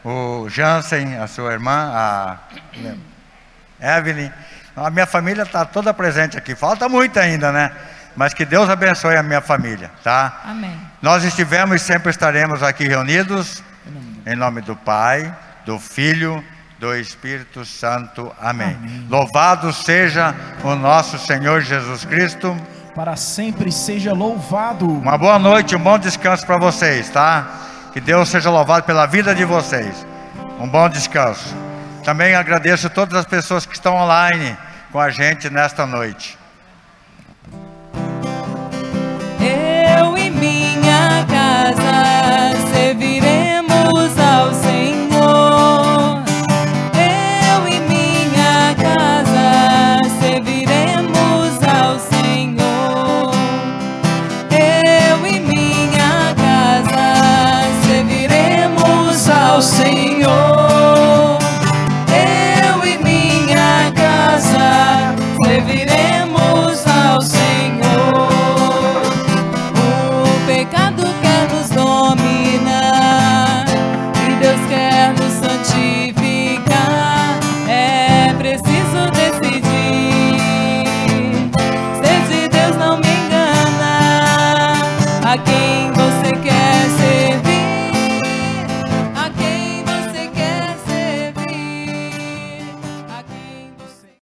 O 0.03 0.47
Jansen, 0.49 1.17
a 1.17 1.27
sua 1.27 1.53
irmã, 1.53 1.91
a 1.93 2.37
Evelyn. 3.97 4.31
A 4.75 4.89
minha 4.89 5.05
família 5.05 5.43
está 5.43 5.65
toda 5.65 5.93
presente 5.93 6.37
aqui. 6.37 6.55
Falta 6.55 6.87
muito 6.87 7.19
ainda, 7.19 7.51
né? 7.51 7.71
Mas 8.15 8.33
que 8.33 8.45
Deus 8.45 8.69
abençoe 8.69 9.15
a 9.15 9.23
minha 9.23 9.41
família, 9.41 9.91
tá? 10.03 10.41
Amém. 10.45 10.79
Nós 11.01 11.23
estivemos 11.23 11.81
e 11.81 11.83
sempre 11.83 12.09
estaremos 12.09 12.61
aqui 12.61 12.87
reunidos 12.87 13.63
em 14.25 14.35
nome 14.35 14.61
do 14.61 14.75
Pai, 14.75 15.33
do 15.65 15.79
Filho, 15.79 16.43
do 16.77 16.95
Espírito 16.95 17.65
Santo. 17.65 18.31
Amém. 18.39 18.77
Louvado 19.09 19.73
seja 19.73 20.35
o 20.63 20.75
nosso 20.75 21.17
Senhor 21.17 21.61
Jesus 21.61 22.05
Cristo. 22.05 22.55
Para 22.99 23.15
sempre 23.15 23.71
seja 23.71 24.11
louvado. 24.11 24.85
Uma 24.85 25.17
boa 25.17 25.39
noite, 25.39 25.73
um 25.73 25.79
bom 25.79 25.97
descanso 25.97 26.45
para 26.45 26.57
vocês, 26.57 27.09
tá? 27.09 27.47
Que 27.93 28.01
Deus 28.01 28.27
seja 28.27 28.49
louvado 28.49 28.85
pela 28.85 29.05
vida 29.05 29.33
de 29.33 29.45
vocês. 29.45 30.05
Um 30.59 30.67
bom 30.67 30.89
descanso. 30.89 31.55
Também 32.03 32.35
agradeço 32.35 32.89
todas 32.89 33.17
as 33.17 33.25
pessoas 33.25 33.65
que 33.65 33.73
estão 33.73 33.95
online 33.95 34.57
com 34.91 34.99
a 34.99 35.09
gente 35.09 35.49
nesta 35.49 35.85
noite. 35.85 36.38